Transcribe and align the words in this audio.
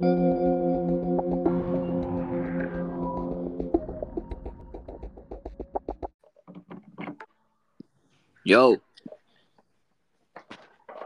Yo, 0.00 0.06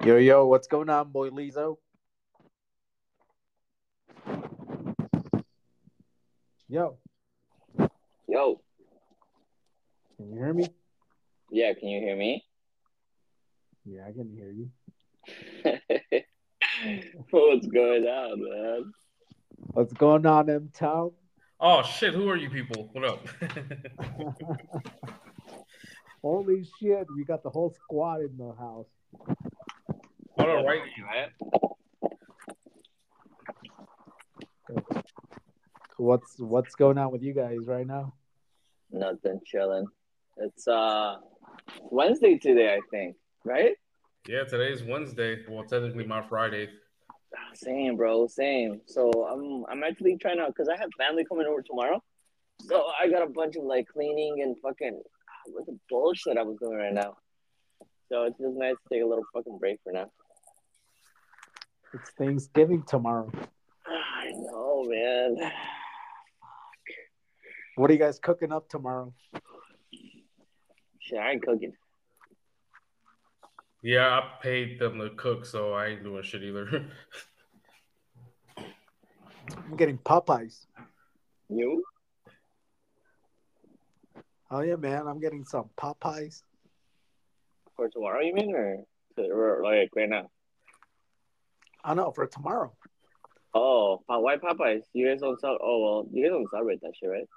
Yo, 0.04 0.16
yo, 0.18 0.44
what's 0.46 0.66
going 0.66 0.90
on, 0.90 1.10
boy 1.10 1.30
Lizo? 1.30 1.78
Yo, 6.68 6.98
yo, 8.28 8.60
can 10.18 10.32
you 10.32 10.36
hear 10.36 10.52
me? 10.52 10.68
yeah, 11.50 11.72
can 11.72 11.88
you 11.88 12.00
hear 12.00 12.16
me? 12.16 12.44
Yeah, 13.86 14.02
I 14.06 14.12
can 14.12 14.28
hear 14.36 14.52
you. 14.52 16.22
What's 17.30 17.66
going 17.66 18.04
on, 18.04 18.42
man? 18.42 18.92
What's 19.72 19.92
going 19.92 20.26
on, 20.26 20.50
M 20.50 20.70
Town? 20.74 21.12
Oh 21.60 21.82
shit! 21.82 22.12
Who 22.14 22.28
are 22.28 22.36
you 22.36 22.50
people? 22.50 22.90
What 22.92 23.04
up? 23.04 23.26
Holy 26.22 26.66
shit, 26.80 27.06
we 27.16 27.24
got 27.24 27.42
the 27.42 27.50
whole 27.50 27.70
squad 27.70 28.20
in 28.20 28.36
the 28.36 28.52
house. 28.58 28.86
Hold 30.38 30.50
on, 30.50 30.64
right? 30.64 30.82
man. 31.12 31.28
What's 35.98 36.38
what's 36.38 36.74
going 36.74 36.98
on 36.98 37.12
with 37.12 37.22
you 37.22 37.32
guys 37.32 37.58
right 37.66 37.86
now? 37.86 38.14
Nothing, 38.90 39.40
chilling. 39.44 39.86
It's 40.36 40.66
uh 40.66 41.16
Wednesday 41.80 42.38
today, 42.38 42.74
I 42.74 42.80
think, 42.90 43.16
right? 43.44 43.76
Yeah, 44.28 44.44
today's 44.44 44.84
Wednesday. 44.84 45.38
Well, 45.48 45.64
technically 45.64 46.06
my 46.06 46.22
Friday. 46.22 46.68
Same, 47.54 47.96
bro, 47.96 48.28
same. 48.28 48.80
So 48.86 49.10
I'm 49.26 49.64
I'm 49.68 49.82
actually 49.82 50.16
trying 50.16 50.36
to 50.36 50.46
because 50.46 50.68
I 50.68 50.78
have 50.78 50.90
family 50.96 51.24
coming 51.24 51.46
over 51.46 51.60
tomorrow. 51.60 52.00
So 52.60 52.86
I 53.00 53.08
got 53.08 53.22
a 53.22 53.26
bunch 53.26 53.56
of 53.56 53.64
like 53.64 53.88
cleaning 53.88 54.42
and 54.42 54.54
fucking 54.62 55.02
ah, 55.02 55.50
what 55.50 55.66
the 55.66 55.76
bullshit 55.90 56.38
I 56.38 56.42
was 56.42 56.56
doing 56.60 56.78
right 56.78 56.94
now. 56.94 57.16
So 58.08 58.22
it's 58.24 58.38
just 58.38 58.54
nice 58.54 58.74
to 58.74 58.94
take 58.94 59.02
a 59.02 59.06
little 59.06 59.24
fucking 59.34 59.58
break 59.58 59.80
for 59.82 59.92
now. 59.92 60.08
It's 61.92 62.10
Thanksgiving 62.10 62.84
tomorrow. 62.84 63.28
I 63.84 64.30
know, 64.34 64.84
man. 64.86 65.50
What 67.74 67.90
are 67.90 67.92
you 67.92 67.98
guys 67.98 68.20
cooking 68.20 68.52
up 68.52 68.68
tomorrow? 68.68 69.12
Shit, 71.00 71.18
I 71.18 71.32
ain't 71.32 71.42
cooking. 71.42 71.72
Yeah, 73.82 74.06
I 74.08 74.22
paid 74.40 74.78
them 74.78 75.00
to 75.00 75.10
cook, 75.10 75.44
so 75.44 75.72
I 75.72 75.88
ain't 75.88 76.04
doing 76.04 76.22
shit 76.22 76.44
either. 76.44 76.86
I'm 79.48 79.76
getting 79.76 79.98
Popeyes. 79.98 80.66
You? 81.48 81.82
Oh 84.52 84.60
yeah, 84.60 84.76
man, 84.76 85.08
I'm 85.08 85.18
getting 85.18 85.44
some 85.44 85.70
Popeyes. 85.76 86.42
For 87.74 87.88
tomorrow, 87.88 88.20
you 88.20 88.34
mean, 88.34 88.54
or, 88.54 88.84
or 89.18 89.64
like 89.64 89.90
right 89.96 90.08
now? 90.08 90.30
I 91.82 91.94
know 91.94 92.12
for 92.12 92.26
tomorrow. 92.26 92.72
Oh, 93.54 94.02
why 94.06 94.36
Popeyes? 94.36 94.82
You 94.92 95.08
guys 95.08 95.20
don't 95.20 95.40
sell. 95.40 95.58
Oh 95.60 95.82
well, 95.82 96.06
you 96.12 96.22
guys 96.22 96.32
don't 96.32 96.50
celebrate 96.50 96.80
that 96.82 96.92
shit, 97.00 97.10
right? 97.10 97.28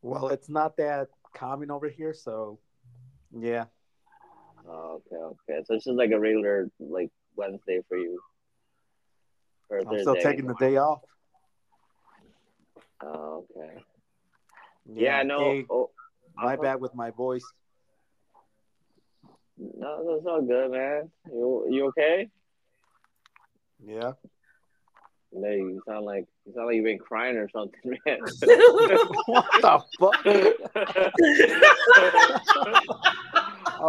Well, 0.00 0.28
it's 0.28 0.48
not 0.48 0.78
that 0.78 1.08
common 1.34 1.70
over 1.70 1.88
here, 1.88 2.14
so 2.14 2.58
yeah. 3.38 3.66
Oh, 4.68 5.02
okay, 5.06 5.16
okay. 5.16 5.64
So 5.64 5.74
it's 5.74 5.84
just 5.84 5.96
like 5.96 6.10
a 6.10 6.20
regular 6.20 6.70
like 6.78 7.10
Wednesday 7.36 7.80
for 7.88 7.96
you. 7.96 8.20
Or 9.70 9.78
I'm 9.78 10.00
still 10.00 10.16
taking 10.16 10.46
the 10.46 10.54
day 10.54 10.76
off. 10.76 11.00
Oh, 13.02 13.44
okay. 13.56 13.82
Yeah, 14.86 15.18
I 15.18 15.22
know. 15.22 15.38
Hey, 15.38 15.64
oh, 15.70 15.90
my 16.36 16.54
uh-huh. 16.54 16.62
bad 16.62 16.80
with 16.80 16.94
my 16.94 17.10
voice. 17.10 17.44
No, 19.58 20.14
that's 20.14 20.26
all 20.26 20.42
good, 20.42 20.70
man. 20.72 21.10
You 21.26 21.66
you 21.70 21.86
okay? 21.88 22.28
Yeah. 23.84 24.12
No, 25.32 25.48
you 25.48 25.82
sound 25.86 26.04
like 26.04 26.26
you 26.44 26.52
sound 26.54 26.66
like 26.66 26.76
you've 26.76 26.84
been 26.84 26.98
crying 26.98 27.36
or 27.36 27.48
something, 27.48 27.80
man. 28.06 28.18
what 29.26 29.46
the 29.62 29.82
fuck? 29.98 30.26
Oh 33.84 33.88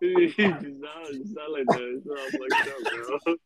you 0.00 0.34
sound, 0.36 0.66
you 1.12 1.24
sound 1.34 1.52
like 1.52 1.66
that. 1.66 1.80
You 1.80 2.02
sound 2.04 2.30
fucked. 3.24 3.40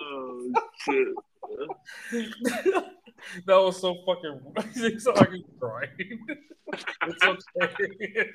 Oh 0.00 0.52
shit. 0.78 1.08
that 3.46 3.56
was 3.56 3.80
so 3.80 3.94
fucking. 4.06 4.40
It's 4.84 5.04
so 5.04 5.12
like 5.12 5.32
he's 5.32 5.44
crying. 5.60 6.20
it's 6.72 7.46
okay. 7.60 8.30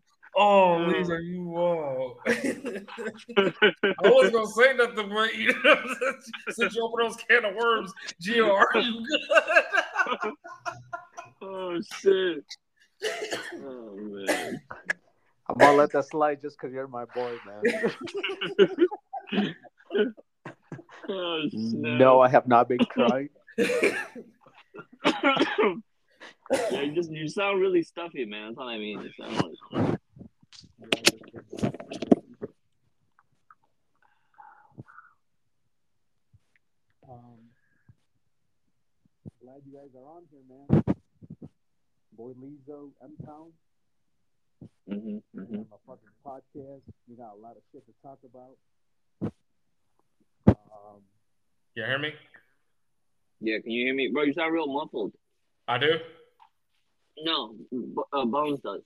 oh, 0.36 0.84
Lisa, 0.88 1.18
you 1.22 1.54
wrong. 1.54 2.14
I 2.28 2.84
wasn't 4.04 4.34
gonna 4.34 4.46
say 4.46 4.74
nothing, 4.74 5.08
but 5.08 5.34
you 5.34 5.54
know, 5.64 5.76
since 6.50 6.74
you 6.74 6.82
open 6.82 7.06
those 7.06 7.16
can 7.16 7.44
of 7.44 7.54
worms, 7.54 7.92
Gio, 8.22 8.50
are 8.50 8.78
you 8.78 9.06
good? 9.06 10.32
Oh 11.42 11.80
shit. 12.00 12.44
Oh 13.54 13.96
man. 13.96 14.60
I'm 15.48 15.56
gonna 15.56 15.76
let 15.76 15.90
that 15.92 16.04
slide 16.04 16.42
just 16.42 16.58
because 16.60 16.74
you're 16.74 16.86
my 16.86 17.06
boy, 17.06 17.34
man. 17.46 17.62
Oh 21.08 21.42
no, 21.52 22.20
I 22.20 22.28
have 22.28 22.46
not 22.46 22.68
been 22.68 22.78
crying. 22.78 23.30
yeah, 23.56 23.96
you 26.82 26.92
just 26.92 27.10
you 27.10 27.26
sound 27.26 27.58
really 27.60 27.82
stuffy, 27.82 28.26
man. 28.26 28.48
That's 28.48 28.58
all 28.58 28.68
I 28.68 28.76
mean. 28.76 29.00
You 29.00 29.08
sound 29.18 29.56
like 29.76 29.99
Um, 37.08 37.38
glad 39.42 39.60
you 39.66 39.72
guys 39.78 39.90
are 39.96 40.08
on 40.08 40.22
here, 40.30 40.42
man. 40.48 40.84
Boy 42.12 42.32
Lizo, 42.42 42.90
M 43.02 43.12
Town, 43.24 43.52
hmm 44.88 45.18
hmm 45.34 45.62
a 45.72 45.78
fucking 45.86 46.14
podcast. 46.24 46.82
We 47.08 47.16
got 47.16 47.32
a 47.34 47.40
lot 47.40 47.56
of 47.56 47.62
shit 47.72 47.82
to 47.86 47.92
talk 48.02 48.18
about. 48.24 48.56
Um, 50.48 51.00
You 51.74 51.84
hear 51.84 51.98
me? 51.98 52.10
Yeah, 53.40 53.58
can 53.60 53.70
you 53.70 53.86
hear 53.86 53.94
me, 53.94 54.08
bro? 54.12 54.22
You 54.24 54.32
sound 54.34 54.52
real 54.52 54.66
muffled. 54.66 55.12
I 55.66 55.78
do. 55.78 55.92
No, 57.18 57.54
B- 57.70 57.94
uh, 58.12 58.24
Bones 58.24 58.60
does. 58.60 58.82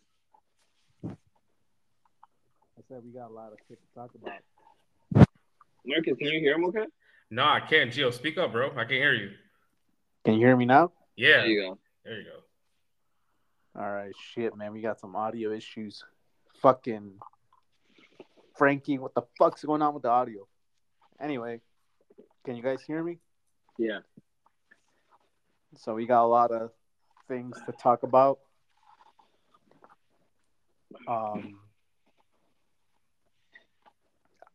I 2.84 2.94
said 2.94 3.02
we 3.04 3.12
got 3.12 3.30
a 3.30 3.32
lot 3.32 3.52
of 3.52 3.58
shit 3.66 3.78
to 3.80 3.94
talk 3.98 4.10
about. 4.14 5.26
Marcus, 5.86 6.14
can 6.18 6.28
you 6.28 6.40
hear 6.40 6.54
him? 6.54 6.64
Okay. 6.66 6.84
No, 7.30 7.44
I 7.44 7.60
can't. 7.60 7.90
Gio, 7.90 8.12
speak 8.12 8.36
up, 8.36 8.52
bro. 8.52 8.70
I 8.72 8.74
can't 8.84 8.90
hear 8.90 9.14
you. 9.14 9.30
Can 10.24 10.34
you 10.34 10.40
hear 10.46 10.56
me 10.56 10.66
now? 10.66 10.92
Yeah, 11.16 11.38
There 11.38 11.46
you 11.46 11.60
go. 11.62 11.78
there 12.04 12.18
you 12.18 12.24
go. 12.24 13.80
All 13.80 13.90
right, 13.90 14.12
shit, 14.32 14.54
man. 14.56 14.72
We 14.72 14.82
got 14.82 15.00
some 15.00 15.16
audio 15.16 15.52
issues. 15.52 16.04
Fucking 16.62 17.12
Frankie, 18.56 18.98
what 18.98 19.14
the 19.14 19.22
fuck's 19.38 19.64
going 19.64 19.82
on 19.82 19.94
with 19.94 20.02
the 20.04 20.10
audio? 20.10 20.46
Anyway, 21.20 21.60
can 22.44 22.54
you 22.56 22.62
guys 22.62 22.82
hear 22.82 23.02
me? 23.02 23.18
Yeah. 23.78 24.00
So 25.76 25.94
we 25.94 26.06
got 26.06 26.24
a 26.24 26.26
lot 26.28 26.52
of 26.52 26.70
things 27.28 27.56
to 27.66 27.72
talk 27.72 28.02
about. 28.02 28.38
Um, 31.08 31.58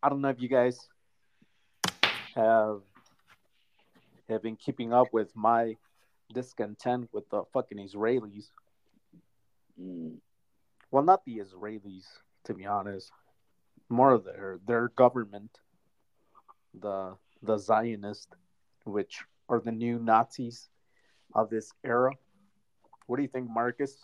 I 0.01 0.09
don't 0.09 0.21
know 0.21 0.29
if 0.29 0.41
you 0.41 0.47
guys 0.47 0.87
have 2.35 2.81
have 4.29 4.41
been 4.41 4.55
keeping 4.55 4.93
up 4.93 5.07
with 5.11 5.35
my 5.35 5.75
discontent 6.33 7.09
with 7.11 7.27
the 7.29 7.43
fucking 7.51 7.79
Israelis. 7.79 8.45
Mm. 9.81 10.17
Well, 10.91 11.03
not 11.03 11.25
the 11.25 11.39
Israelis, 11.39 12.05
to 12.45 12.53
be 12.53 12.65
honest. 12.65 13.11
More 13.89 14.11
of 14.11 14.23
their 14.23 14.59
their 14.65 14.89
government, 14.89 15.59
the 16.79 17.15
the 17.41 17.57
Zionist, 17.57 18.35
which 18.85 19.23
are 19.49 19.59
the 19.59 19.71
new 19.71 19.99
Nazis 19.99 20.69
of 21.33 21.49
this 21.49 21.71
era. 21.83 22.11
What 23.07 23.17
do 23.17 23.23
you 23.23 23.29
think, 23.29 23.49
Marcus? 23.49 23.97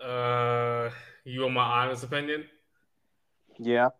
Uh, 0.00 0.90
you 1.24 1.42
want 1.42 1.54
my 1.54 1.62
honest 1.62 2.04
opinion? 2.04 2.44
Yeah. 3.58 3.90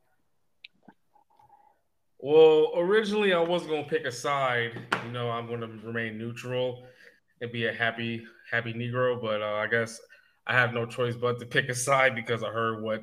Well, 2.19 2.73
originally 2.77 3.33
I 3.33 3.41
was 3.41 3.67
gonna 3.67 3.85
pick 3.85 4.05
a 4.05 4.13
side. 4.13 4.73
You 5.07 5.13
know, 5.13 5.31
I'm 5.31 5.49
gonna 5.49 5.67
remain 5.83 6.19
neutral. 6.19 6.87
and 7.41 7.51
be 7.53 7.67
a 7.67 7.73
happy, 7.73 8.25
happy 8.51 8.73
Negro. 8.73 9.21
But 9.21 9.43
uh, 9.43 9.57
I 9.57 9.67
guess 9.67 10.01
I 10.47 10.55
have 10.55 10.73
no 10.73 10.87
choice 10.87 11.17
but 11.17 11.41
to 11.41 11.47
pick 11.47 11.69
a 11.69 11.75
side 11.75 12.15
because 12.15 12.43
I 12.45 12.49
heard 12.51 12.83
what 12.83 13.03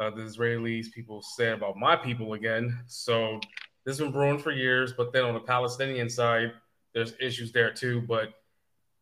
uh, 0.00 0.10
the 0.10 0.22
Israelis 0.22 0.92
people 0.92 1.22
said 1.22 1.54
about 1.54 1.76
my 1.76 1.96
people 1.96 2.34
again. 2.34 2.78
So 2.86 3.40
this 3.84 3.98
has 3.98 4.04
been 4.04 4.12
brewing 4.12 4.38
for 4.38 4.52
years. 4.52 4.92
But 4.92 5.12
then 5.12 5.24
on 5.24 5.34
the 5.34 5.40
Palestinian 5.40 6.08
side, 6.08 6.52
there's 6.94 7.14
issues 7.20 7.52
there 7.52 7.72
too. 7.72 8.02
But 8.02 8.28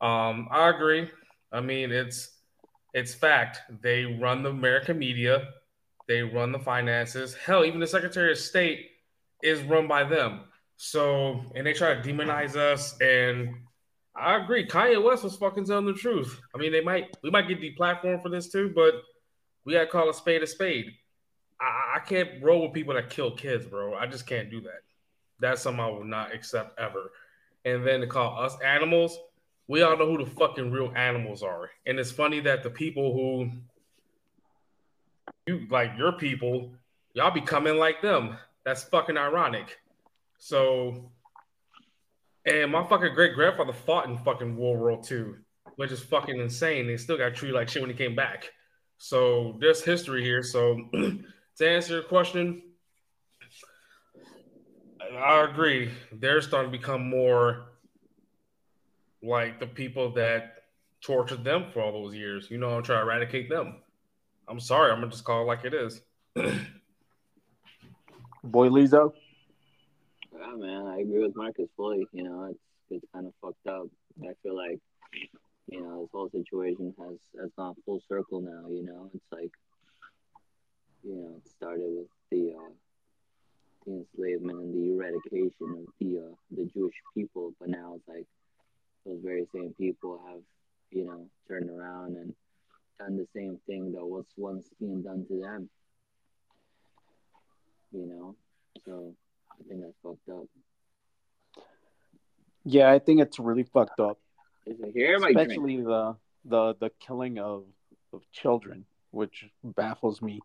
um, 0.00 0.48
I 0.50 0.70
agree. 0.70 1.10
I 1.52 1.60
mean, 1.60 1.92
it's 1.92 2.30
it's 2.94 3.14
fact. 3.14 3.60
They 3.82 4.04
run 4.06 4.42
the 4.42 4.50
American 4.50 4.98
media. 4.98 5.48
They 6.08 6.22
run 6.22 6.52
the 6.52 6.58
finances. 6.58 7.34
Hell, 7.34 7.64
even 7.64 7.80
the 7.80 7.86
Secretary 7.86 8.30
of 8.32 8.38
State 8.38 8.90
is 9.42 9.62
run 9.62 9.88
by 9.88 10.04
them. 10.04 10.42
So, 10.76 11.40
and 11.54 11.66
they 11.66 11.72
try 11.72 11.94
to 11.94 12.00
demonize 12.00 12.56
us. 12.56 12.98
And 13.00 13.54
I 14.14 14.36
agree, 14.36 14.66
Kanye 14.66 15.02
West 15.02 15.24
was 15.24 15.36
fucking 15.36 15.66
telling 15.66 15.86
the 15.86 15.92
truth. 15.92 16.40
I 16.54 16.58
mean, 16.58 16.72
they 16.72 16.80
might 16.80 17.16
we 17.22 17.30
might 17.30 17.48
get 17.48 17.60
deplatformed 17.60 18.22
for 18.22 18.28
this 18.28 18.48
too, 18.48 18.72
but 18.74 18.94
we 19.64 19.72
gotta 19.72 19.86
call 19.86 20.08
a 20.08 20.14
spade 20.14 20.42
a 20.42 20.46
spade. 20.46 20.86
I, 21.60 21.96
I 21.96 21.98
can't 22.00 22.42
roll 22.42 22.62
with 22.62 22.72
people 22.72 22.94
that 22.94 23.10
kill 23.10 23.34
kids, 23.34 23.66
bro. 23.66 23.94
I 23.94 24.06
just 24.06 24.26
can't 24.26 24.50
do 24.50 24.60
that. 24.62 24.80
That's 25.40 25.62
something 25.62 25.80
I 25.80 25.88
will 25.88 26.04
not 26.04 26.34
accept 26.34 26.78
ever. 26.78 27.10
And 27.64 27.86
then 27.86 28.00
to 28.00 28.06
call 28.06 28.38
us 28.40 28.56
animals, 28.64 29.18
we 29.68 29.82
all 29.82 29.96
know 29.96 30.06
who 30.06 30.24
the 30.24 30.30
fucking 30.30 30.70
real 30.70 30.92
animals 30.94 31.42
are. 31.42 31.70
And 31.84 31.98
it's 31.98 32.12
funny 32.12 32.40
that 32.40 32.62
the 32.62 32.70
people 32.70 33.12
who 33.12 33.50
you 35.46 35.66
like 35.70 35.92
your 35.96 36.12
people, 36.12 36.72
y'all 37.14 37.30
be 37.30 37.40
coming 37.40 37.76
like 37.76 38.02
them. 38.02 38.36
That's 38.64 38.84
fucking 38.84 39.16
ironic. 39.16 39.78
So, 40.38 41.12
and 42.44 42.72
my 42.72 42.84
fucking 42.86 43.14
great 43.14 43.34
grandfather 43.34 43.72
fought 43.72 44.08
in 44.08 44.18
fucking 44.18 44.56
World 44.56 44.80
War 44.80 45.00
II, 45.10 45.34
which 45.76 45.92
is 45.92 46.00
fucking 46.00 46.38
insane. 46.38 46.86
They 46.86 46.96
still 46.96 47.16
got 47.16 47.34
treated 47.34 47.54
like 47.54 47.68
shit 47.68 47.82
when 47.82 47.90
he 47.90 47.96
came 47.96 48.16
back. 48.16 48.50
So 48.98 49.56
there's 49.60 49.82
history 49.82 50.22
here. 50.22 50.42
So 50.42 50.76
to 50.92 51.68
answer 51.68 51.94
your 51.94 52.02
question, 52.02 52.62
I 55.16 55.44
agree. 55.44 55.90
They're 56.12 56.42
starting 56.42 56.72
to 56.72 56.76
become 56.76 57.08
more 57.08 57.66
like 59.22 59.60
the 59.60 59.66
people 59.66 60.12
that 60.14 60.64
tortured 61.00 61.44
them 61.44 61.66
for 61.72 61.82
all 61.82 61.92
those 61.92 62.14
years. 62.14 62.48
You 62.50 62.58
know, 62.58 62.70
I'm 62.70 62.82
trying 62.82 62.98
to 62.98 63.02
eradicate 63.02 63.48
them. 63.48 63.76
I'm 64.48 64.60
sorry. 64.60 64.92
I'm 64.92 65.00
gonna 65.00 65.10
just 65.10 65.24
call 65.24 65.42
it 65.42 65.46
like 65.46 65.64
it 65.64 65.74
is. 65.74 66.02
Boy 68.44 68.68
Lizzo. 68.68 69.12
Yeah, 70.32 70.54
man, 70.56 70.86
I 70.86 70.98
agree 70.98 71.22
with 71.22 71.34
Marcus 71.34 71.68
fully. 71.76 72.06
You 72.12 72.22
know, 72.22 72.44
it's 72.50 72.60
it's 72.90 73.06
kind 73.12 73.26
of 73.26 73.32
fucked 73.42 73.66
up. 73.66 73.88
I 74.22 74.32
feel 74.42 74.56
like 74.56 74.78
you 75.68 75.80
know 75.80 76.02
this 76.02 76.10
whole 76.12 76.30
situation 76.30 76.94
has 76.98 77.16
has 77.40 77.50
gone 77.56 77.74
full 77.84 78.00
circle 78.08 78.40
now. 78.40 78.68
You 78.70 78.84
know, 78.84 79.10
it's 79.14 79.32
like 79.32 79.50
you 81.02 81.16
know 81.16 81.34
it 81.38 81.48
started 81.48 81.88
with 81.88 82.06
the 82.30 82.54
uh, 82.54 82.72
the 83.84 83.92
enslavement 83.92 84.58
and 84.60 84.74
the 84.74 84.94
eradication 84.94 85.50
of 85.60 85.86
the 86.00 86.18
uh, 86.18 86.34
the 86.52 86.70
Jewish 86.72 86.94
people, 87.14 87.52
but 87.58 87.68
now 87.68 87.94
it's 87.96 88.08
like 88.08 88.26
those 89.04 89.20
very 89.24 89.46
same 89.52 89.74
people 89.76 90.20
have 90.28 90.40
you 90.90 91.04
know 91.04 91.26
turned 91.48 91.70
around 91.70 92.16
and 92.16 92.32
done 92.98 93.16
the 93.16 93.26
same 93.34 93.58
thing 93.66 93.92
that 93.92 94.04
was 94.04 94.26
once 94.36 94.68
being 94.80 95.02
done 95.02 95.24
to 95.28 95.40
them. 95.40 95.68
You 97.92 98.06
know, 98.06 98.36
so 98.84 99.14
I 99.50 99.62
think 99.68 99.82
that's 99.82 99.96
fucked 100.02 100.28
up. 100.28 100.46
Yeah, 102.64 102.90
I 102.90 102.98
think 102.98 103.20
it's 103.20 103.38
really 103.38 103.62
fucked 103.62 104.00
up. 104.00 104.18
Is 104.66 104.80
it 104.80 104.92
here? 104.92 105.18
My 105.18 105.32
drink. 105.32 105.50
Especially 105.50 105.76
the 105.80 106.16
the 106.44 106.74
the 106.80 106.90
killing 107.00 107.38
of 107.38 107.64
of 108.12 108.22
children, 108.32 108.84
which 109.10 109.46
baffles 109.62 110.20
me. 110.20 110.40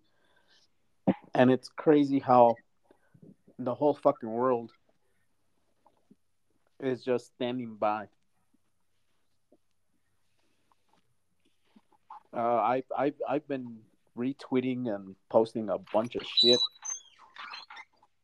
And 1.33 1.51
it's 1.51 1.69
crazy 1.69 2.19
how 2.19 2.55
the 3.57 3.73
whole 3.73 3.93
fucking 3.93 4.29
world 4.29 4.71
is 6.79 7.03
just 7.03 7.27
standing 7.27 7.75
by. 7.75 8.07
Uh, 12.35 12.39
I 12.39 12.83
I've 12.97 13.15
I've 13.27 13.47
been 13.47 13.77
retweeting 14.17 14.93
and 14.93 15.15
posting 15.29 15.69
a 15.69 15.77
bunch 15.77 16.15
of 16.15 16.23
shit 16.23 16.59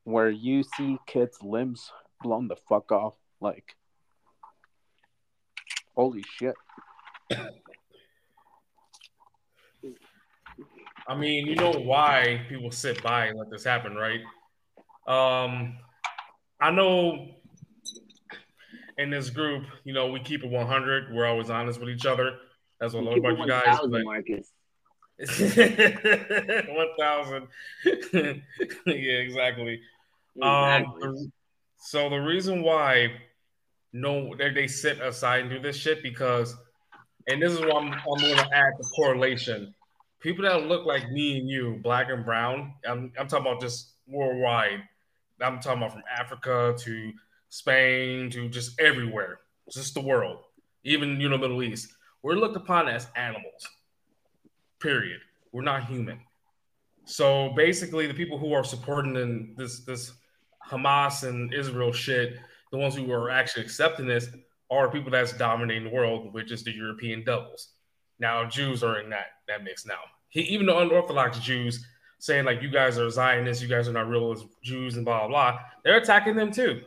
where 0.04 0.30
you 0.30 0.63
see 0.77 0.98
kids' 1.06 1.42
limbs 1.44 1.92
blown 2.21 2.48
the 2.48 2.56
fuck 2.56 2.92
off, 2.92 3.15
like 3.42 3.75
holy 5.95 6.24
shit. 6.24 6.56
I 11.09 11.15
mean, 11.15 11.48
you 11.48 11.56
know 11.56 11.71
why 11.71 12.45
people 12.50 12.71
sit 12.71 13.01
by 13.01 13.27
and 13.27 13.39
let 13.39 13.50
this 13.50 13.63
happen, 13.63 13.95
right? 13.95 14.21
Um, 15.07 15.77
I 16.59 16.71
know 16.71 17.30
in 18.98 19.09
this 19.09 19.30
group, 19.30 19.63
you 19.86 19.94
know, 19.94 20.07
we 20.07 20.19
keep 20.19 20.44
it 20.44 20.50
100. 20.50 21.13
We're 21.13 21.25
always 21.25 21.50
honest 21.50 21.80
with 21.80 21.89
each 21.89 22.06
other. 22.06 22.38
That's 22.79 22.94
what 22.94 23.03
I 23.03 23.07
love 23.07 23.18
about 23.18 23.38
you 23.39 23.47
guys. 23.47 23.79
1,000, 23.79 24.03
Marcus. 24.03 24.51
One 26.69 26.89
thousand. 27.00 27.47
yeah, 28.85 28.94
exactly. 29.18 29.81
Um, 30.41 30.83
Exactly. 30.83 31.01
the- 31.01 31.31
so 31.79 32.09
the 32.09 32.18
reason 32.18 32.63
why 32.63 33.12
no 33.94 34.35
they, 34.35 34.50
they 34.50 34.68
sit 34.68 35.00
aside 35.00 35.41
and 35.41 35.50
do 35.50 35.59
this 35.59 35.75
shit 35.75 36.01
because, 36.03 36.56
and 37.27 37.41
this 37.41 37.51
is 37.53 37.59
what 37.59 37.75
I'm, 37.75 37.94
I'm 37.94 38.19
going 38.19 38.35
to 38.35 38.56
add 38.56 38.74
the 38.80 38.89
correlation. 38.95 39.73
People 40.19 40.44
that 40.44 40.63
look 40.65 40.85
like 40.85 41.12
me 41.12 41.38
and 41.38 41.47
you, 41.47 41.80
black 41.83 42.09
and 42.09 42.25
brown. 42.25 42.73
I'm, 42.88 43.12
I'm 43.18 43.27
talking 43.27 43.45
about 43.45 43.62
just 43.62 43.94
worldwide. 44.07 44.81
I'm 45.39 45.59
talking 45.59 45.77
about 45.77 45.94
from 45.94 46.03
Africa 46.12 46.75
to 46.80 47.12
Spain 47.50 48.30
to 48.31 48.50
just 48.50 48.80
everywhere, 48.80 49.39
just 49.71 49.94
the 49.94 50.01
world, 50.01 50.39
even 50.83 51.21
you 51.21 51.30
know 51.30 51.38
Middle 51.38 51.62
East. 51.62 51.94
We're 52.27 52.35
looked 52.35 52.57
upon 52.57 52.89
as 52.89 53.07
animals. 53.15 53.65
Period. 54.81 55.21
We're 55.53 55.62
not 55.62 55.85
human. 55.85 56.19
So 57.06 57.53
basically, 57.56 58.06
the 58.06 58.13
people 58.13 58.38
who 58.38 58.51
are 58.51 58.65
supporting 58.65 59.15
in 59.15 59.53
this 59.56 59.85
this 59.85 60.12
Hamas 60.69 61.24
and 61.24 61.53
Israel 61.53 61.94
shit, 61.94 62.38
the 62.74 62.79
ones 62.79 62.97
who 62.97 63.09
are 63.13 63.29
actually 63.29 63.63
accepting 63.63 64.07
this, 64.07 64.27
are 64.69 64.91
people 64.91 65.09
that's 65.09 65.31
dominating 65.38 65.85
the 65.85 65.89
world, 65.89 66.33
which 66.33 66.51
is 66.51 66.65
the 66.65 66.71
European 66.74 67.24
doubles. 67.24 67.69
Now, 68.19 68.44
Jews 68.44 68.83
are 68.83 69.00
in 69.00 69.09
that 69.12 69.27
that 69.47 69.63
mix 69.63 69.85
now. 69.85 70.01
He, 70.28 70.42
even 70.42 70.66
the 70.66 70.78
unorthodox 70.78 71.40
Jews 71.40 71.85
saying 72.19 72.44
like 72.44 72.61
you 72.61 72.69
guys 72.69 72.99
are 72.99 73.09
Zionists, 73.09 73.63
you 73.63 73.69
guys 73.69 73.87
are 73.87 73.94
not 73.94 74.09
real 74.09 74.35
Jews 74.61 74.97
and 74.97 75.06
blah 75.06 75.19
blah 75.19 75.30
blah. 75.30 75.59
They're 75.85 75.95
attacking 75.95 76.35
them 76.35 76.51
too. 76.51 76.81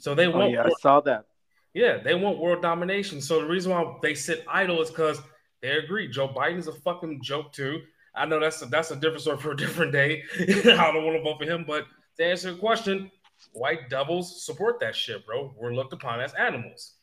So 0.00 0.16
they 0.16 0.26
Oh 0.26 0.36
want 0.36 0.50
yeah, 0.50 0.64
I 0.64 0.70
saw 0.80 1.00
that. 1.02 1.26
Yeah, 1.74 1.98
they 1.98 2.14
want 2.14 2.38
world 2.38 2.62
domination. 2.62 3.20
So 3.20 3.40
the 3.40 3.46
reason 3.46 3.72
why 3.72 3.96
they 4.00 4.14
sit 4.14 4.44
idle 4.48 4.80
is 4.80 4.90
because 4.90 5.20
they 5.60 5.70
agree 5.72 6.08
Joe 6.08 6.28
Biden's 6.28 6.68
a 6.68 6.72
fucking 6.72 7.20
joke 7.22 7.52
too. 7.52 7.82
I 8.14 8.26
know 8.26 8.38
that's 8.38 8.62
a, 8.62 8.66
that's 8.66 8.92
a 8.92 8.96
different 8.96 9.22
story 9.22 9.38
for 9.38 9.52
a 9.52 9.56
different 9.56 9.90
day. 9.90 10.22
I 10.40 10.92
don't 10.92 11.04
want 11.04 11.16
to 11.16 11.22
vote 11.22 11.38
for 11.38 11.44
him, 11.44 11.64
but 11.66 11.86
to 12.16 12.24
answer 12.24 12.50
your 12.50 12.58
question, 12.58 13.10
white 13.52 13.90
doubles 13.90 14.44
support 14.44 14.78
that 14.80 14.94
shit, 14.94 15.26
bro. 15.26 15.52
We're 15.58 15.74
looked 15.74 15.92
upon 15.92 16.20
as 16.20 16.32
animals. 16.34 16.94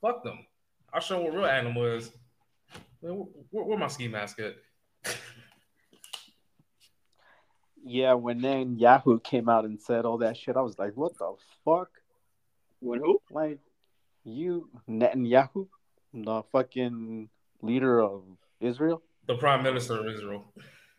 Fuck 0.00 0.24
them. 0.24 0.46
I'll 0.92 1.00
show 1.00 1.20
what 1.20 1.34
real 1.34 1.44
animal 1.44 1.84
is. 1.84 2.10
Man, 3.02 3.26
Where, 3.50 3.64
where 3.64 3.78
my 3.78 3.88
ski 3.88 4.08
mask 4.08 4.40
at? 4.40 4.54
Yeah, 7.86 8.14
when 8.14 8.40
then 8.40 8.78
Yahoo 8.78 9.20
came 9.20 9.50
out 9.50 9.66
and 9.66 9.78
said 9.78 10.06
all 10.06 10.18
that 10.18 10.38
shit, 10.38 10.56
I 10.56 10.62
was 10.62 10.78
like, 10.78 10.96
what 10.96 11.18
the 11.18 11.34
fuck? 11.66 11.90
When 12.80 13.00
who? 13.00 13.20
Like, 13.30 13.58
you 14.24 14.68
Netanyahu, 14.88 15.66
the 16.12 16.42
fucking 16.52 17.28
leader 17.62 18.00
of 18.02 18.22
Israel, 18.60 19.02
The 19.26 19.36
Prime 19.36 19.62
Minister 19.62 20.00
of 20.00 20.06
Israel. 20.06 20.44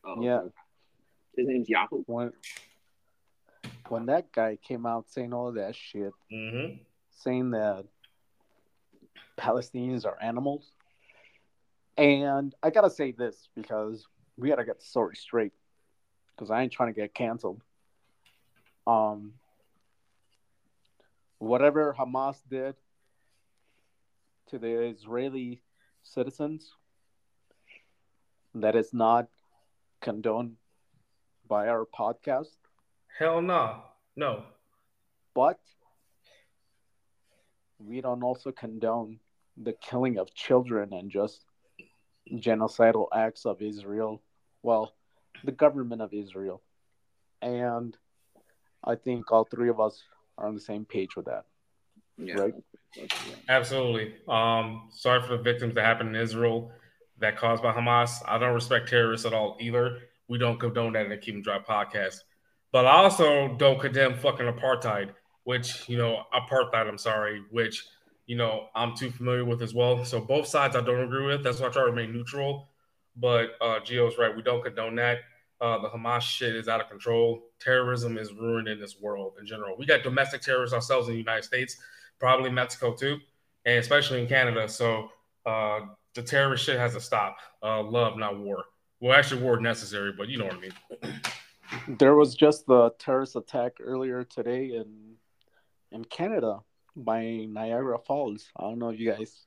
Oh, 0.03 0.21
Yeah. 0.21 0.41
His 1.37 1.47
name's 1.47 1.67
Yahoo. 1.69 2.03
when 2.05 2.31
when 3.89 4.05
that 4.07 4.31
guy 4.31 4.57
came 4.61 4.85
out 4.85 5.09
saying 5.09 5.33
all 5.33 5.51
that 5.53 5.75
shit, 5.75 6.13
Mm-hmm. 6.31 6.77
saying 7.11 7.51
that 7.51 7.85
Palestinians 9.37 10.05
are 10.05 10.17
animals. 10.21 10.71
And 11.97 12.53
I 12.63 12.69
gotta 12.69 12.89
say 12.89 13.11
this 13.11 13.47
because 13.55 14.05
we 14.37 14.49
gotta 14.49 14.65
get 14.65 14.79
the 14.79 14.85
story 14.85 15.15
straight. 15.15 15.51
Because 16.35 16.51
I 16.51 16.61
ain't 16.61 16.71
trying 16.71 16.93
to 16.93 16.99
get 16.99 17.13
canceled. 17.13 17.61
Um 18.87 19.33
whatever 21.39 21.93
Hamas 21.97 22.37
did 22.49 22.75
to 24.47 24.59
the 24.59 24.83
Israeli 24.83 25.61
citizens 26.03 26.71
that 28.53 28.75
is 28.75 28.93
not 28.93 29.27
condoned 30.01 30.55
by 31.47 31.67
our 31.67 31.85
podcast, 31.85 32.57
Hell 33.17 33.41
no. 33.41 33.81
No. 34.15 34.43
but 35.33 35.59
we 37.79 38.01
don't 38.01 38.23
also 38.23 38.51
condone 38.51 39.19
the 39.57 39.73
killing 39.73 40.17
of 40.17 40.33
children 40.33 40.93
and 40.93 41.11
just 41.11 41.43
genocidal 42.31 43.07
acts 43.13 43.45
of 43.45 43.61
Israel. 43.61 44.21
Well, 44.63 44.93
the 45.43 45.51
government 45.51 46.01
of 46.01 46.13
Israel. 46.13 46.61
And 47.41 47.95
I 48.83 48.95
think 48.95 49.31
all 49.31 49.43
three 49.43 49.69
of 49.69 49.79
us 49.79 50.01
are 50.37 50.47
on 50.47 50.55
the 50.55 50.61
same 50.61 50.85
page 50.85 51.15
with 51.15 51.25
that. 51.25 51.45
Yeah. 52.17 52.35
Right. 52.35 52.53
Absolutely. 53.49 54.15
Um, 54.27 54.89
sorry 54.91 55.21
for 55.21 55.37
the 55.37 55.43
victims 55.43 55.75
that 55.75 55.83
happened 55.83 56.15
in 56.15 56.21
Israel 56.21 56.71
that 57.19 57.37
caused 57.37 57.61
by 57.61 57.73
Hamas. 57.73 58.21
I 58.25 58.37
don't 58.37 58.53
respect 58.53 58.89
terrorists 58.89 59.25
at 59.25 59.33
all 59.33 59.57
either. 59.59 59.99
We 60.27 60.37
don't 60.37 60.59
condone 60.59 60.93
that 60.93 61.03
in 61.03 61.09
the 61.09 61.17
Keep 61.17 61.35
'em 61.35 61.41
Dry 61.41 61.59
podcast. 61.59 62.19
But 62.71 62.85
I 62.85 62.91
also 62.91 63.55
don't 63.55 63.79
condemn 63.79 64.15
fucking 64.15 64.45
apartheid, 64.47 65.11
which, 65.43 65.87
you 65.87 65.97
know, 65.97 66.23
apartheid, 66.33 66.87
I'm 66.87 66.97
sorry, 66.97 67.41
which, 67.51 67.85
you 68.25 68.35
know, 68.35 68.67
I'm 68.75 68.95
too 68.95 69.11
familiar 69.11 69.45
with 69.45 69.61
as 69.61 69.73
well. 69.73 70.03
So 70.03 70.19
both 70.19 70.47
sides 70.47 70.75
I 70.75 70.81
don't 70.81 71.03
agree 71.03 71.25
with. 71.25 71.43
That's 71.43 71.59
why 71.59 71.67
I 71.67 71.69
try 71.69 71.83
to 71.83 71.89
remain 71.91 72.11
neutral. 72.11 72.69
But 73.15 73.51
uh, 73.61 73.79
Gio's 73.79 74.17
right. 74.17 74.35
We 74.35 74.41
don't 74.41 74.63
condone 74.63 74.95
that. 74.95 75.19
Uh, 75.61 75.81
the 75.81 75.87
Hamas 75.87 76.21
shit 76.21 76.53
is 76.53 76.67
out 76.67 76.81
of 76.81 76.89
control. 76.89 77.43
Terrorism 77.59 78.17
is 78.17 78.33
ruining 78.33 78.77
this 78.79 78.99
world 78.99 79.35
in 79.39 79.45
general. 79.45 79.77
We 79.77 79.85
got 79.85 80.03
domestic 80.03 80.41
terrorists 80.41 80.73
ourselves 80.73 81.07
in 81.07 81.13
the 81.13 81.19
United 81.19 81.43
States, 81.43 81.77
probably 82.19 82.49
Mexico 82.49 82.93
too, 82.93 83.17
and 83.65 83.79
especially 83.79 84.21
in 84.21 84.27
Canada. 84.27 84.67
So 84.67 85.09
uh, 85.45 85.81
the 86.13 86.21
terrorist 86.21 86.63
shit 86.63 86.77
has 86.77 86.93
to 86.93 87.01
stop. 87.01 87.37
Uh, 87.61 87.83
love, 87.83 88.17
not 88.17 88.39
war. 88.39 88.65
Well, 88.99 89.17
actually, 89.17 89.41
war 89.41 89.59
necessary, 89.59 90.13
but 90.17 90.29
you 90.29 90.37
know 90.37 90.45
what 90.45 90.55
I 90.55 90.59
mean. 90.59 90.73
There 91.87 92.15
was 92.15 92.35
just 92.35 92.67
the 92.67 92.91
terrorist 92.99 93.35
attack 93.35 93.73
earlier 93.79 94.23
today 94.23 94.75
in 94.75 95.15
in 95.91 96.05
Canada 96.05 96.59
by 96.95 97.45
Niagara 97.49 97.97
Falls. 97.97 98.49
I 98.55 98.63
don't 98.63 98.79
know 98.79 98.89
if 98.89 98.99
you 98.99 99.11
guys 99.11 99.45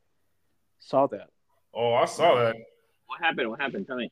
saw 0.80 1.06
that. 1.06 1.28
Oh, 1.72 1.94
I 1.94 2.06
saw 2.06 2.34
that. 2.34 2.56
What 3.06 3.20
happened? 3.22 3.50
What 3.50 3.60
happened? 3.60 3.86
Tell 3.86 3.96
me. 3.96 4.10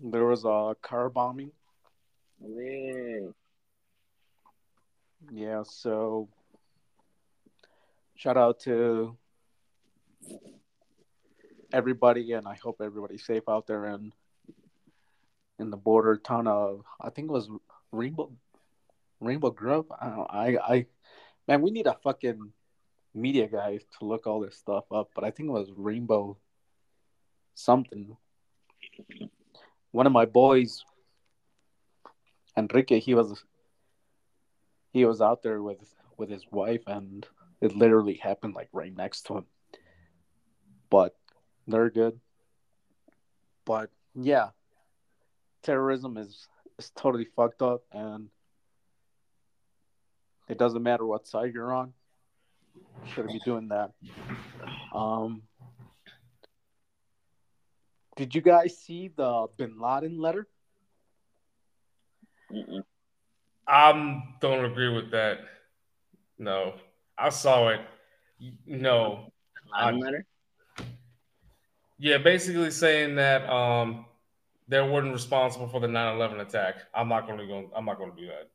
There 0.00 0.26
was 0.26 0.44
a 0.44 0.76
car 0.82 1.08
bombing. 1.08 1.52
Hey. 2.40 3.22
Yeah, 5.32 5.62
so 5.64 6.28
shout 8.16 8.36
out 8.36 8.60
to 8.60 9.16
everybody 11.72 12.32
and 12.32 12.48
I 12.48 12.56
hope 12.62 12.80
everybody's 12.80 13.24
safe 13.24 13.42
out 13.48 13.66
there 13.66 13.86
in 13.86 14.12
in 15.58 15.70
the 15.70 15.76
border 15.76 16.16
town 16.16 16.46
of 16.46 16.84
I 17.00 17.10
think 17.10 17.28
it 17.28 17.32
was 17.32 17.48
Rainbow 17.92 18.32
Rainbow 19.20 19.50
Grove. 19.50 19.86
I 20.00 20.06
don't 20.06 20.16
know, 20.16 20.26
I 20.28 20.56
I 20.62 20.86
man, 21.46 21.62
we 21.62 21.70
need 21.70 21.86
a 21.86 21.96
fucking 22.02 22.52
media 23.14 23.48
guy 23.48 23.78
to 23.98 24.04
look 24.04 24.26
all 24.26 24.40
this 24.40 24.56
stuff 24.56 24.84
up, 24.90 25.10
but 25.14 25.24
I 25.24 25.30
think 25.30 25.48
it 25.48 25.52
was 25.52 25.70
Rainbow 25.76 26.36
something. 27.54 28.16
One 29.90 30.06
of 30.06 30.12
my 30.12 30.24
boys 30.24 30.84
Enrique, 32.56 33.00
he 33.00 33.14
was 33.14 33.44
he 34.92 35.04
was 35.04 35.20
out 35.20 35.42
there 35.42 35.62
with 35.62 35.94
with 36.16 36.30
his 36.30 36.44
wife 36.50 36.82
and 36.86 37.26
it 37.60 37.74
literally 37.74 38.14
happened 38.14 38.54
like 38.54 38.68
right 38.72 38.94
next 38.94 39.22
to 39.22 39.38
him. 39.38 39.46
But 40.90 41.16
they're 41.66 41.90
good. 41.90 42.20
But 43.64 43.90
yeah, 44.14 44.50
terrorism 45.62 46.16
is 46.16 46.46
is 46.78 46.90
totally 46.90 47.26
fucked 47.36 47.62
up 47.62 47.82
and 47.92 48.28
it 50.48 50.58
doesn't 50.58 50.82
matter 50.82 51.04
what 51.04 51.26
side 51.26 51.52
you're 51.54 51.72
on. 51.72 51.92
Shouldn't 53.06 53.32
be 53.32 53.40
doing 53.44 53.68
that. 53.68 53.92
Um 54.94 55.42
did 58.16 58.34
you 58.34 58.40
guys 58.40 58.78
see 58.78 59.08
the 59.08 59.46
bin 59.56 59.78
Laden 59.78 60.18
letter? 60.18 60.46
Mm-mm. 62.50 62.84
I 63.66 64.22
don't 64.40 64.64
agree 64.64 64.94
with 64.94 65.10
that. 65.10 65.40
No, 66.38 66.74
I 67.18 67.28
saw 67.30 67.68
it. 67.68 67.80
No, 68.66 69.32
I- 69.72 69.90
letter. 69.90 70.26
yeah, 71.98 72.18
basically 72.18 72.70
saying 72.70 73.14
that 73.16 73.48
um, 73.48 74.04
they 74.68 74.80
weren't 74.82 75.12
responsible 75.12 75.68
for 75.68 75.80
the 75.80 75.86
9/11 75.86 76.40
attack. 76.40 76.76
I'm 76.94 77.08
not 77.08 77.26
going 77.26 77.38
to 77.38 77.46
go. 77.46 77.70
I'm 77.74 77.84
not 77.86 77.98
going 77.98 78.12
to 78.14 78.20
do 78.20 78.26
that. 78.26 78.50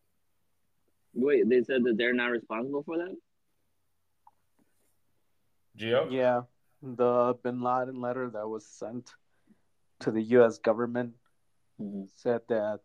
Wait, 1.13 1.50
they 1.50 1.63
said 1.63 1.84
that 1.84 1.98
they're 1.98 2.13
not 2.13 2.27
responsible 2.27 2.84
for 2.84 2.98
that. 2.98 3.15
Gio? 5.77 6.12
Yeah, 6.12 6.41
the 6.82 7.36
bin 7.44 7.62
Laden 7.62 8.00
letter 8.00 8.30
that 8.30 8.48
was 8.48 8.65
sent 8.65 9.12
to 10.01 10.12
the 10.12 10.22
U.S. 10.38 10.58
government 10.60 11.15
Mhm. 11.80 12.08
said 12.15 12.41
that, 12.50 12.82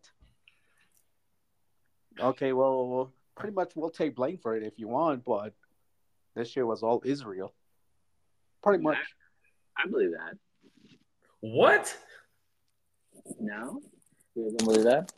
okay, 2.19 2.51
well, 2.53 2.87
well, 2.89 3.13
pretty 3.35 3.53
much 3.53 3.75
we'll 3.75 3.89
take 3.91 4.15
blame 4.15 4.37
for 4.39 4.55
it 4.55 4.63
if 4.63 4.79
you 4.79 4.87
want, 4.87 5.23
but 5.23 5.53
this 6.37 6.55
year 6.55 6.65
was 6.65 6.83
all 6.83 7.01
Israel. 7.03 7.53
Pretty 8.63 8.83
much. 8.83 8.97
I 9.77 9.89
believe 9.89 10.11
that. 10.11 10.37
What? 11.41 11.95
No, 13.39 13.81
you 14.35 14.43
don't 14.57 14.65
believe 14.65 14.83
that? 14.83 15.11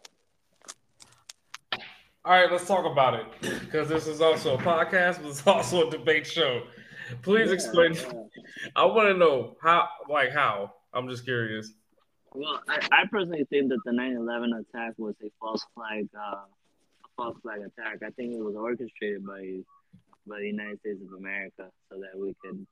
All 2.25 2.33
right, 2.33 2.51
let's 2.51 2.67
talk 2.67 2.85
about 2.85 3.13
it 3.15 3.25
because 3.61 3.87
this 3.87 4.05
is 4.07 4.21
also 4.21 4.55
a 4.55 4.57
podcast, 4.57 5.21
but 5.21 5.29
it's 5.29 5.45
also 5.47 5.87
a 5.87 5.91
debate 5.91 6.27
show. 6.27 6.63
Please 7.21 7.47
Yeah, 7.47 7.53
explain. 7.53 7.93
yeah. 7.93 8.11
I 8.75 8.85
want 8.85 9.07
to 9.09 9.13
know 9.15 9.55
how, 9.61 9.87
like 10.09 10.31
how. 10.31 10.73
I'm 10.93 11.07
just 11.07 11.23
curious. 11.23 11.71
Well, 12.33 12.61
I, 12.67 12.79
I 12.91 13.03
personally 13.11 13.45
think 13.49 13.69
that 13.69 13.79
the 13.85 13.91
9/11 13.91 14.59
attack 14.59 14.93
was 14.97 15.15
a 15.23 15.31
false 15.39 15.65
flag, 15.73 16.07
uh, 16.15 16.19
a 16.41 16.45
false 17.15 17.37
flag 17.41 17.61
attack. 17.61 17.99
I 18.05 18.09
think 18.11 18.33
it 18.33 18.39
was 18.43 18.55
orchestrated 18.55 19.25
by 19.25 19.59
by 20.29 20.39
the 20.39 20.47
United 20.47 20.79
States 20.79 21.01
of 21.01 21.17
America 21.17 21.69
so 21.89 21.99
that 21.99 22.17
we 22.17 22.35
could 22.41 22.65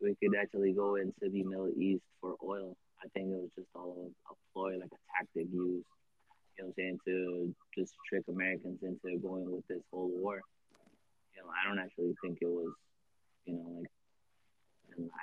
we 0.00 0.16
could 0.16 0.36
actually 0.36 0.72
go 0.72 0.96
into 0.96 1.12
the 1.20 1.42
Middle 1.42 1.70
East 1.76 2.02
for 2.20 2.34
oil. 2.42 2.76
I 3.02 3.08
think 3.08 3.28
it 3.28 3.40
was 3.40 3.50
just 3.54 3.68
all 3.74 4.10
a, 4.30 4.34
ploy, 4.52 4.72
like 4.78 4.90
a 4.92 5.00
tactic 5.16 5.46
used, 5.52 5.86
you 6.56 6.64
know 6.64 6.64
what 6.64 6.66
I'm 6.68 6.72
saying, 6.76 6.98
to 7.06 7.54
just 7.76 7.94
trick 8.08 8.24
Americans 8.28 8.78
into 8.82 9.18
going 9.18 9.50
with 9.50 9.66
this 9.68 9.82
whole 9.92 10.08
war. 10.08 10.40
You 11.36 11.42
know, 11.42 11.48
I 11.48 11.68
don't 11.68 11.78
actually 11.78 12.14
think 12.22 12.38
it 12.40 12.48
was, 12.48 12.72
you 13.46 13.54
know, 13.54 13.80
like 13.80 13.90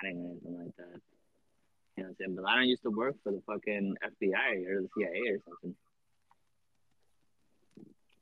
Laden 0.04 0.26
or 0.26 0.32
anything 0.32 0.58
like 0.58 0.76
that. 0.78 1.02
You 1.96 2.04
know 2.04 2.10
what 2.10 2.10
I'm 2.10 2.16
saying? 2.20 2.36
Bin 2.36 2.46
Laden 2.46 2.70
used 2.70 2.84
to 2.84 2.92
work 2.92 3.16
for 3.24 3.32
the 3.32 3.42
fucking 3.46 3.96
FBI 4.04 4.68
or 4.68 4.82
the 4.82 4.90
CIA 4.96 5.34
or 5.34 5.40
something. 5.48 5.76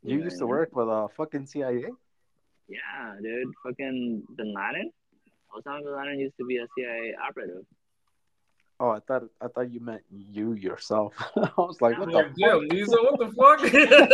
You 0.03 0.19
used 0.19 0.37
to 0.39 0.45
I 0.45 0.47
work 0.47 0.75
with 0.75 0.87
a 0.87 1.07
fucking 1.17 1.47
CIA? 1.47 1.85
Yeah, 2.67 3.15
dude. 3.21 3.53
Fucking 3.63 4.23
Bin 4.35 4.53
Laden? 4.53 4.91
Osama 5.55 5.83
Bin 5.83 5.95
Laden 5.95 6.19
used 6.19 6.37
to 6.39 6.45
be 6.45 6.57
a 6.57 6.67
CIA 6.77 7.13
operative. 7.27 7.63
Oh, 8.77 8.89
I 8.89 8.99
thought 9.07 9.23
I 9.39 9.47
thought 9.47 9.71
you 9.71 9.79
meant 9.79 10.01
you 10.11 10.51
yourself. 10.53 11.13
I 11.37 11.49
was 11.57 11.79
like, 11.79 11.97
what 11.97 12.09
the 12.09 12.15
Like, 12.17 12.31
yeah, 12.35 12.51
fuck? 12.51 12.61
Lisa, 12.69 12.97
what 12.97 13.19
the 13.19 13.31
fuck? 13.31 14.09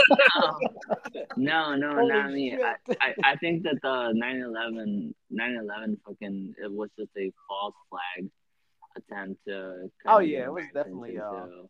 No, 1.38 1.76
no, 1.76 1.96
Holy 1.96 2.10
not 2.10 2.32
me. 2.32 2.54
I, 2.54 2.76
shit. 2.88 2.98
I, 3.02 3.14
I 3.32 3.36
think 3.38 3.64
that 3.64 3.78
the 3.82 4.14
9/11, 4.16 5.14
9/11 5.34 5.98
fucking 6.06 6.54
it 6.64 6.72
was 6.72 6.90
just 6.98 7.10
a 7.18 7.32
false 7.48 7.74
flag 7.90 8.30
attempt 8.98 9.42
to. 9.48 9.90
Oh, 10.06 10.20
yeah, 10.20 10.44
it 10.46 10.54
was 10.54 10.66
definitely, 10.74 11.18
uh, 11.18 11.44
into- 11.46 11.70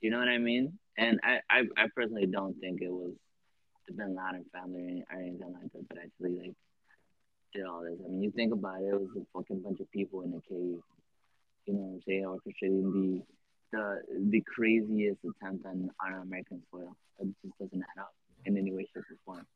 you 0.00 0.10
know 0.10 0.18
what 0.18 0.28
I 0.28 0.38
mean? 0.38 0.78
And 0.98 1.20
I, 1.22 1.40
I, 1.50 1.62
I 1.76 1.86
personally 1.94 2.26
don't 2.26 2.54
think 2.60 2.82
it 2.82 2.90
was 2.90 3.12
the 3.86 3.94
Bin 3.94 4.16
Laden 4.16 4.44
family 4.52 5.04
or 5.10 5.18
anything 5.20 5.52
like 5.52 5.72
that 5.72 5.88
but 5.88 5.98
actually 5.98 6.38
like 6.38 6.54
did 7.54 7.64
all 7.64 7.82
this. 7.82 7.98
I 8.04 8.08
mean, 8.08 8.22
you 8.22 8.30
think 8.30 8.52
about 8.52 8.80
it, 8.82 8.88
it 8.88 9.00
was 9.00 9.08
a 9.16 9.38
fucking 9.38 9.60
bunch 9.60 9.80
of 9.80 9.90
people 9.90 10.22
in 10.22 10.32
a 10.32 10.40
cave. 10.48 10.82
You 11.66 11.74
know 11.74 11.80
what 11.80 11.94
I'm 11.94 12.02
saying? 12.06 12.24
Orchestrating 12.24 12.92
the 12.92 13.22
the 13.72 14.02
the 14.30 14.40
craziest 14.42 15.18
attempt 15.24 15.66
on 15.66 15.90
on 16.04 16.14
American 16.22 16.62
soil. 16.70 16.96
It 17.18 17.28
just 17.42 17.58
doesn't 17.58 17.82
add 17.96 18.00
up 18.00 18.14
in 18.44 18.56
any 18.56 18.72
way, 18.72 18.86
shape, 18.94 19.04
or 19.10 19.16
form. 19.24 19.46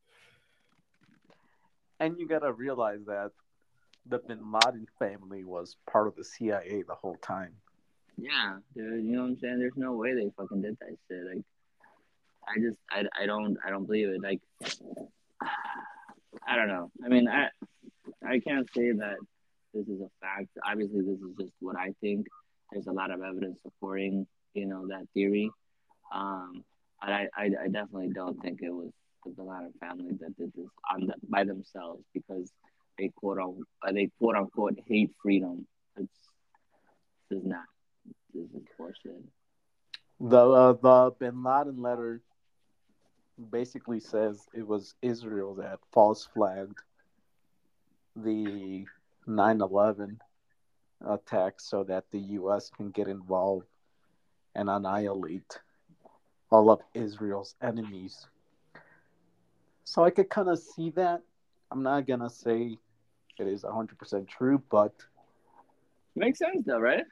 And 2.01 2.19
you 2.19 2.27
gotta 2.27 2.53
realize 2.53 3.01
that 3.07 3.33
the 4.07 4.19
Bin 4.19 4.41
Laden 4.51 4.87
family 4.99 5.45
was 5.45 5.77
part 5.91 6.09
of 6.09 6.17
the 6.17 6.25
CIA 6.25 6.83
the 6.87 6.95
whole 6.95 7.17
time. 7.17 7.55
Yeah, 8.17 8.59
dude. 8.75 9.05
You 9.05 9.13
know 9.13 9.23
what 9.23 9.29
I'm 9.29 9.39
saying? 9.39 9.59
There's 9.59 9.73
no 9.77 9.93
way 9.93 10.15
they 10.15 10.31
fucking 10.37 10.63
did 10.63 10.77
that 10.81 10.97
shit. 11.09 11.27
Like, 11.27 11.45
I 12.49 12.61
just, 12.61 12.79
I, 12.91 13.05
I 13.23 13.27
don't, 13.27 13.57
I 13.65 13.71
don't 13.71 13.87
believe 13.87 14.09
it. 14.09 14.23
Like, 14.23 14.41
I 16.47 16.57
don't 16.57 16.69
know. 16.69 16.91
I 17.05 17.09
mean, 17.09 17.29
I, 17.29 17.49
I 18.27 18.41
can't 18.41 18.69
say 18.75 18.93
that 18.93 19.17
this 19.73 19.87
is 19.87 20.01
a 20.01 20.11
fact. 20.21 20.49
Obviously, 20.67 21.01
this 21.01 21.19
is 21.21 21.37
just 21.39 21.53
what 21.61 21.77
I 21.77 21.95
think. 22.01 22.27
There's 22.73 22.87
a 22.87 22.93
lot 22.93 23.11
of 23.11 23.23
evidence 23.23 23.59
supporting, 23.63 24.27
you 24.55 24.67
know, 24.67 24.89
that 24.89 25.07
theory. 25.15 25.51
Um, 26.13 26.65
but 27.01 27.11
I, 27.11 27.29
I, 27.37 27.45
I 27.65 27.69
definitely 27.69 28.11
don't 28.15 28.41
think 28.43 28.61
it 28.63 28.71
was 28.71 28.91
the 29.25 29.33
Bin 29.33 29.47
Laden 29.47 29.73
family 29.81 30.13
that 30.21 30.37
did 30.37 30.53
this 30.55 30.69
on 30.93 31.07
the, 31.07 31.15
by 31.29 31.45
themselves 31.45 32.03
because 32.15 32.51
a 32.99 33.11
quote 33.17 33.39
on 33.39 33.63
uh, 33.87 33.93
they 33.93 34.11
quote 34.19 34.37
unquote 34.37 34.79
hate 34.87 35.11
freedom. 35.23 35.67
It's 35.97 36.13
this 37.31 37.41
is 37.41 37.47
not. 37.47 37.65
This 38.35 38.45
is 38.45 38.63
bullshit. 38.77 39.23
The 40.21 40.37
uh, 40.37 40.73
the 40.73 41.13
Bin 41.19 41.43
Laden 41.43 41.81
letter 41.81 42.23
basically 43.51 44.01
says 44.01 44.47
it 44.55 44.67
was 44.67 44.95
Israel 45.03 45.55
that 45.57 45.79
false 45.93 46.27
flagged 46.35 46.79
the 48.17 48.87
9/11 49.27 50.19
attack 51.07 51.61
so 51.61 51.85
that 51.85 52.05
the 52.11 52.19
U.S. 52.41 52.71
can 52.71 52.91
get 52.91 53.09
involved 53.09 53.67
and 54.55 54.69
annihilate 54.69 55.59
all 56.51 56.71
of 56.71 56.81
Israel's 56.95 57.55
enemies. 57.63 58.27
So 59.85 60.05
I 60.05 60.11
could 60.11 60.29
kind 60.29 60.49
of 60.49 60.59
see 60.59 60.91
that. 60.91 61.23
I'm 61.71 61.83
not 61.83 62.07
gonna 62.07 62.31
say 62.31 62.77
it 63.39 63.47
is 63.47 63.63
100% 63.63 64.29
true, 64.29 64.63
but 64.71 64.93
Makes 66.17 66.41
sense 66.41 66.67
though, 66.67 66.81
right? 66.81 67.05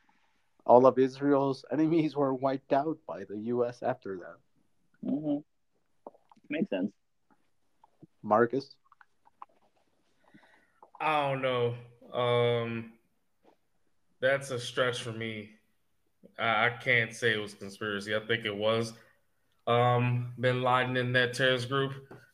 all 0.68 0.87
of 0.87 0.99
Israel's 0.99 1.64
enemies 1.73 2.14
were 2.14 2.35
wiped 2.35 2.73
out 2.73 2.99
by 3.06 3.25
the 3.25 3.38
U.S. 3.54 3.82
after 3.82 4.18
that. 4.18 5.11
Mm-hmm. 5.11 5.38
Makes 6.50 6.70
sense. 6.70 6.92
Marcus, 8.22 8.74
I 11.00 11.30
don't 11.30 11.42
know. 11.42 11.74
Um, 12.12 12.92
that's 14.20 14.50
a 14.50 14.58
stretch 14.58 15.02
for 15.02 15.12
me. 15.12 15.50
I, 16.38 16.66
I 16.66 16.70
can't 16.70 17.14
say 17.14 17.34
it 17.34 17.38
was 17.38 17.54
conspiracy. 17.54 18.14
I 18.16 18.20
think 18.20 18.44
it 18.44 18.56
was 18.56 18.92
um, 19.66 20.32
Bin 20.40 20.62
Laden 20.62 20.96
in 20.96 21.12
that 21.12 21.34
terrorist 21.34 21.68
group 21.68 21.92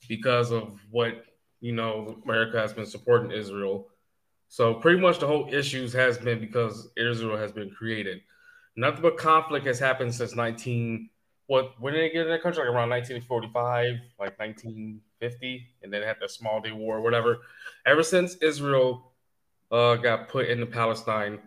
because 0.09 0.53
of 0.53 0.79
what 0.91 1.25
you 1.61 1.73
know 1.73 2.21
America 2.25 2.59
has 2.59 2.73
been 2.73 2.87
supporting 2.87 3.33
Israel. 3.33 3.89
So 4.49 4.75
pretty 4.75 5.01
much 5.01 5.19
the 5.19 5.27
whole 5.27 5.53
issues 5.53 5.93
has 5.95 6.17
been 6.17 6.39
because 6.39 6.89
Israel 6.97 7.37
has 7.37 7.51
been 7.51 7.71
created. 7.71 8.21
Nothing 8.77 9.03
but 9.03 9.17
conflict 9.17 9.67
has 9.67 9.79
happened 9.79 10.15
since 10.15 10.35
19. 10.35 11.11
What 11.47 11.79
when 11.81 11.93
did 11.93 12.03
they 12.03 12.11
get 12.11 12.23
in 12.23 12.29
that 12.29 12.43
country? 12.43 12.65
Like 12.65 12.75
around 12.75 12.91
1945, 12.91 13.95
like 14.19 14.39
1950, 14.39 15.67
and 15.83 15.93
then 15.93 16.03
had 16.03 16.17
the 16.21 16.29
Small 16.29 16.61
Day 16.61 16.73
War, 16.73 17.01
whatever. 17.01 17.39
Ever 17.87 18.03
since 18.03 18.37
Israel 18.37 19.13
uh, 19.71 19.97
got 19.97 20.29
put 20.29 20.49
into 20.49 20.67
Palestine, 20.67 21.39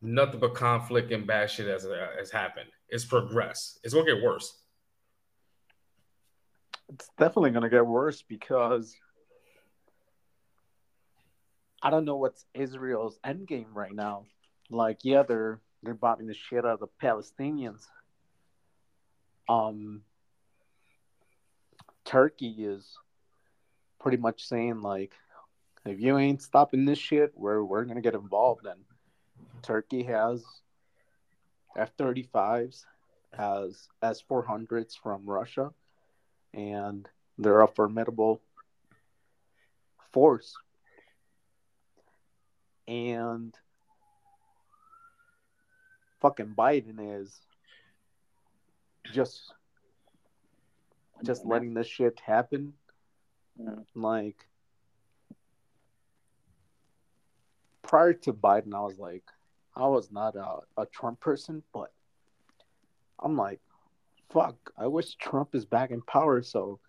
nothing 0.00 0.40
but 0.40 0.54
conflict 0.54 1.12
and 1.12 1.26
bad 1.26 1.50
shit 1.50 1.66
has, 1.66 1.86
has 2.18 2.30
happened. 2.30 2.70
It's 2.88 3.04
progressed. 3.04 3.80
It's 3.84 3.94
gonna 3.94 4.06
get 4.06 4.22
worse. 4.22 4.62
it's 6.92 7.10
definitely 7.18 7.52
to 7.52 7.68
get 7.68 7.86
worse 7.86 8.22
because 8.22 8.94
I 11.82 11.90
don't 11.90 12.04
know 12.04 12.16
what's 12.16 12.44
Israel's 12.54 13.18
end 13.24 13.48
game 13.48 13.68
right 13.74 13.94
now. 13.94 14.26
Like, 14.70 14.98
yeah, 15.02 15.22
they're 15.22 15.60
they're 15.82 15.94
bombing 15.94 16.28
the 16.28 16.34
shit 16.34 16.64
out 16.64 16.74
of 16.74 16.80
the 16.80 16.86
Palestinians. 17.02 17.86
Um, 19.48 20.02
Turkey 22.04 22.54
is 22.58 22.96
pretty 24.00 24.16
much 24.16 24.46
saying 24.46 24.80
like, 24.80 25.12
if 25.84 26.00
you 26.00 26.18
ain't 26.18 26.42
stopping 26.42 26.84
this 26.84 26.98
shit, 26.98 27.32
we're 27.34 27.62
we're 27.62 27.84
gonna 27.84 28.00
get 28.00 28.14
involved. 28.14 28.66
And 28.66 28.80
Turkey 29.62 30.04
has 30.04 30.44
F-35s, 31.76 32.84
has 33.36 33.88
S-400s 34.02 34.94
from 35.02 35.24
Russia, 35.26 35.72
and 36.54 37.08
they're 37.38 37.62
a 37.62 37.68
formidable 37.68 38.40
force. 40.12 40.54
And 42.86 43.54
fucking 46.20 46.54
Biden 46.56 47.20
is 47.20 47.40
just 49.12 49.52
just 51.24 51.44
letting 51.44 51.74
this 51.74 51.86
shit 51.86 52.20
happen. 52.20 52.72
Yeah. 53.58 53.74
Like 53.94 54.46
prior 57.82 58.14
to 58.14 58.32
Biden, 58.32 58.74
I 58.74 58.80
was 58.80 58.98
like, 58.98 59.24
I 59.76 59.86
was 59.86 60.10
not 60.10 60.34
a, 60.34 60.60
a 60.80 60.86
Trump 60.86 61.20
person, 61.20 61.62
but 61.72 61.92
I'm 63.18 63.36
like, 63.36 63.60
fuck, 64.30 64.56
I 64.78 64.86
wish 64.86 65.14
Trump 65.16 65.54
is 65.54 65.64
back 65.64 65.90
in 65.90 66.00
power 66.02 66.42
so 66.42 66.80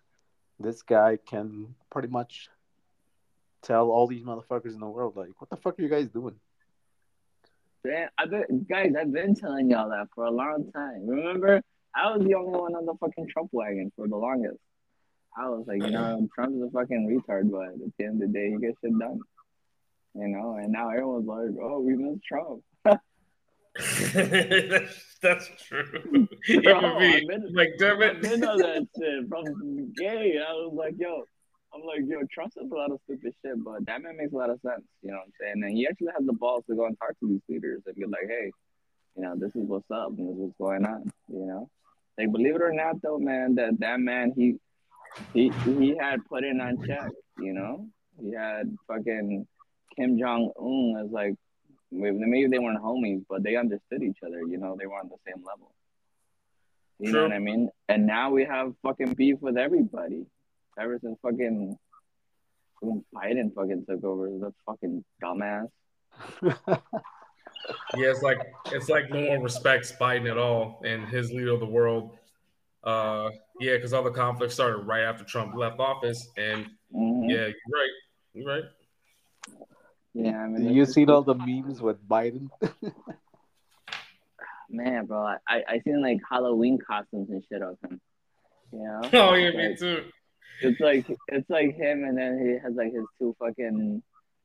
this 0.58 0.82
guy 0.82 1.18
can 1.26 1.74
pretty 1.90 2.08
much 2.08 2.48
tell 3.62 3.90
all 3.90 4.06
these 4.06 4.22
motherfuckers 4.22 4.74
in 4.74 4.80
the 4.80 4.86
world, 4.86 5.16
like, 5.16 5.40
what 5.40 5.50
the 5.50 5.56
fuck 5.56 5.78
are 5.78 5.82
you 5.82 5.88
guys 5.88 6.08
doing? 6.08 6.34
Man, 7.84 8.08
I've 8.16 8.30
been, 8.30 8.66
guys, 8.68 8.92
I've 8.98 9.12
been 9.12 9.34
telling 9.34 9.70
y'all 9.70 9.90
that 9.90 10.08
for 10.14 10.24
a 10.24 10.30
long 10.30 10.70
time. 10.72 11.06
Remember, 11.06 11.60
I 11.96 12.16
was 12.16 12.26
the 12.26 12.34
only 12.34 12.58
one 12.58 12.74
on 12.74 12.86
the 12.86 12.94
fucking 13.00 13.28
Trump 13.32 13.50
wagon 13.52 13.92
for 13.96 14.08
the 14.08 14.16
longest. 14.16 14.58
I 15.36 15.48
was 15.48 15.64
like, 15.66 15.82
you 15.82 15.90
know, 15.90 16.28
Trump's 16.34 16.62
a 16.62 16.70
fucking 16.70 17.08
retard, 17.28 17.50
but 17.50 17.68
at 17.84 17.92
the 17.98 18.04
end 18.04 18.22
of 18.22 18.32
the 18.32 18.38
day, 18.38 18.50
he 18.50 18.58
gets 18.58 18.78
shit 18.82 18.96
done. 18.98 19.20
You 20.14 20.28
know, 20.28 20.54
and 20.60 20.70
now 20.72 20.90
everyone's 20.90 21.26
like, 21.26 21.50
oh, 21.60 21.80
we 21.80 21.94
miss 21.96 22.18
Trump. 22.26 22.62
that's, 22.84 23.02
that's 25.22 25.48
true. 25.68 25.84
Bro, 26.02 26.28
Even 26.48 26.98
me, 26.98 27.16
I've 27.16 27.26
been- 27.28 27.52
like, 27.54 27.82
I've 27.82 28.22
been 28.22 28.44
on 28.44 28.58
that 28.58 28.86
shit 28.96 29.28
from 29.28 29.92
gay. 29.96 30.38
I 30.38 30.52
was 30.52 30.72
like, 30.76 30.94
yo, 30.98 31.24
I'm 31.74 31.82
like, 31.84 32.02
yo, 32.06 32.20
Trump 32.32 32.52
says 32.52 32.68
a 32.70 32.74
lot 32.74 32.92
of 32.92 33.00
stupid 33.04 33.34
shit, 33.44 33.64
but 33.64 33.84
that 33.86 34.02
man 34.02 34.16
makes 34.16 34.32
a 34.32 34.36
lot 34.36 34.50
of 34.50 34.60
sense. 34.60 34.82
You 35.02 35.10
know 35.10 35.16
what 35.16 35.24
I'm 35.26 35.32
saying? 35.40 35.64
And 35.64 35.76
he 35.76 35.86
actually 35.88 36.12
has 36.16 36.24
the 36.24 36.32
balls 36.32 36.62
to 36.70 36.76
go 36.76 36.86
and 36.86 36.96
talk 36.98 37.18
to 37.20 37.28
these 37.28 37.40
leaders 37.48 37.82
and 37.86 37.96
be 37.96 38.04
like, 38.04 38.28
hey, 38.28 38.52
you 39.16 39.22
know, 39.22 39.34
this 39.36 39.50
is 39.56 39.66
what's 39.66 39.90
up 39.90 40.10
and 40.16 40.28
this 40.28 40.34
is 40.34 40.38
what's 40.38 40.58
going 40.58 40.86
on. 40.86 41.10
You 41.28 41.46
know, 41.46 41.70
like 42.18 42.32
believe 42.32 42.54
it 42.56 42.62
or 42.62 42.72
not, 42.72 43.00
though, 43.02 43.18
man, 43.18 43.54
that 43.56 43.78
that 43.80 44.00
man 44.00 44.32
he 44.36 44.56
he 45.32 45.50
he 45.64 45.96
had 45.98 46.24
put 46.26 46.44
in 46.44 46.60
on 46.60 46.84
check. 46.86 47.10
You 47.38 47.52
know, 47.52 47.88
he 48.20 48.32
had 48.32 48.76
fucking 48.86 49.46
Kim 49.96 50.18
Jong 50.18 50.52
Un 50.58 51.04
as 51.04 51.10
like 51.10 51.34
maybe 51.90 52.48
they 52.48 52.58
weren't 52.58 52.82
homies, 52.82 53.24
but 53.28 53.42
they 53.42 53.56
understood 53.56 54.02
each 54.02 54.18
other. 54.24 54.40
You 54.40 54.58
know, 54.58 54.76
they 54.78 54.86
were 54.86 54.98
on 54.98 55.08
the 55.08 55.16
same 55.26 55.44
level. 55.44 55.72
You 57.00 57.12
know 57.12 57.22
what 57.24 57.32
I 57.32 57.40
mean? 57.40 57.70
And 57.88 58.06
now 58.06 58.30
we 58.30 58.44
have 58.44 58.72
fucking 58.82 59.14
beef 59.14 59.38
with 59.40 59.56
everybody. 59.56 60.26
Ever 60.78 60.98
since 61.00 61.18
fucking 61.22 61.76
when 62.80 63.04
Biden 63.14 63.54
fucking 63.54 63.84
took 63.88 64.04
over, 64.04 64.28
the 64.28 64.52
fucking 64.66 65.04
dumbass. 65.22 65.68
Yeah, 67.96 68.08
it's 68.10 68.22
like 68.22 68.38
it's 68.66 68.88
like 68.88 69.10
no 69.10 69.24
one 69.30 69.42
respects 69.42 69.92
Biden 69.92 70.30
at 70.30 70.36
all 70.38 70.82
and 70.84 71.06
his 71.08 71.30
leader 71.32 71.52
of 71.52 71.60
the 71.60 71.66
world. 71.66 72.16
Uh, 72.82 73.30
yeah, 73.60 73.74
because 73.76 73.92
all 73.94 74.02
the 74.02 74.10
conflict 74.10 74.52
started 74.52 74.78
right 74.78 75.02
after 75.02 75.24
Trump 75.24 75.54
left 75.54 75.78
office, 75.80 76.28
and 76.36 76.66
Mhm. 76.94 77.30
yeah, 77.30 77.46
you're 77.46 77.72
right. 77.72 77.90
You're 78.34 78.46
right. 78.46 78.64
yeah. 80.12 80.38
I 80.42 80.46
mean, 80.48 80.74
you 80.74 80.82
it's 80.82 80.92
seen 80.92 81.08
all 81.08 81.22
the 81.22 81.34
memes 81.34 81.80
with 81.80 82.06
Biden? 82.06 82.50
man, 84.70 85.06
bro. 85.06 85.22
I 85.48 85.62
I 85.68 85.80
seen 85.84 86.02
like 86.02 86.18
Halloween 86.28 86.78
costumes 86.78 87.30
and 87.30 87.42
shit 87.50 87.62
of 87.62 87.78
him. 87.82 88.00
You 88.72 88.80
know? 88.80 89.00
Oh 89.14 89.34
yeah, 89.34 89.50
It's 89.54 89.80
me 89.82 89.96
too. 89.96 90.04
It's 90.62 90.80
like 90.80 91.06
it's 91.28 91.50
like 91.50 91.74
him, 91.76 92.04
and 92.04 92.16
then 92.16 92.38
he 92.44 92.52
has 92.62 92.74
like 92.74 92.92
his 92.92 93.04
two 93.18 93.34
fucking 93.38 94.02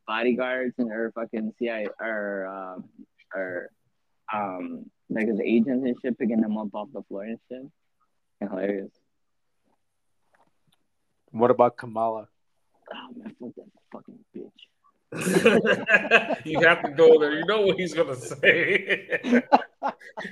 bodyguards 0.07 0.73
and 0.79 0.89
her 0.89 1.11
fucking 1.13 1.53
CIA 1.59 1.87
or 1.99 2.47
um 2.47 2.85
or 3.35 3.69
um 4.33 4.85
like 5.09 5.27
his 5.27 5.39
agents 5.39 5.85
and 5.85 5.95
shit 6.01 6.17
picking 6.17 6.43
him 6.43 6.57
up 6.57 6.73
off 6.73 6.89
the 6.93 7.01
floor 7.03 7.23
and 7.23 7.39
shit. 7.49 7.63
And 8.41 8.49
hilarious. 8.49 8.91
what 11.31 11.51
about 11.51 11.77
Kamala? 11.77 12.27
Oh 12.93 13.13
man, 13.15 13.35
fuck 13.39 13.55
that 13.55 13.65
fucking 13.91 14.19
bitch. 14.35 14.51
you 16.45 16.59
have 16.61 16.83
to 16.83 16.91
go 16.91 17.19
there. 17.19 17.33
You 17.33 17.45
know 17.45 17.61
what 17.61 17.79
he's 17.79 17.93
gonna 17.93 18.15
say. 18.15 19.01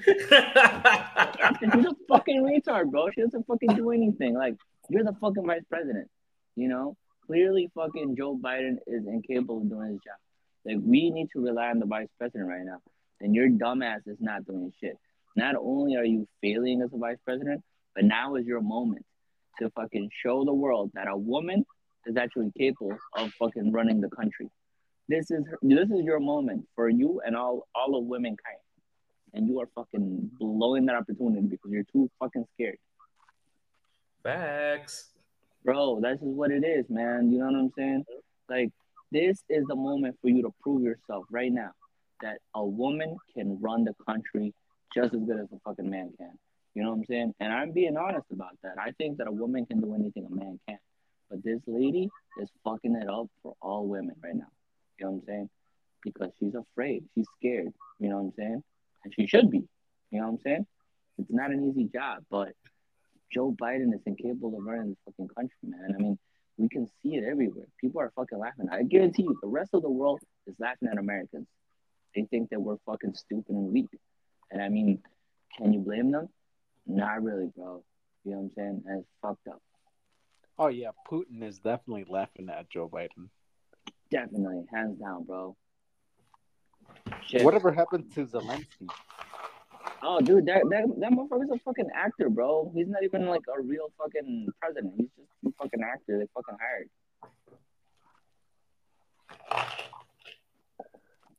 She's 0.06 0.32
a 0.32 1.96
fucking 2.08 2.44
retard, 2.44 2.92
bro. 2.92 3.10
She 3.12 3.22
doesn't 3.22 3.48
fucking 3.48 3.76
do 3.76 3.92
anything. 3.92 4.36
Like, 4.36 4.56
you're 4.90 5.04
the 5.04 5.16
fucking 5.20 5.46
vice 5.46 5.64
president. 5.70 6.10
You 6.56 6.68
know? 6.68 6.96
Clearly, 7.26 7.70
fucking 7.76 8.16
Joe 8.16 8.38
Biden 8.38 8.78
is 8.88 9.06
incapable 9.08 9.62
of 9.62 9.70
doing 9.70 9.92
his 9.92 10.00
job. 10.00 10.18
Like, 10.65 10.78
we 10.82 11.10
need 11.10 11.30
to 11.34 11.39
rely 11.41 11.70
on 11.70 11.80
the 11.80 11.86
vice 11.86 12.10
president 12.17 12.50
right 12.50 12.65
now. 12.65 12.80
And 13.22 13.34
your 13.34 13.48
dumbass 13.50 14.08
is 14.08 14.17
not 14.20 14.46
doing 14.46 14.72
shit. 14.80 14.98
Not 15.36 15.56
only 15.56 15.96
are 15.96 16.06
you 16.06 16.28
failing 16.41 16.82
as 16.82 16.89
a 16.93 16.98
vice 16.98 17.17
president, 17.24 17.63
but 17.96 18.06
now 18.06 18.36
is 18.36 18.46
your 18.46 18.62
moment 18.62 19.06
to 19.60 19.70
fucking 19.72 20.10
show 20.24 20.46
the 20.46 20.54
world 20.54 20.91
that 20.93 21.08
a 21.08 21.17
woman 21.17 21.65
is 22.06 22.17
actually 22.17 22.52
capable 22.58 22.98
of 23.15 23.32
fucking 23.34 23.72
running 23.72 24.02
the 24.02 24.10
country. 24.10 24.50
This 25.10 25.32
is 25.32 25.46
her, 25.50 25.58
this 25.62 25.89
is 25.89 26.04
your 26.04 26.20
moment 26.20 26.67
for 26.76 26.89
you 26.89 27.22
and 27.26 27.36
all 27.36 27.67
all 27.74 27.98
of 27.98 28.06
womankind 28.06 28.60
and 29.34 29.48
you 29.48 29.60
are 29.60 29.70
fucking 29.76 30.32
blowing 30.39 30.86
that 30.86 30.96
opportunity 30.96 31.48
because 31.48 31.72
you're 31.72 31.84
too 31.91 32.10
fucking 32.20 32.46
scared. 32.54 32.78
Facts. 34.24 35.10
Bro, 35.63 36.00
that's 36.02 36.20
just 36.20 36.32
what 36.32 36.52
it 36.52 36.63
is, 36.63 36.86
man. 36.89 37.32
You 37.32 37.39
know 37.39 37.46
what 37.46 37.56
I'm 37.56 37.72
saying? 37.78 38.06
Like, 38.50 38.72
this 39.12 39.43
is 39.50 39.65
the 39.67 39.76
moment 39.76 40.17
for 40.22 40.30
you 40.30 40.41
to 40.43 40.54
prove 40.62 40.84
yourself 40.84 41.26
right 41.32 41.52
now 41.52 41.72
that 42.22 42.39
a 42.56 42.65
woman 42.65 43.15
can 43.34 43.60
run 43.62 43.84
the 43.84 43.93
country 44.06 44.54
just 44.93 45.13
as 45.13 45.22
good 45.22 45.39
as 45.39 45.48
a 45.54 45.60
fucking 45.63 45.89
man 45.89 46.12
can. 46.17 46.32
You 46.74 46.84
know 46.84 46.89
what 46.89 46.98
I'm 46.98 47.06
saying? 47.06 47.34
And 47.39 47.52
I'm 47.52 47.72
being 47.72 47.98
honest 47.98 48.28
about 48.32 48.58
that. 48.63 48.76
I 48.80 48.91
think 48.91 49.17
that 49.17 49.28
a 49.28 49.32
woman 49.32 49.65
can 49.65 49.82
do 49.82 49.93
anything 49.96 50.26
a 50.26 50.36
man 50.36 50.60
can. 50.67 50.78
But 51.30 51.43
this 51.43 51.60
lady 51.67 52.10
is 52.41 52.50
fucking 52.63 52.96
it 52.96 53.10
up 53.10 53.28
for 53.43 53.56
all 53.62 53.88
women 53.88 54.15
right 54.24 54.36
now. 54.36 54.48
You 55.00 55.06
know 55.06 55.12
what 55.12 55.17
I'm 55.22 55.26
saying? 55.28 55.50
Because 56.04 56.30
she's 56.39 56.54
afraid. 56.56 57.04
She's 57.15 57.26
scared. 57.38 57.74
You 58.00 58.10
know 58.10 58.17
what 58.17 58.22
I'm 58.22 58.34
saying? 58.38 58.63
And 59.04 59.13
she 59.13 59.28
should 59.28 59.50
be. 59.52 59.63
You 60.12 60.20
know 60.20 60.28
what 60.28 60.34
I'm 60.34 60.39
saying? 60.39 60.67
It's 61.17 61.32
not 61.32 61.52
an 61.52 61.67
easy 61.70 61.89
job, 61.91 62.24
but 62.30 62.54
Joe 63.32 63.56
Biden 63.60 63.93
is 63.93 64.02
incapable 64.06 64.58
of 64.58 64.63
running 64.63 64.89
this 64.89 64.98
fucking 65.06 65.30
country, 65.30 65.58
man. 65.63 65.96
I 65.96 66.02
mean, 66.02 66.20
we 66.58 66.67
can 66.67 66.88
see 67.02 67.15
it 67.15 67.24
everywhere. 67.24 67.65
People 67.80 68.02
are 68.02 68.12
fucking 68.15 68.39
laughing. 68.39 68.67
I 68.72 68.84
guarantee 68.84 69.24
you, 69.24 69.38
the 69.41 69.48
rest 69.48 69.72
of 69.74 69.82
the 69.82 69.89
world 69.89 70.20
is 70.48 70.56
laughing 70.60 70.89
at 70.91 70.98
Americans. 70.98 71.48
They 72.15 72.24
think 72.24 72.50
that 72.50 72.60
we're 72.60 72.78
fucking 72.86 73.13
stupid 73.13 73.56
and 73.56 73.72
weak. 73.72 73.89
And 74.52 74.62
I 74.62 74.70
mean, 74.70 75.00
can 75.56 75.74
you 75.74 75.80
blame 75.80 76.12
them? 76.12 76.30
Not 76.88 77.22
really, 77.22 77.52
bro. 77.56 77.84
You 78.24 78.32
know 78.32 78.38
what 78.38 78.43
I'm 78.43 78.52
saying? 78.56 78.84
And 78.88 79.00
it's 79.00 79.10
fucked 79.22 79.48
up. 79.48 79.62
Oh 80.58 80.67
yeah, 80.67 80.89
Putin 81.10 81.43
is 81.43 81.60
definitely 81.60 82.06
laughing 82.10 82.50
at 82.50 82.70
Joe 82.70 82.89
Biden. 82.89 83.30
Definitely, 84.10 84.63
hands 84.74 85.00
down, 85.00 85.24
bro. 85.24 85.56
Shit. 87.28 87.43
Whatever 87.43 87.72
happened 87.72 88.12
to 88.15 88.26
Zelensky? 88.26 88.89
Oh, 90.04 90.20
dude, 90.22 90.46
that, 90.46 90.62
that 90.70 90.86
that 91.00 91.12
motherfucker's 91.12 91.50
a 91.50 91.60
fucking 91.60 91.90
actor, 91.94 92.30
bro. 92.30 92.72
He's 92.76 92.88
not 92.88 93.04
even 93.04 93.26
like 93.26 93.42
a 93.54 93.62
real 93.62 93.92
fucking 93.98 94.48
president. 94.62 94.94
He's 94.98 95.08
just 95.18 95.30
a 95.46 95.52
fucking 95.64 95.82
actor. 95.84 96.20
They 96.20 96.28
fucking 96.34 96.58
hired. 96.62 96.90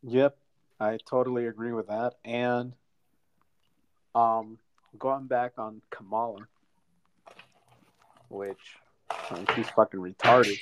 Yep, 0.03 0.37
I 0.81 0.99
totally 1.09 1.47
agree 1.47 1.73
with 1.73 1.88
that. 1.88 2.14
And 2.25 2.73
um, 4.14 4.59
going 4.99 5.27
back 5.27 5.53
on 5.59 5.83
Kamala, 5.90 6.49
which 8.29 8.77
I 9.11 9.35
mean, 9.35 9.47
she's 9.55 9.68
fucking 9.71 10.01
retarded. 10.01 10.59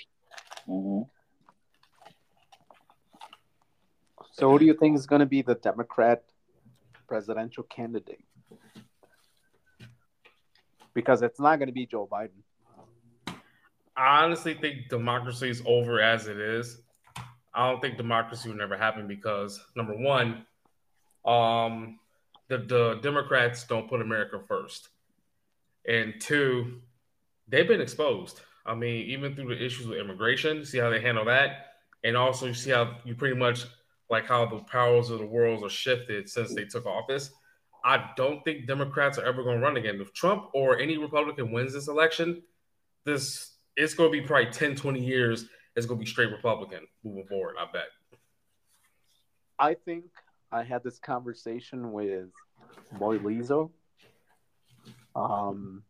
hmm 0.66 1.02
So, 4.32 4.50
who 4.50 4.58
do 4.58 4.66
you 4.66 4.74
think 4.74 4.96
is 4.98 5.06
going 5.06 5.20
to 5.20 5.26
be 5.26 5.40
the 5.40 5.54
Democrat 5.54 6.22
presidential 7.06 7.62
candidate? 7.64 8.24
Because 10.94 11.22
it's 11.22 11.40
not 11.40 11.58
going 11.58 11.68
to 11.68 11.72
be 11.72 11.86
Joe 11.86 12.08
Biden. 12.10 12.42
I 13.96 14.24
honestly 14.24 14.54
think 14.54 14.88
democracy 14.88 15.48
is 15.48 15.62
over 15.64 16.00
as 16.00 16.26
it 16.26 16.38
is. 16.38 16.82
I 17.54 17.70
don't 17.70 17.80
think 17.80 17.96
democracy 17.96 18.50
will 18.50 18.56
never 18.56 18.76
happen 18.76 19.06
because 19.06 19.58
number 19.74 19.94
one, 19.94 20.44
um, 21.24 21.98
the, 22.48 22.58
the 22.58 23.00
Democrats 23.02 23.64
don't 23.64 23.88
put 23.88 24.02
America 24.02 24.38
first, 24.46 24.90
and 25.88 26.14
two, 26.20 26.82
they've 27.48 27.66
been 27.66 27.80
exposed. 27.80 28.42
I 28.66 28.74
mean, 28.74 29.06
even 29.08 29.34
through 29.34 29.56
the 29.56 29.64
issues 29.64 29.86
with 29.86 29.98
immigration, 29.98 30.64
see 30.64 30.78
how 30.78 30.90
they 30.90 31.00
handle 31.00 31.24
that, 31.24 31.72
and 32.04 32.16
also 32.16 32.46
you 32.46 32.54
see 32.54 32.70
how 32.70 32.98
you 33.04 33.14
pretty 33.14 33.36
much 33.36 33.64
like 34.08 34.26
how 34.26 34.46
the 34.46 34.58
powers 34.60 35.10
of 35.10 35.18
the 35.18 35.26
world 35.26 35.64
are 35.64 35.70
shifted 35.70 36.28
since 36.28 36.54
they 36.54 36.64
took 36.64 36.86
office. 36.86 37.30
I 37.84 38.10
don't 38.16 38.42
think 38.44 38.66
Democrats 38.66 39.18
are 39.18 39.24
ever 39.24 39.42
going 39.42 39.58
to 39.58 39.64
run 39.64 39.76
again. 39.76 40.00
If 40.00 40.12
Trump 40.12 40.50
or 40.54 40.78
any 40.78 40.98
Republican 40.98 41.52
wins 41.52 41.72
this 41.72 41.88
election, 41.88 42.42
this 43.04 43.52
it's 43.76 43.94
going 43.94 44.10
to 44.10 44.20
be 44.20 44.26
probably 44.26 44.50
10, 44.50 44.74
20 44.74 45.04
years. 45.04 45.46
It's 45.76 45.86
going 45.86 46.00
to 46.00 46.04
be 46.04 46.10
straight 46.10 46.30
Republican 46.30 46.86
moving 47.04 47.26
forward. 47.26 47.56
I 47.60 47.66
bet. 47.70 47.88
I 49.58 49.74
think 49.74 50.04
I 50.50 50.62
had 50.62 50.82
this 50.82 50.98
conversation 50.98 51.92
with 51.92 52.28
Boy 52.92 53.18
Lizo, 53.18 53.70
Um, 55.14 55.82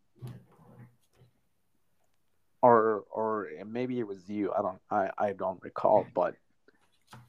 or 2.63 3.05
or 3.11 3.49
maybe 3.67 3.99
it 3.99 4.07
was 4.07 4.29
you. 4.29 4.53
I 4.53 4.63
don't 4.63 4.79
I, 4.91 5.11
I 5.19 5.33
don't 5.33 5.63
recall, 5.63 6.07
but 6.15 6.35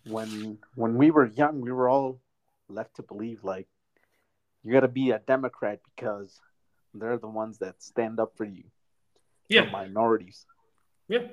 when 0.06 0.58
when 0.76 0.96
we 0.96 1.12
were 1.12 1.26
young, 1.26 1.62
we 1.62 1.72
were 1.72 1.90
all 1.90 2.20
left 2.70 2.96
to 2.96 3.04
believe 3.04 3.44
like 3.44 3.68
you 4.64 4.74
got 4.74 4.82
to 4.82 4.88
be 4.88 5.12
a 5.12 5.20
Democrat 5.20 5.80
because 5.96 6.40
they're 6.94 7.18
the 7.18 7.28
ones 7.28 7.60
that 7.60 7.82
stand 7.82 8.20
up 8.20 8.36
for 8.36 8.46
you, 8.46 8.64
for 8.64 8.70
Yeah. 9.50 9.70
minorities. 9.70 10.46
Yeah. 11.08 11.28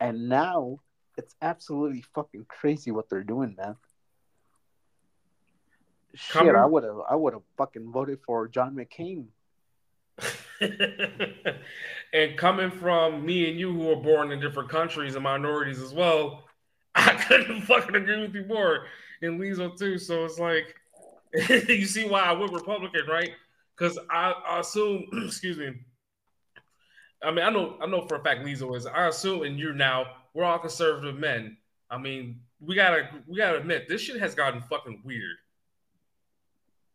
And 0.00 0.28
now 0.28 0.78
it's 1.16 1.34
absolutely 1.42 2.02
fucking 2.14 2.46
crazy 2.48 2.90
what 2.90 3.08
they're 3.08 3.24
doing, 3.24 3.54
man. 3.56 3.76
Shit, 6.14 6.54
I 6.54 6.64
would 6.64 6.84
have 6.84 7.00
I 7.08 7.14
would 7.14 7.34
have 7.34 7.42
fucking 7.58 7.90
voted 7.92 8.20
for 8.24 8.48
John 8.48 8.74
McCain. 8.74 9.26
and 12.12 12.38
coming 12.38 12.70
from 12.70 13.24
me 13.26 13.50
and 13.50 13.58
you 13.60 13.70
who 13.72 13.90
are 13.92 13.96
born 13.96 14.32
in 14.32 14.40
different 14.40 14.70
countries 14.70 15.14
and 15.14 15.22
minorities 15.22 15.82
as 15.82 15.92
well, 15.92 16.45
couldn't 17.28 17.62
fucking 17.62 17.94
agree 17.94 18.20
with 18.20 18.34
you 18.34 18.44
more. 18.44 18.86
And 19.22 19.40
Lizzo 19.40 19.76
too. 19.76 19.98
So 19.98 20.24
it's 20.24 20.38
like 20.38 20.74
you 21.68 21.86
see 21.86 22.08
why 22.08 22.22
I 22.22 22.32
went 22.32 22.52
Republican, 22.52 23.06
right? 23.08 23.30
Because 23.76 23.98
I, 24.10 24.32
I 24.48 24.60
assume, 24.60 25.06
excuse 25.24 25.58
me. 25.58 25.74
I 27.22 27.30
mean, 27.30 27.44
I 27.44 27.50
know 27.50 27.76
I 27.80 27.86
know 27.86 28.06
for 28.06 28.16
a 28.16 28.22
fact 28.22 28.44
Lizzo 28.44 28.76
is. 28.76 28.86
I 28.86 29.08
assume 29.08 29.42
and 29.42 29.58
you're 29.58 29.72
now, 29.72 30.06
we're 30.34 30.44
all 30.44 30.58
conservative 30.58 31.18
men. 31.18 31.56
I 31.90 31.98
mean, 31.98 32.40
we 32.60 32.74
gotta 32.74 33.08
we 33.26 33.38
gotta 33.38 33.58
admit 33.58 33.88
this 33.88 34.00
shit 34.00 34.20
has 34.20 34.34
gotten 34.34 34.62
fucking 34.62 35.02
weird. 35.04 35.36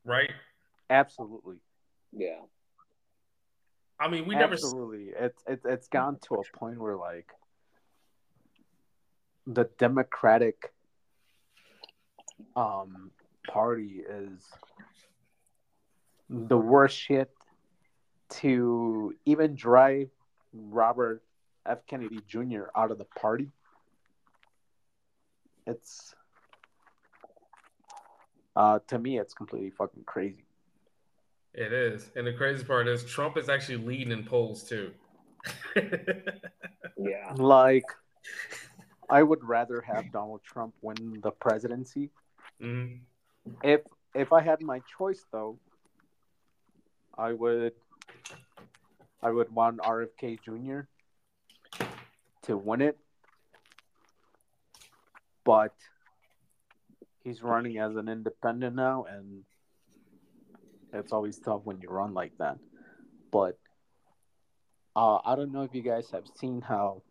Right? 0.05 0.31
Absolutely. 0.89 1.57
Yeah. 2.11 2.39
I 3.99 4.09
mean, 4.09 4.25
we 4.25 4.35
never 4.35 4.53
Absolutely. 4.53 5.11
It's 5.17 5.43
it's 5.47 5.65
it's 5.65 5.87
gone 5.87 6.17
to 6.27 6.35
a 6.35 6.57
point 6.57 6.79
where 6.79 6.95
like 6.95 7.27
the 9.53 9.69
Democratic 9.77 10.71
um 12.55 13.11
party 13.47 14.01
is 14.07 14.47
the 16.29 16.57
worst 16.57 16.97
shit 16.97 17.29
to 18.29 19.13
even 19.25 19.55
drive 19.55 20.09
Robert 20.53 21.21
F. 21.65 21.79
Kennedy 21.85 22.19
Jr. 22.27 22.63
out 22.75 22.91
of 22.91 22.97
the 22.97 23.05
party. 23.05 23.49
It's 25.67 26.15
uh 28.55 28.79
to 28.87 28.99
me 28.99 29.19
it's 29.19 29.33
completely 29.33 29.71
fucking 29.71 30.03
crazy. 30.05 30.45
It 31.53 31.73
is. 31.73 32.09
And 32.15 32.25
the 32.25 32.33
crazy 32.33 32.63
part 32.63 32.87
is 32.87 33.03
Trump 33.03 33.37
is 33.37 33.49
actually 33.49 33.77
leading 33.77 34.11
in 34.11 34.23
polls 34.23 34.63
too. 34.63 34.91
Yeah. 36.97 37.33
Like 37.35 37.85
I 39.11 39.21
would 39.21 39.43
rather 39.43 39.81
have 39.81 40.11
Donald 40.13 40.41
Trump 40.43 40.73
win 40.81 41.19
the 41.21 41.31
presidency. 41.31 42.09
Mhm. 42.61 43.01
If 43.61 43.81
if 44.15 44.31
I 44.31 44.41
had 44.41 44.61
my 44.61 44.79
choice 44.97 45.25
though, 45.31 45.59
I 47.17 47.33
would 47.33 47.73
I 49.21 49.29
would 49.31 49.51
want 49.53 49.81
RFK 49.81 50.37
Jr. 50.37 50.87
to 52.43 52.57
win 52.57 52.81
it. 52.81 52.97
But 55.43 55.75
he's 57.23 57.43
running 57.43 57.77
as 57.79 57.95
an 57.95 58.07
independent 58.07 58.75
now 58.75 59.03
and 59.03 59.43
it's 60.93 61.11
always 61.11 61.39
tough 61.39 61.61
when 61.63 61.81
you 61.81 61.89
run 61.89 62.13
like 62.13 62.33
that. 62.37 62.57
But 63.31 63.57
uh, 64.95 65.19
I 65.25 65.35
don't 65.35 65.51
know 65.51 65.63
if 65.63 65.73
you 65.73 65.81
guys 65.81 66.11
have 66.11 66.27
seen 66.37 66.61
how 66.61 67.01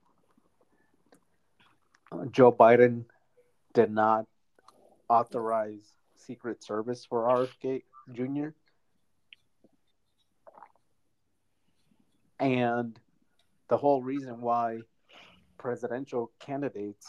Joe 2.30 2.52
Biden 2.52 3.04
did 3.72 3.90
not 3.90 4.26
authorize 5.09 5.96
Secret 6.16 6.62
Service 6.62 7.04
for 7.04 7.22
RFK 7.24 7.83
Jr. 8.12 8.48
And 12.38 12.98
the 13.68 13.76
whole 13.76 14.02
reason 14.02 14.40
why 14.40 14.80
presidential 15.59 16.30
candidates 16.40 17.06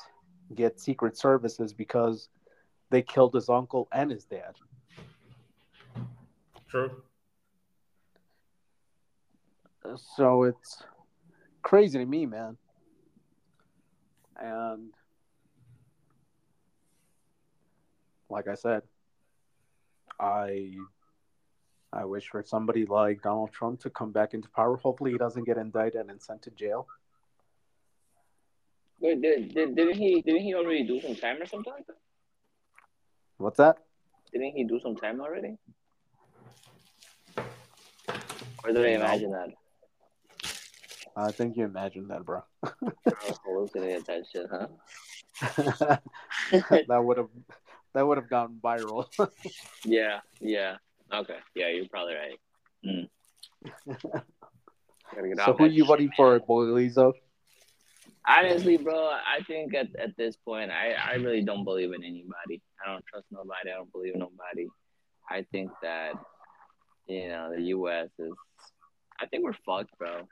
get 0.54 0.80
Secret 0.80 1.17
Service 1.17 1.60
is 1.60 1.74
because 1.74 2.30
they 2.89 3.02
killed 3.02 3.34
his 3.34 3.50
uncle 3.50 3.88
and 3.91 4.12
his 4.12 4.26
dad. 4.26 4.56
True. 6.69 6.91
So 10.15 10.43
it's 10.43 10.84
crazy 11.63 12.00
to 12.00 12.06
me, 12.06 12.26
man. 12.26 12.58
And 14.38 14.91
like 18.32 18.48
I 18.48 18.56
said, 18.56 18.82
I 20.20 20.72
I 21.94 22.06
wish 22.06 22.30
for 22.30 22.44
somebody 22.44 22.86
like 22.86 23.22
Donald 23.22 23.52
Trump 23.52 23.82
to 23.82 23.89
come 23.89 24.12
back 24.12 24.34
into 24.34 24.50
power. 24.50 24.78
Hopefully 24.78 25.12
he 25.12 25.17
doesn't 25.17 25.44
get 25.44 25.58
indicted 25.58 26.10
and 26.10 26.22
sent 26.22 26.41
to 26.44 26.52
jail. 26.52 26.88
Wait, 29.00 29.22
did, 29.22 29.54
did, 29.54 29.76
didn't 29.76 29.96
he 29.96 30.22
didn't 30.22 30.41
he 30.41 30.56
already 30.56 30.88
do 30.88 31.02
some 31.02 31.15
time 31.15 31.41
or 31.41 31.46
something 31.46 31.74
like 31.74 31.86
that? 31.88 31.98
What's 33.38 33.58
that? 33.58 33.78
Didn't 34.32 34.56
he 34.56 34.63
do 34.63 34.80
some 34.80 34.96
time 34.96 35.20
already? 35.20 35.58
Or 38.63 38.72
did 38.72 38.86
I 38.86 38.89
imagine 38.89 39.32
that? 39.32 39.50
I 41.15 41.32
think 41.32 41.58
you 41.58 41.65
imagined 41.65 42.10
that, 42.10 42.24
bro. 42.24 42.44
I 42.63 42.70
was 43.06 43.39
hallucinating 43.44 44.04
that 44.08 44.24
shit, 44.32 44.48
huh? 44.50 44.67
that 46.88 47.04
would 47.04 47.17
have 47.17 47.30
that 47.94 48.06
would 48.06 48.18
have 48.18 48.30
gone 48.30 48.60
viral. 48.64 49.06
Yeah, 49.86 50.20
yeah. 50.40 50.78
Okay, 51.14 51.38
yeah, 51.56 51.70
you're 51.70 51.88
probably 51.90 52.14
right. 52.16 52.40
Mm. 52.86 53.10
So 55.44 55.54
who 55.54 55.66
you 55.66 55.86
voting 55.86 56.12
for, 56.16 56.40
Boilizo? 56.40 57.14
Honestly, 58.28 58.78
bro, 58.78 59.10
I 59.10 59.44
think 59.46 59.74
at, 59.74 59.88
at 60.00 60.16
this 60.16 60.38
point, 60.38 60.72
I, 60.72 60.94
I 60.94 61.16
really 61.16 61.42
don't 61.42 61.64
believe 61.64 61.92
in 61.92 62.04
anybody. 62.04 62.62
I 62.84 62.92
don't 62.92 63.06
trust 63.06 63.26
nobody. 63.32 63.72
I 63.72 63.78
don't 63.78 63.92
believe 63.92 64.16
nobody. 64.16 64.68
I 65.30 65.46
think 65.52 65.72
that, 65.82 66.14
you 67.08 67.30
know, 67.30 67.52
the 67.56 67.62
U.S. 67.64 68.10
is, 68.20 68.32
I 69.20 69.26
think 69.26 69.44
we're 69.44 69.54
fucked, 69.66 69.98
bro. 69.98 70.28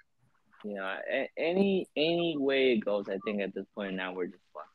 You 0.63 0.75
know, 0.75 0.95
any 1.37 1.87
any 1.95 2.35
way 2.37 2.73
it 2.73 2.83
goes, 2.83 3.07
I 3.07 3.17
think 3.25 3.41
at 3.41 3.55
this 3.55 3.65
point 3.73 3.95
now 3.95 4.13
we're 4.13 4.25
just 4.25 4.43
fucked. 4.53 4.68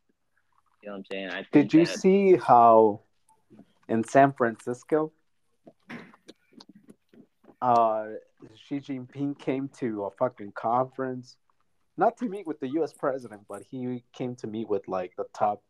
You 0.85 0.91
know 0.91 0.97
what 0.97 0.99
I'm 0.99 1.05
saying? 1.11 1.31
I 1.31 1.47
Did 1.51 1.73
you 1.73 1.87
that- 1.87 1.99
see 1.99 2.37
how 2.37 3.01
in 3.89 4.05
San 4.05 4.35
Francisco, 4.35 5.13
uh, 7.63 8.09
Xi 8.55 8.81
Jinping 8.81 9.39
came 9.39 9.69
to 9.79 10.05
a 10.05 10.11
fucking 10.11 10.53
conference, 10.53 11.39
not 11.97 12.19
to 12.19 12.27
meet 12.27 12.47
with 12.47 12.61
the 12.61 12.69
U.S. 12.75 12.93
president, 12.93 13.47
but 13.49 13.63
he 13.63 14.05
came 14.13 14.37
to 14.37 14.47
meet 14.47 14.69
with 14.69 14.87
like 14.87 15.17
the 15.17 15.25
top 15.33 15.63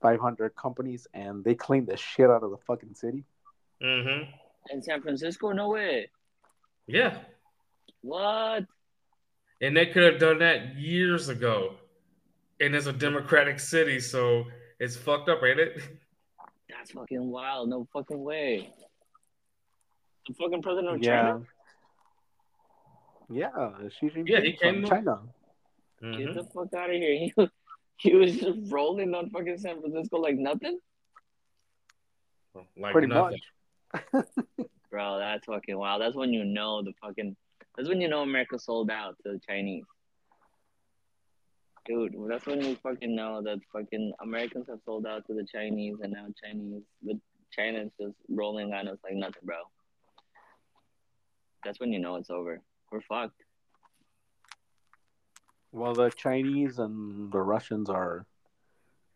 500 0.00 0.54
companies, 0.54 1.08
and 1.12 1.42
they 1.42 1.56
cleaned 1.56 1.88
the 1.88 1.96
shit 1.96 2.30
out 2.30 2.44
of 2.44 2.52
the 2.52 2.58
fucking 2.58 2.94
city. 2.94 3.24
Mm-hmm. 3.82 4.30
in 4.70 4.80
San 4.80 5.02
Francisco? 5.02 5.50
No 5.50 5.70
way. 5.70 6.08
Yeah. 6.86 7.18
What? 8.02 8.66
And 9.60 9.76
they 9.76 9.86
could 9.86 10.04
have 10.04 10.20
done 10.20 10.38
that 10.38 10.76
years 10.76 11.28
ago. 11.28 11.74
And 12.62 12.74
it's 12.76 12.86
a 12.86 12.92
democratic 12.92 13.58
city, 13.58 13.98
so 13.98 14.44
it's 14.78 14.96
fucked 14.96 15.28
up, 15.28 15.42
ain't 15.42 15.58
it? 15.58 15.82
That's 16.70 16.92
fucking 16.92 17.28
wild. 17.30 17.68
No 17.68 17.86
fucking 17.92 18.22
way. 18.22 18.72
The 20.28 20.34
fucking 20.34 20.62
president 20.62 20.94
of 20.96 21.02
yeah. 21.02 21.22
China? 21.22 21.42
Yeah, 23.28 23.88
Xi 23.98 24.10
Jinping 24.10 24.28
Yeah, 24.28 24.40
he 24.40 24.56
from 24.56 24.74
came 24.74 24.82
to- 24.82 24.88
China. 24.88 25.20
Get 26.00 26.10
Mhm. 26.10 26.34
the 26.34 26.44
fuck 26.44 26.72
out 26.74 26.90
of 26.90 26.96
here. 26.96 27.28
He, 27.98 28.10
he 28.10 28.16
was 28.16 28.36
just 28.36 28.72
rolling 28.72 29.14
on 29.14 29.30
fucking 29.30 29.58
San 29.58 29.80
Francisco 29.80 30.18
like 30.18 30.34
nothing? 30.36 30.80
Like 32.76 32.92
Pretty 32.92 33.06
nothing. 33.06 33.38
much. 34.12 34.24
Bro, 34.90 35.18
that's 35.18 35.46
fucking 35.46 35.78
wild. 35.78 36.02
That's 36.02 36.16
when 36.16 36.32
you 36.32 36.44
know 36.44 36.82
the 36.82 36.92
fucking. 37.00 37.36
That's 37.76 37.88
when 37.88 38.00
you 38.00 38.08
know 38.08 38.22
America 38.22 38.58
sold 38.58 38.90
out 38.90 39.16
to 39.24 39.32
the 39.34 39.40
Chinese. 39.48 39.84
Dude, 41.84 42.14
that's 42.28 42.46
when 42.46 42.62
you 42.62 42.76
fucking 42.82 43.14
know 43.14 43.42
that 43.42 43.58
fucking 43.72 44.12
Americans 44.22 44.66
have 44.68 44.78
sold 44.84 45.06
out 45.06 45.26
to 45.26 45.34
the 45.34 45.44
Chinese 45.44 45.96
and 46.02 46.12
now 46.12 46.26
Chinese, 46.42 46.82
the 47.02 47.18
China's 47.50 47.90
just 48.00 48.14
rolling 48.28 48.72
on 48.72 48.86
us 48.88 48.98
like 49.02 49.14
nothing, 49.14 49.42
bro. 49.44 49.56
That's 51.64 51.80
when 51.80 51.92
you 51.92 51.98
know 51.98 52.16
it's 52.16 52.30
over. 52.30 52.60
We're 52.90 53.00
fucked. 53.02 53.42
Well, 55.72 55.94
the 55.94 56.10
Chinese 56.10 56.78
and 56.78 57.32
the 57.32 57.40
Russians 57.40 57.88
are 57.88 58.26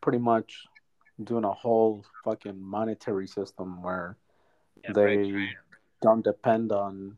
pretty 0.00 0.18
much 0.18 0.64
doing 1.22 1.44
a 1.44 1.52
whole 1.52 2.05
fucking 2.24 2.61
monetary 2.61 3.26
system 3.26 3.83
where 3.83 4.16
Yeah, 4.83 4.92
they 4.92 5.16
right, 5.16 5.35
right. 5.35 5.48
don't 6.02 6.24
depend 6.24 6.72
on 6.72 7.16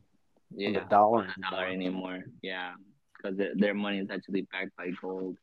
yeah. 0.55 0.81
the 0.81 0.87
dollar 0.89 1.21
on 1.23 1.35
the 1.37 1.43
dollar 1.51 1.67
anymore. 1.67 2.15
anymore. 2.15 2.25
Yeah, 2.43 2.75
because 3.19 3.39
their, 3.57 3.75
money 3.75 3.99
is 3.99 4.11
actually 4.11 4.43
backed 4.53 4.77
by 4.77 4.91
gold. 5.03 5.39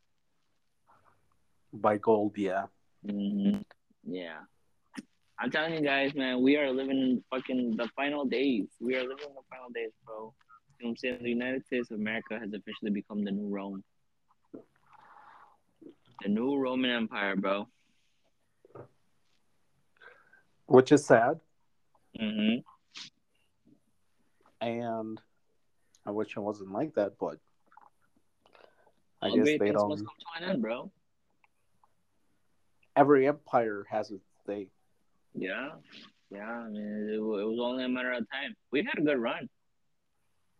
by 1.73 1.97
gold. 1.97 2.37
Yeah, 2.37 2.65
hmm 3.05 3.57
Yeah, 4.03 4.39
I'm 5.39 5.51
telling 5.51 5.73
you 5.75 5.81
guys, 5.81 6.13
man, 6.15 6.41
we 6.41 6.57
are 6.57 6.71
living 6.71 6.97
in 6.97 7.23
fucking 7.29 7.75
the 7.77 7.89
final 7.95 8.25
days. 8.25 8.67
We 8.79 8.95
are 8.95 9.01
living 9.03 9.27
in 9.29 9.35
the 9.35 9.43
final 9.49 9.69
days, 9.73 9.91
bro. 10.05 10.33
You 10.79 10.85
know 10.85 10.89
what 10.89 10.89
I'm 10.91 10.97
saying? 10.97 11.19
The 11.23 11.29
United 11.29 11.65
States 11.65 11.91
of 11.91 11.97
America 11.99 12.39
has 12.39 12.53
officially 12.53 12.91
become 12.91 13.23
the 13.23 13.31
new 13.31 13.49
Rome, 13.49 13.83
the 16.23 16.29
new 16.29 16.57
Roman 16.57 16.91
Empire, 16.91 17.35
bro. 17.35 17.67
which 20.67 20.91
is 20.91 21.05
sad, 21.05 21.39
hmm 22.19 22.57
and 24.61 25.21
I 26.05 26.11
wish 26.11 26.35
it 26.35 26.39
wasn't 26.39 26.71
like 26.71 26.95
that, 26.95 27.17
but 27.19 27.37
I 29.25 29.35
guess 29.35 29.45
they 29.59 29.71
don't. 29.71 29.89
must 29.89 30.05
come 30.05 30.15
to 30.19 30.43
an 30.43 30.49
end, 30.51 30.61
bro. 30.61 30.91
Every 32.95 33.27
empire 33.27 33.85
has 33.89 34.11
its 34.11 34.23
day. 34.47 34.67
Yeah, 35.33 35.71
yeah. 36.31 36.49
I 36.49 36.69
mean, 36.69 37.09
it, 37.09 37.15
it 37.15 37.19
was 37.19 37.59
only 37.61 37.83
a 37.83 37.89
matter 37.89 38.13
of 38.13 38.19
time. 38.31 38.55
We 38.71 38.83
had 38.83 38.97
a 38.97 39.01
good 39.01 39.17
run. 39.17 39.49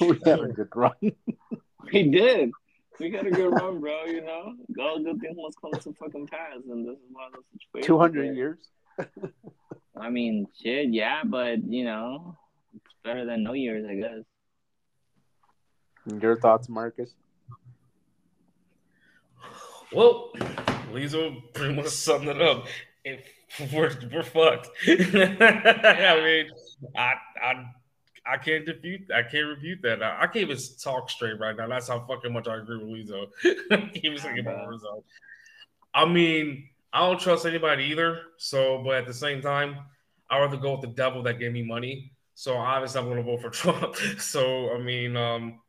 we 0.00 0.20
had 0.24 0.40
a 0.40 0.48
good 0.54 0.68
run. 0.74 0.92
We 1.92 2.10
did. 2.10 2.50
We 3.00 3.10
got 3.10 3.26
a 3.26 3.30
good 3.30 3.48
run, 3.48 3.80
bro. 3.80 4.04
You 4.04 4.20
know, 4.20 4.54
all 4.78 5.02
good 5.02 5.20
things 5.20 5.36
must 5.36 5.60
come 5.60 5.72
to 5.72 5.92
fucking 5.98 6.28
pass, 6.28 6.58
and 6.70 6.86
this 6.86 6.96
is 6.96 7.10
one 7.10 7.24
of 7.26 7.32
those 7.32 7.44
situations. 7.52 7.86
Two 7.86 7.98
hundred 7.98 8.36
years. 8.36 8.58
I 9.96 10.10
mean, 10.10 10.46
shit, 10.62 10.92
yeah, 10.92 11.22
but 11.24 11.64
you 11.64 11.84
know, 11.84 12.36
it's 12.74 12.94
better 13.02 13.24
than 13.24 13.42
no 13.42 13.54
years, 13.54 13.84
I 13.88 13.94
guess. 13.94 14.24
Your 16.06 16.36
thoughts, 16.36 16.68
Marcus? 16.68 17.14
Well, 19.92 20.32
Lisa 20.92 21.36
pretty 21.52 21.74
much 21.74 21.88
summed 21.88 22.28
it 22.28 22.40
up. 22.40 22.66
If 23.04 23.20
we're 23.72 23.92
we're 24.12 24.22
fucked. 24.22 24.68
I 24.86 26.20
mean, 26.24 26.50
I 26.96 27.14
I 27.42 27.66
I 28.24 28.36
can't 28.38 28.64
defute. 28.64 29.10
I 29.14 29.22
can't 29.22 29.48
refute 29.48 29.80
that. 29.82 30.02
I, 30.02 30.22
I 30.22 30.26
can't 30.26 30.50
even 30.50 30.58
talk 30.82 31.10
straight 31.10 31.38
right 31.38 31.56
now. 31.56 31.68
That's 31.68 31.88
how 31.88 32.04
fucking 32.06 32.32
much 32.32 32.48
I 32.48 32.56
agree 32.56 32.78
with 32.78 32.86
Lizzo. 32.86 33.26
I 33.72 33.76
can't 33.76 33.96
even 34.04 34.18
say 34.18 34.34
get 34.36 34.44
my. 34.44 34.66
I 35.94 36.06
mean, 36.06 36.68
I 36.92 37.00
don't 37.00 37.20
trust 37.20 37.44
anybody 37.44 37.84
either. 37.84 38.20
So, 38.38 38.82
but 38.84 38.94
at 38.94 39.06
the 39.06 39.14
same 39.14 39.42
time, 39.42 39.76
I 40.30 40.38
rather 40.38 40.56
go 40.56 40.72
with 40.72 40.82
the 40.82 40.86
devil 40.88 41.22
that 41.24 41.38
gave 41.38 41.52
me 41.52 41.62
money. 41.62 42.12
So 42.34 42.56
obviously, 42.56 43.00
I'm 43.00 43.06
going 43.06 43.18
to 43.18 43.22
vote 43.22 43.42
for 43.42 43.50
Trump. 43.50 43.96
So 44.18 44.74
I 44.74 44.78
mean, 44.78 45.16
um, 45.16 45.60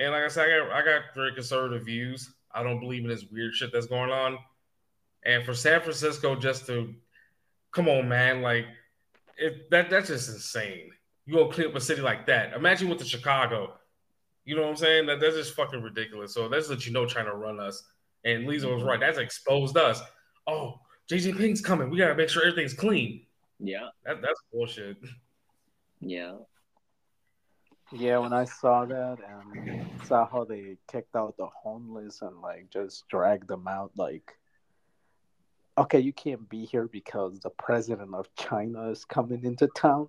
and 0.00 0.12
like 0.12 0.24
I 0.24 0.28
said, 0.28 0.46
I 0.46 0.58
got 0.58 0.72
I 0.72 0.84
got 0.84 1.02
very 1.14 1.34
conservative 1.34 1.84
views. 1.84 2.34
I 2.52 2.62
don't 2.62 2.80
believe 2.80 3.04
in 3.04 3.10
this 3.10 3.26
weird 3.30 3.54
shit 3.54 3.70
that's 3.72 3.86
going 3.86 4.10
on. 4.10 4.38
And 5.24 5.44
for 5.44 5.54
San 5.54 5.80
Francisco, 5.82 6.34
just 6.34 6.66
to 6.66 6.94
come 7.70 7.86
on, 7.88 8.08
man, 8.08 8.40
like 8.40 8.64
it, 9.36 9.70
that 9.70 9.90
that's 9.90 10.08
just 10.08 10.30
insane. 10.30 10.90
You 11.26 11.34
gonna 11.34 11.52
clean 11.52 11.68
up 11.68 11.76
a 11.76 11.80
city 11.80 12.00
like 12.00 12.26
that? 12.26 12.54
Imagine 12.54 12.88
with 12.88 12.98
the 12.98 13.04
Chicago. 13.04 13.74
You 14.46 14.56
know 14.56 14.62
what 14.62 14.70
I'm 14.70 14.76
saying? 14.76 15.06
That 15.06 15.20
that's 15.20 15.36
just 15.36 15.54
fucking 15.54 15.82
ridiculous. 15.82 16.32
So 16.32 16.48
that's 16.48 16.70
let 16.70 16.86
you 16.86 16.92
know 16.92 17.04
trying 17.04 17.26
to 17.26 17.34
run 17.34 17.60
us. 17.60 17.82
And 18.24 18.46
Lisa 18.46 18.68
was 18.68 18.80
mm-hmm. 18.80 18.88
right. 18.88 19.00
That's 19.00 19.18
exposed 19.18 19.76
us. 19.76 20.00
Oh, 20.46 20.80
JJ 21.10 21.36
Pink's 21.36 21.60
coming. 21.60 21.90
We 21.90 21.98
gotta 21.98 22.14
make 22.14 22.30
sure 22.30 22.42
everything's 22.42 22.74
clean. 22.74 23.26
Yeah, 23.58 23.88
That, 24.06 24.22
that's 24.22 24.40
bullshit. 24.50 24.96
yeah. 26.00 26.36
Yeah, 27.90 28.18
when 28.18 28.32
I 28.32 28.44
saw 28.44 28.84
that 28.86 29.18
and 29.26 29.60
saw 30.02 30.26
how 30.28 30.44
they 30.44 30.78
kicked 30.88 31.14
out 31.16 31.36
the 31.36 31.46
homeless 31.46 32.22
and 32.22 32.40
like 32.40 32.70
just 32.70 33.08
dragged 33.08 33.48
them 33.48 33.66
out, 33.68 33.92
like, 33.96 34.38
okay, 35.78 35.98
you 36.00 36.12
can't 36.12 36.48
be 36.48 36.64
here 36.64 36.86
because 36.88 37.40
the 37.40 37.50
president 37.50 38.14
of 38.14 38.34
China 38.34 38.90
is 38.90 39.04
coming 39.04 39.44
into 39.44 39.68
town. 39.68 40.08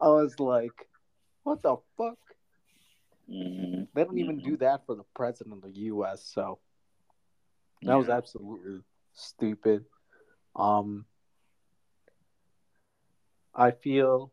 I 0.00 0.08
was 0.08 0.38
like, 0.40 0.88
what 1.42 1.62
the 1.62 1.76
fuck? 1.96 2.18
hmm 3.28 3.84
They 3.94 4.04
don't 4.04 4.18
even 4.18 4.40
do 4.40 4.56
that 4.58 4.86
for 4.86 4.94
the 4.94 5.04
president 5.14 5.54
of 5.56 5.62
the 5.62 5.80
U.S. 5.82 6.24
So 6.24 6.60
that 7.84 7.94
was 7.94 8.08
absolutely 8.08 8.82
stupid. 9.12 9.84
Um, 10.56 11.06
I 13.54 13.70
feel 13.70 14.32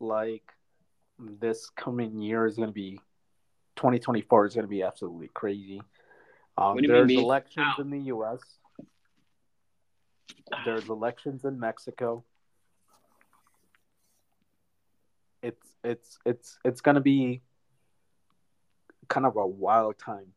like 0.00 0.52
this 1.40 1.70
coming 1.76 2.20
year 2.20 2.46
is 2.46 2.56
going 2.56 2.68
to 2.68 2.74
be 2.74 3.00
2024 3.76 4.46
is 4.46 4.54
going 4.54 4.64
to 4.64 4.68
be 4.68 4.82
absolutely 4.82 5.30
crazy. 5.32 5.82
Um, 6.58 6.78
there's 6.86 7.10
elections 7.10 7.74
in 7.78 7.90
the 7.90 8.00
U.S. 8.00 8.40
There's 10.64 10.88
elections 10.88 11.44
in 11.44 11.58
Mexico. 11.58 12.24
It's 15.42 15.66
it's 15.82 16.18
it's 16.26 16.58
it's 16.64 16.80
going 16.80 16.96
to 16.96 17.00
be 17.00 17.40
kind 19.08 19.24
of 19.26 19.36
a 19.36 19.46
wild 19.46 19.98
time. 19.98 20.32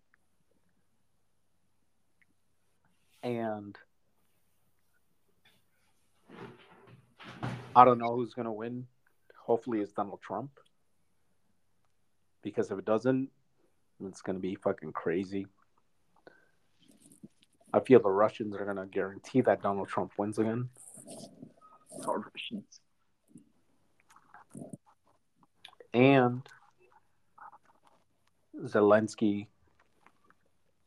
And 3.22 3.78
I 7.76 7.86
don't 7.86 7.98
know 7.98 8.16
who's 8.16 8.34
going 8.34 8.46
to 8.46 8.52
win. 8.52 8.88
Hopefully, 9.38 9.80
it's 9.80 9.92
Donald 9.92 10.22
Trump 10.22 10.52
because 12.44 12.72
if 12.72 12.78
it 12.78 12.86
doesn't, 12.86 13.30
it's 14.06 14.22
gonna 14.22 14.40
be 14.40 14.56
fucking 14.56 14.92
crazy. 14.92 15.48
I 17.74 17.80
feel 17.80 18.00
the 18.00 18.10
Russians 18.10 18.56
are 18.56 18.66
gonna 18.66 18.86
guarantee 18.86 19.42
that 19.42 19.64
Donald 19.64 19.88
Trump 19.88 20.12
wins 20.18 20.38
again. 20.38 20.70
All 22.06 22.18
Russians. 22.18 22.82
and 25.94 26.42
Zelensky 28.64 29.48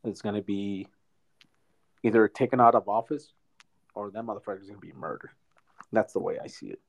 is 0.03 0.21
going 0.21 0.35
to 0.35 0.41
be 0.41 0.87
either 2.03 2.27
taken 2.27 2.59
out 2.59 2.75
of 2.75 2.87
office 2.87 3.31
or 3.93 4.11
that 4.11 4.23
motherfucker 4.23 4.61
is 4.61 4.67
going 4.67 4.79
to 4.79 4.85
be 4.85 4.93
murdered. 4.93 5.31
That's 5.91 6.13
the 6.13 6.19
way 6.19 6.37
I 6.41 6.47
see 6.47 6.67
it. 6.67 6.79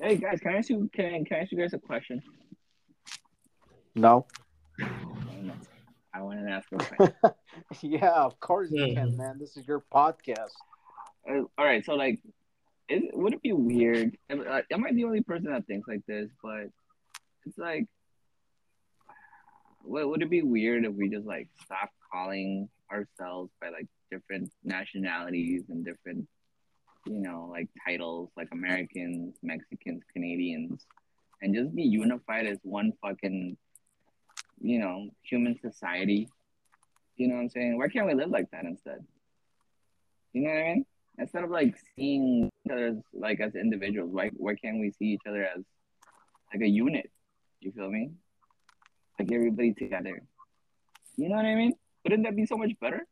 Hey 0.00 0.16
guys, 0.16 0.40
can 0.40 0.54
I 0.54 0.58
ask 0.58 0.70
you 0.70 0.88
can, 0.92 1.24
can 1.24 1.36
I 1.36 1.40
ask 1.40 1.52
you 1.52 1.58
guys 1.58 1.74
a 1.74 1.78
question? 1.78 2.22
No? 3.94 4.26
I 6.14 6.20
wanted 6.22 6.46
to 6.46 6.50
ask 6.50 6.70
you 6.70 6.78
a 6.78 6.84
question. 6.84 7.14
yeah, 7.82 8.12
of 8.12 8.38
course 8.40 8.70
you 8.70 8.94
can, 8.94 9.16
man. 9.16 9.38
This 9.38 9.56
is 9.56 9.66
your 9.66 9.82
podcast. 9.92 10.52
Uh, 11.28 11.42
all 11.58 11.64
right, 11.64 11.84
so 11.84 11.94
like, 11.94 12.20
is, 12.88 13.02
would 13.12 13.34
it 13.34 13.42
be 13.42 13.52
weird? 13.52 14.16
Am, 14.30 14.44
uh, 14.48 14.60
am 14.70 14.84
I 14.84 14.92
the 14.92 15.04
only 15.04 15.22
person 15.22 15.50
that 15.50 15.66
thinks 15.66 15.88
like 15.88 16.04
this? 16.06 16.30
But 16.42 16.68
it's 17.46 17.58
like, 17.58 17.86
would, 19.84 20.06
would 20.06 20.22
it 20.22 20.30
be 20.30 20.42
weird 20.42 20.84
if 20.84 20.92
we 20.92 21.08
just 21.08 21.26
like 21.26 21.48
stop 21.64 21.90
calling 22.12 22.68
ourselves 22.90 23.50
by 23.60 23.68
like 23.70 23.86
different 24.10 24.50
nationalities 24.64 25.62
and 25.68 25.84
different, 25.84 26.26
you 27.06 27.20
know, 27.20 27.48
like 27.50 27.68
titles, 27.86 28.30
like 28.36 28.48
Americans, 28.52 29.36
Mexicans, 29.42 30.02
Canadians, 30.12 30.86
and 31.40 31.54
just 31.54 31.74
be 31.74 31.82
unified 31.82 32.46
as 32.46 32.58
one 32.62 32.92
fucking, 33.02 33.56
you 34.62 34.78
know, 34.78 35.08
human 35.22 35.58
society? 35.60 36.28
You 37.16 37.28
know 37.28 37.34
what 37.34 37.42
I'm 37.42 37.50
saying? 37.50 37.78
Why 37.78 37.88
can't 37.88 38.06
we 38.06 38.14
live 38.14 38.30
like 38.30 38.50
that 38.52 38.64
instead? 38.64 39.04
You 40.32 40.42
know 40.42 40.50
what 40.50 40.58
I 40.58 40.62
mean? 40.62 40.86
Instead 41.18 41.44
of 41.44 41.50
like 41.50 41.76
seeing 41.94 42.46
each 42.46 42.72
other 42.72 42.86
as 42.86 42.96
like 43.12 43.40
as 43.40 43.54
individuals, 43.54 44.10
why 44.12 44.30
why 44.36 44.54
can't 44.54 44.80
we 44.80 44.92
see 44.92 45.06
each 45.06 45.26
other 45.28 45.44
as 45.44 45.62
like 46.52 46.62
a 46.62 46.68
unit? 46.68 47.10
You 47.60 47.72
feel 47.72 47.90
me? 47.90 48.12
Like 49.18 49.30
everybody 49.30 49.74
together. 49.74 50.22
You 51.16 51.28
know 51.28 51.36
what 51.36 51.44
I 51.44 51.54
mean? 51.54 51.74
Wouldn't 52.04 52.24
that 52.24 52.34
be 52.34 52.46
so 52.46 52.56
much 52.56 52.72
better? 52.80 53.06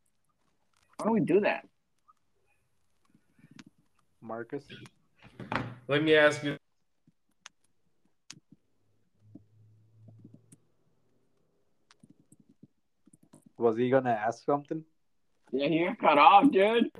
Why 0.97 1.05
don't 1.05 1.15
we 1.15 1.21
do 1.21 1.41
that? 1.41 1.67
Marcus? 4.23 4.65
Let 5.89 6.03
me 6.03 6.15
ask 6.15 6.43
you. 6.43 6.60
Was 13.61 13.77
he 13.77 13.91
going 13.91 14.05
to 14.05 14.11
ask 14.11 14.43
something? 14.45 14.83
Yeah, 15.53 15.67
you're 15.67 15.95
cut 15.97 16.17
off, 16.17 16.51
dude. 16.51 16.91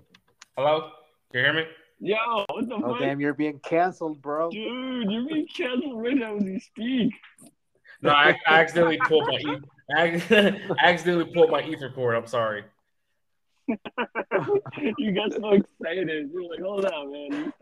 Hello? 0.57 0.91
Can 1.33 1.41
you 1.41 1.45
hear 1.47 1.55
me? 1.55 1.65
Yo, 2.01 2.17
what 2.51 2.69
the 2.69 2.75
Oh, 2.75 2.91
fuck? 2.93 2.99
damn, 3.01 3.19
you're 3.21 3.33
being 3.35 3.59
canceled, 3.61 4.21
bro. 4.21 4.51
Dude, 4.51 5.11
you're 5.11 5.27
being 5.27 5.47
canceled 5.47 6.03
right 6.03 6.15
now 6.17 6.37
as 6.37 6.45
you 6.45 6.61
speak. 6.61 7.15
No, 8.03 8.11
I, 8.11 8.37
I 8.47 8.61
accidentally 8.61 8.99
pulled 8.99 9.27
my 9.27 9.39
e- 9.39 9.57
I 9.97 10.23
I 10.31 10.61
accidentally 10.91 11.33
pulled 11.33 11.51
my 11.51 11.63
ether 11.63 11.91
cord. 11.95 12.15
I'm 12.17 12.27
sorry. 12.27 12.65
you 14.99 15.13
got 15.13 15.33
so 15.33 15.51
excited. 15.53 16.31
You're 16.33 16.51
like, 16.51 16.61
hold 16.61 16.85
on, 16.85 17.13
man. 17.13 17.53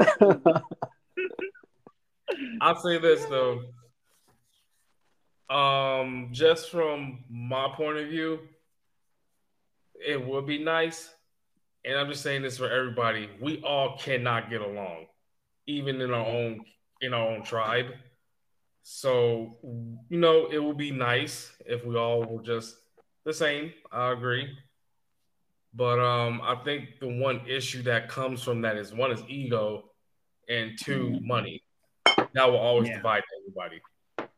I'll 2.61 2.77
say 2.77 2.99
this 2.99 3.25
though. 3.27 3.63
Um, 5.55 6.29
just 6.33 6.71
from 6.71 7.25
my 7.31 7.69
point 7.75 7.99
of 7.99 8.09
view, 8.09 8.41
it 10.07 10.25
would 10.25 10.47
be 10.47 10.59
nice. 10.63 11.11
And 11.85 11.97
I'm 11.97 12.09
just 12.09 12.23
saying 12.23 12.43
this 12.43 12.59
for 12.59 12.69
everybody. 12.71 13.29
We 13.41 13.63
all 13.63 13.97
cannot 13.99 14.51
get 14.51 14.61
along, 14.61 15.07
even 15.67 16.01
in 16.01 16.13
our 16.13 16.27
own 16.27 16.61
in 17.01 17.15
our 17.15 17.29
own 17.29 17.43
tribe. 17.43 17.87
So, 18.83 19.59
you 20.09 20.19
know, 20.19 20.47
it 20.51 20.59
would 20.59 20.77
be 20.79 20.91
nice 20.91 21.53
if 21.67 21.85
we 21.85 21.97
all 21.97 22.25
were 22.25 22.43
just 22.43 22.77
the 23.25 23.33
same. 23.33 23.73
I 23.93 24.13
agree. 24.13 24.49
But 25.75 26.01
um, 26.01 26.41
I 26.43 26.57
think 26.65 26.99
the 26.99 27.09
one 27.09 27.43
issue 27.47 27.83
that 27.83 28.09
comes 28.09 28.43
from 28.43 28.63
that 28.63 28.77
is 28.77 28.93
one 28.93 29.13
is 29.13 29.23
ego, 29.29 29.91
and 30.49 30.79
two 30.83 31.21
money. 31.23 31.63
That 32.33 32.51
will 32.51 32.57
always 32.57 32.89
Yeah. 32.89 32.97
divide 32.97 33.23
everybody. 33.41 33.81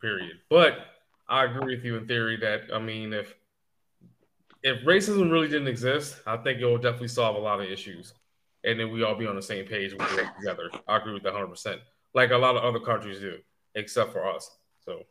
Period. 0.00 0.40
But 0.48 0.78
I 1.28 1.44
agree 1.44 1.76
with 1.76 1.84
you 1.84 1.96
in 1.96 2.06
theory 2.06 2.36
that 2.38 2.62
I 2.74 2.78
mean, 2.80 3.12
if 3.12 3.34
if 4.62 4.84
racism 4.84 5.30
really 5.30 5.48
didn't 5.48 5.68
exist, 5.68 6.20
I 6.26 6.36
think 6.36 6.60
it 6.60 6.64
will 6.64 6.78
definitely 6.78 7.08
solve 7.08 7.36
a 7.36 7.38
lot 7.38 7.60
of 7.60 7.70
issues, 7.70 8.14
and 8.64 8.78
then 8.78 8.92
we 8.92 9.02
all 9.02 9.14
be 9.14 9.26
on 9.26 9.36
the 9.36 9.42
same 9.42 9.64
page. 9.66 9.92
We 9.92 9.98
work 9.98 10.36
together. 10.38 10.70
I 10.86 10.96
agree 10.96 11.14
with 11.14 11.22
that 11.22 11.32
hundred 11.32 11.48
percent. 11.48 11.80
Like 12.14 12.30
a 12.30 12.36
lot 12.36 12.56
of 12.56 12.64
other 12.64 12.80
countries 12.84 13.20
do, 13.20 13.38
except 13.74 14.12
for 14.12 14.28
us. 14.28 14.58
So. 14.84 15.04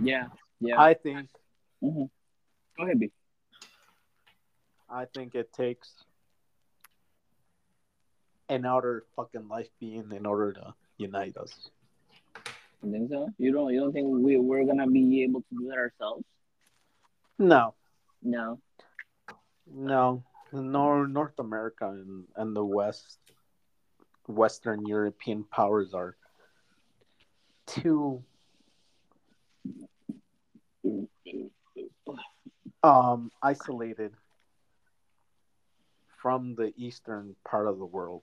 Yeah, 0.00 0.28
yeah. 0.60 0.80
I 0.80 0.94
think 0.94 1.28
Mhm. 1.82 2.10
Go 2.76 2.84
ahead, 2.84 3.00
B. 3.00 3.10
I 4.88 5.04
think 5.06 5.34
it 5.34 5.52
takes 5.52 6.04
an 8.48 8.64
outer 8.64 9.04
fucking 9.16 9.48
life 9.48 9.68
being 9.80 10.12
in 10.12 10.26
order 10.26 10.52
to 10.52 10.74
unite 10.98 11.36
us. 11.36 11.70
You 12.82 12.90
think 12.92 13.10
so? 13.10 13.28
You 13.38 13.52
don't 13.52 13.72
you 13.72 13.80
don't 13.80 13.92
think 13.92 14.08
we 14.08 14.36
we're 14.38 14.64
gonna 14.64 14.86
be 14.86 15.22
able 15.24 15.40
to 15.42 15.54
do 15.56 15.68
that 15.68 15.78
ourselves? 15.78 16.24
No, 17.38 17.74
No. 18.22 18.60
no, 19.66 20.24
Nor 20.52 21.06
North 21.08 21.38
America 21.38 21.88
and, 21.88 22.26
and 22.36 22.54
the 22.56 22.64
West, 22.64 23.18
Western 24.28 24.86
European 24.86 25.44
powers 25.44 25.94
are 25.94 26.16
too 27.66 28.24
um 32.82 33.30
isolated 33.42 34.12
from 36.16 36.54
the 36.56 36.72
eastern 36.76 37.36
part 37.44 37.66
of 37.66 37.78
the 37.78 37.84
world. 37.86 38.22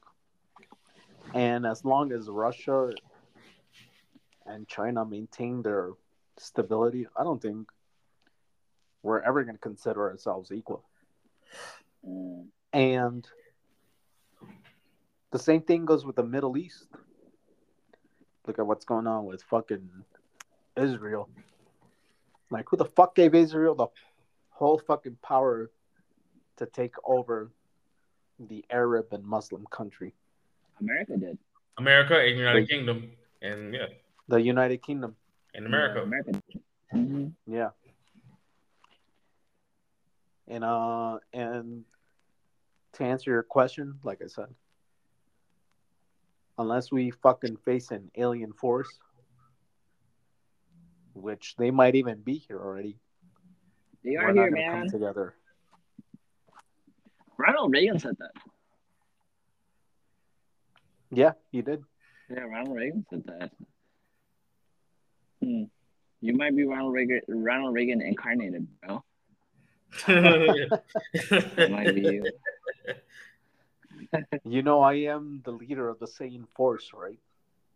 And 1.33 1.65
as 1.65 1.83
long 1.85 2.11
as 2.11 2.29
Russia 2.29 2.93
and 4.45 4.67
China 4.67 5.05
maintain 5.05 5.61
their 5.61 5.91
stability, 6.37 7.07
I 7.17 7.23
don't 7.23 7.41
think 7.41 7.69
we're 9.01 9.21
ever 9.21 9.43
going 9.43 9.55
to 9.55 9.61
consider 9.61 10.09
ourselves 10.09 10.51
equal. 10.51 10.83
Mm. 12.07 12.45
And 12.71 13.27
the 15.31 15.39
same 15.39 15.61
thing 15.61 15.85
goes 15.85 16.05
with 16.05 16.15
the 16.15 16.23
Middle 16.23 16.57
East. 16.57 16.87
Look 18.47 18.59
at 18.59 18.65
what's 18.65 18.85
going 18.85 19.07
on 19.07 19.25
with 19.25 19.43
fucking 19.43 19.89
Israel. 20.75 21.29
Like, 22.49 22.65
who 22.69 22.77
the 22.77 22.85
fuck 22.85 23.15
gave 23.15 23.33
Israel 23.35 23.75
the 23.75 23.87
whole 24.49 24.79
fucking 24.79 25.17
power 25.21 25.71
to 26.57 26.65
take 26.65 26.95
over 27.05 27.51
the 28.39 28.65
Arab 28.69 29.07
and 29.11 29.23
Muslim 29.23 29.65
country? 29.71 30.13
America 30.79 31.17
did. 31.17 31.37
America 31.77 32.19
and 32.19 32.37
United 32.37 32.59
Wait. 32.61 32.69
Kingdom, 32.69 33.11
and 33.41 33.73
yeah, 33.73 33.87
The 34.27 34.37
United 34.41 34.81
Kingdom. 34.81 35.15
in 35.53 35.65
America. 35.65 35.95
Yeah, 35.99 36.03
America 36.03 36.31
did. 36.31 36.61
Mhm. 36.93 37.33
Yeah. 37.45 37.69
And 40.47 40.63
uh 40.63 41.19
and 41.33 41.85
to 42.93 43.03
answer 43.03 43.31
your 43.31 43.43
question, 43.43 43.99
like 44.03 44.21
I 44.23 44.27
said, 44.27 44.47
unless 46.57 46.91
we 46.91 47.11
fucking 47.11 47.57
face 47.57 47.91
an 47.91 48.09
alien 48.15 48.53
force, 48.53 48.99
which 51.13 51.55
they 51.57 51.71
might 51.71 51.95
even 51.95 52.21
be 52.21 52.37
here 52.37 52.59
already, 52.59 52.97
They 54.03 54.11
we're 54.17 54.33
here, 54.33 54.49
gonna 54.49 54.63
come 54.71 54.79
man. 54.81 54.89
together. 54.89 55.35
Ronald 57.37 57.71
Reagan 57.73 57.99
said 57.99 58.15
that. 58.19 58.31
Yeah, 61.11 61.33
he 61.51 61.61
did. 61.61 61.83
Yeah, 62.29 62.41
Ronald 62.41 62.75
Reagan 62.75 63.05
said 63.09 63.23
that. 63.25 63.51
Hmm. 65.43 65.63
You 66.21 66.33
might 66.33 66.55
be 66.55 66.63
Ronald 66.63 66.93
Reagan, 66.93 67.21
Ronald 67.27 67.75
Reagan 67.75 68.01
incarnated, 68.01 68.65
bro. 68.81 69.03
It 70.07 71.71
might 71.71 71.93
be 71.93 72.01
you. 72.01 72.23
You 74.43 74.61
know 74.61 74.81
I 74.81 74.93
am 74.93 75.41
the 75.43 75.51
leader 75.51 75.87
of 75.89 75.99
the 75.99 76.05
Saiyan 76.07 76.45
force, 76.55 76.91
right? 76.93 77.17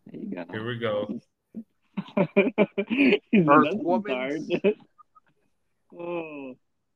There 0.06 0.20
you 0.22 0.36
go. 0.36 0.46
Here 0.52 0.66
we 0.66 0.78
go. 0.78 1.20
He's 3.32 3.48
Earth 3.48 3.74
woman." 3.76 4.50
oh. 5.98 6.56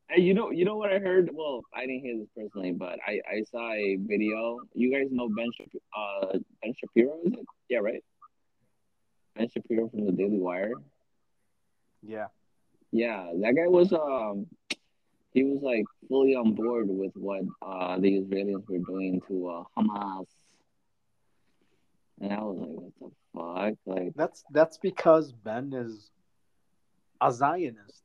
Hey, 0.10 0.22
you 0.22 0.34
know, 0.34 0.52
you 0.52 0.66
know 0.66 0.76
what 0.76 0.92
I 0.92 1.00
heard? 1.00 1.30
Well, 1.34 1.62
I 1.74 1.82
didn't 1.82 2.02
hear 2.02 2.18
this 2.18 2.28
personally, 2.36 2.74
but 2.74 3.00
I, 3.08 3.22
I 3.32 3.44
saw 3.50 3.72
a 3.72 3.98
video. 4.02 4.60
You 4.74 4.92
guys 4.92 5.08
know 5.10 5.30
Ben, 5.30 5.48
Shap- 5.58 5.82
uh, 5.98 6.38
Ben 6.62 6.74
Shapiro? 6.80 7.18
Is 7.26 7.34
it? 7.34 7.46
Yeah, 7.70 7.80
right. 7.80 8.04
Ben 9.36 9.50
Shapiro 9.50 9.90
from 9.90 10.06
the 10.06 10.12
Daily 10.12 10.40
Wire. 10.40 10.74
Yeah. 12.02 12.28
Yeah, 12.92 13.32
that 13.42 13.56
guy 13.56 13.68
was 13.68 13.94
um, 13.94 14.48
he 15.34 15.44
was 15.44 15.62
like 15.62 15.86
fully 16.10 16.36
on 16.36 16.54
board 16.56 16.88
with 16.90 17.16
what 17.16 17.44
uh 17.62 17.98
the 18.00 18.20
Israelis 18.20 18.68
were 18.68 18.80
doing 18.80 19.22
to 19.30 19.48
uh, 19.48 19.64
Hamas, 19.78 20.28
and 22.20 22.34
I 22.34 22.42
was 22.42 22.58
like, 22.60 22.94
what 23.00 23.12
the 23.12 23.78
fuck, 23.88 23.96
like. 23.98 24.14
That's 24.16 24.44
that's 24.52 24.78
because 24.78 25.32
Ben 25.32 25.72
is 25.74 26.12
a 27.22 27.32
Zionist. 27.32 28.04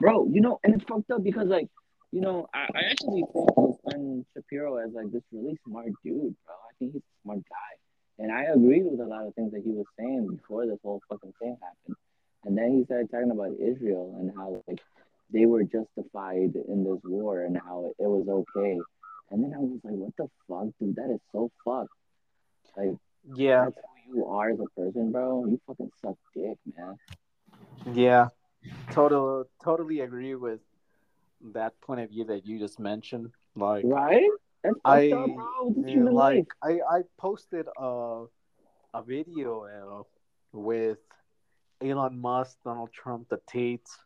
bro. 0.00 0.26
You 0.30 0.40
know, 0.40 0.60
and 0.62 0.74
it's 0.74 0.84
fucked 0.84 1.10
up 1.10 1.22
because 1.24 1.48
like, 1.48 1.68
you 2.12 2.20
know, 2.20 2.46
I, 2.54 2.66
I 2.74 2.80
actually 2.90 3.24
think 3.32 3.48
of 3.56 3.76
Ben 3.86 4.24
Shapiro 4.34 4.76
as 4.76 4.92
like 4.92 5.10
this 5.10 5.22
really 5.32 5.58
smart 5.66 5.88
dude, 6.04 6.36
bro. 6.46 6.54
I 6.54 6.72
think 6.78 6.92
he's 6.92 7.02
a 7.02 7.22
smart 7.24 7.38
guy, 7.38 7.72
and 8.20 8.30
I 8.30 8.44
agreed 8.44 8.84
with 8.84 9.00
a 9.00 9.04
lot 9.04 9.26
of 9.26 9.34
things 9.34 9.50
that 9.52 9.62
he 9.64 9.70
was 9.70 9.86
saying 9.98 10.28
before 10.28 10.66
this 10.66 10.78
whole 10.82 11.00
fucking 11.08 11.32
thing 11.40 11.56
happened. 11.62 11.96
And 12.44 12.56
then 12.56 12.76
he 12.76 12.84
started 12.84 13.10
talking 13.10 13.30
about 13.30 13.52
Israel 13.58 14.14
and 14.18 14.30
how 14.36 14.62
like 14.68 14.80
they 15.32 15.46
were 15.46 15.62
justified 15.62 16.52
in 16.68 16.84
this 16.84 17.00
war 17.04 17.42
and 17.42 17.56
how 17.56 17.92
it, 17.98 18.02
was 18.02 18.28
okay. 18.28 18.78
And 19.30 19.42
then 19.42 19.54
I 19.54 19.58
was 19.58 19.80
like, 19.82 19.94
what 19.94 20.12
the 20.18 20.28
fuck, 20.46 20.68
dude? 20.78 20.96
That 20.96 21.10
is 21.10 21.20
so 21.32 21.50
fucked. 21.64 21.88
Like 22.76 22.96
Yeah, 23.34 23.64
that's 23.64 23.76
who 24.06 24.18
you 24.18 24.26
are 24.26 24.50
as 24.50 24.58
a 24.60 24.66
person, 24.78 25.12
bro. 25.12 25.46
You 25.46 25.58
fucking 25.66 25.90
suck 26.02 26.16
dick, 26.34 26.58
man. 26.76 26.96
yeah. 27.94 28.28
Total 28.90 29.46
totally 29.64 30.00
agree 30.00 30.34
with 30.34 30.60
that 31.54 31.80
point 31.80 32.00
of 32.00 32.10
view 32.10 32.24
that 32.24 32.44
you 32.46 32.58
just 32.58 32.78
mentioned. 32.78 33.30
Like 33.56 33.84
Right? 33.86 34.28
That's 34.62 34.76
I 34.84 35.10
up, 35.12 35.26
bro. 35.34 35.74
It's 35.78 36.12
life. 36.12 36.36
like 36.36 36.48
I 36.62 36.98
I 36.98 37.00
posted 37.18 37.66
a 37.78 38.24
a 38.94 39.02
video 39.02 39.64
uh, 39.64 40.02
with 40.52 40.98
Elon 41.80 42.18
Musk, 42.20 42.58
Donald 42.64 42.92
Trump, 42.92 43.28
the 43.28 43.40
Tates, 43.46 43.96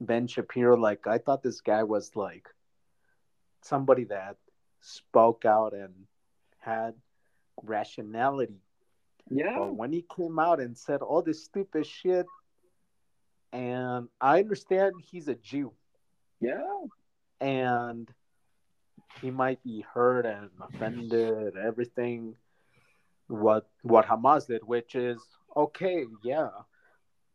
Ben 0.00 0.26
Shapiro. 0.26 0.76
Like 0.76 1.06
I 1.06 1.18
thought 1.18 1.42
this 1.42 1.60
guy 1.60 1.82
was 1.84 2.16
like 2.16 2.48
somebody 3.62 4.04
that 4.04 4.36
spoke 4.80 5.44
out 5.44 5.72
and 5.72 5.92
had 6.58 6.94
rationality. 7.62 8.60
Yeah. 9.30 9.56
But 9.58 9.76
when 9.76 9.92
he 9.92 10.04
came 10.16 10.38
out 10.38 10.58
and 10.60 10.76
said 10.76 11.00
all 11.00 11.22
this 11.22 11.44
stupid 11.44 11.86
shit, 11.86 12.26
and 13.52 14.08
I 14.20 14.40
understand 14.40 14.94
he's 15.00 15.28
a 15.28 15.34
Jew 15.36 15.72
Yeah. 16.40 16.66
and 17.40 18.10
he 19.20 19.30
might 19.30 19.62
be 19.62 19.84
hurt 19.92 20.26
and 20.26 20.50
offended, 20.60 21.56
everything 21.56 22.34
what 23.28 23.68
what 23.82 24.06
Hamas 24.06 24.46
did, 24.46 24.62
which 24.64 24.94
is 24.94 25.20
okay, 25.56 26.04
yeah. 26.22 26.48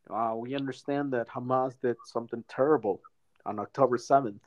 Uh, 0.09 0.33
we 0.37 0.55
understand 0.55 1.11
that 1.13 1.27
Hamas 1.27 1.79
did 1.81 1.97
something 2.05 2.43
terrible 2.47 3.01
on 3.45 3.59
October 3.59 3.97
7th, 3.97 4.39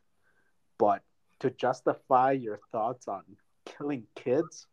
but 0.78 1.02
to 1.40 1.50
justify 1.50 2.32
your 2.32 2.58
thoughts 2.72 3.08
on 3.08 3.22
killing 3.66 4.06
kids, 4.14 4.66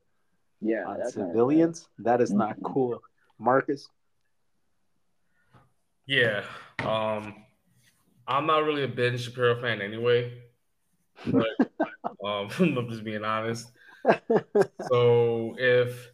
Yeah. 0.61 0.85
on 0.87 0.99
That's 0.99 1.15
not 1.17 1.27
civilians, 1.27 1.89
that 1.99 2.21
is 2.21 2.31
not 2.31 2.55
cool. 2.63 3.01
Marcus? 3.37 3.89
Yeah. 6.05 6.43
Um, 6.79 7.35
I'm 8.27 8.45
not 8.45 8.63
really 8.63 8.83
a 8.83 8.87
Ben 8.87 9.17
Shapiro 9.17 9.59
fan 9.61 9.81
anyway. 9.81 10.41
But 11.25 11.47
um, 12.27 12.49
I'm 12.77 12.89
just 12.89 13.03
being 13.03 13.23
honest. 13.23 13.71
So 14.89 15.55
if 15.57 16.11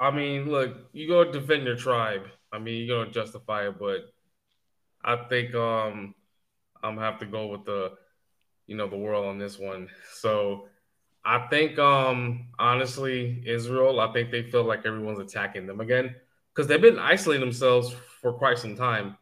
I 0.00 0.10
mean, 0.10 0.50
look, 0.50 0.88
you 0.92 1.06
go 1.06 1.30
defend 1.30 1.64
your 1.64 1.76
tribe. 1.76 2.22
I 2.52 2.58
mean, 2.58 2.84
you're 2.84 3.04
gonna 3.04 3.12
justify 3.12 3.68
it, 3.68 3.78
but 3.78 4.12
I 5.04 5.16
think 5.28 5.54
um 5.54 6.14
I'm 6.82 6.96
gonna 6.96 7.06
have 7.06 7.20
to 7.20 7.26
go 7.26 7.46
with 7.46 7.64
the 7.64 7.92
you 8.66 8.76
know 8.76 8.88
the 8.88 8.96
world 8.96 9.26
on 9.26 9.38
this 9.38 9.58
one. 9.58 9.88
So 10.12 10.68
I 11.24 11.46
think 11.48 11.78
um 11.78 12.48
honestly, 12.58 13.42
Israel, 13.46 14.00
I 14.00 14.12
think 14.12 14.30
they 14.30 14.42
feel 14.42 14.64
like 14.64 14.84
everyone's 14.84 15.20
attacking 15.20 15.66
them 15.66 15.80
again. 15.80 16.14
Because 16.52 16.68
they've 16.68 16.80
been 16.80 16.98
isolating 16.98 17.40
themselves 17.44 17.94
for 18.20 18.32
quite 18.32 18.58
some 18.58 18.76
time 18.76 19.16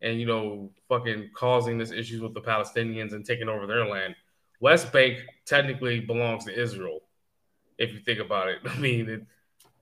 and 0.00 0.20
you 0.20 0.26
know, 0.26 0.70
fucking 0.88 1.30
causing 1.34 1.78
this 1.78 1.90
issues 1.90 2.20
with 2.20 2.34
the 2.34 2.40
Palestinians 2.40 3.12
and 3.12 3.24
taking 3.24 3.48
over 3.48 3.66
their 3.66 3.86
land. 3.86 4.14
West 4.60 4.92
Bank 4.92 5.18
technically 5.44 6.00
belongs 6.00 6.44
to 6.46 6.58
Israel, 6.58 7.00
if 7.78 7.92
you 7.92 8.00
think 8.00 8.20
about 8.20 8.48
it. 8.48 8.58
I 8.64 8.78
mean, 8.78 9.08
it, 9.08 9.22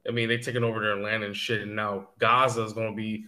I 0.07 0.11
mean, 0.11 0.29
they 0.29 0.39
taking 0.39 0.65
over 0.65 0.81
their 0.81 0.97
land 0.97 1.23
and 1.25 1.37
shit, 1.37 1.63
and 1.63 1.77
now 1.77 2.09
Gaza 2.19 2.63
is 2.65 2.73
going 2.73 2.91
to 2.91 2.97
be. 2.97 3.25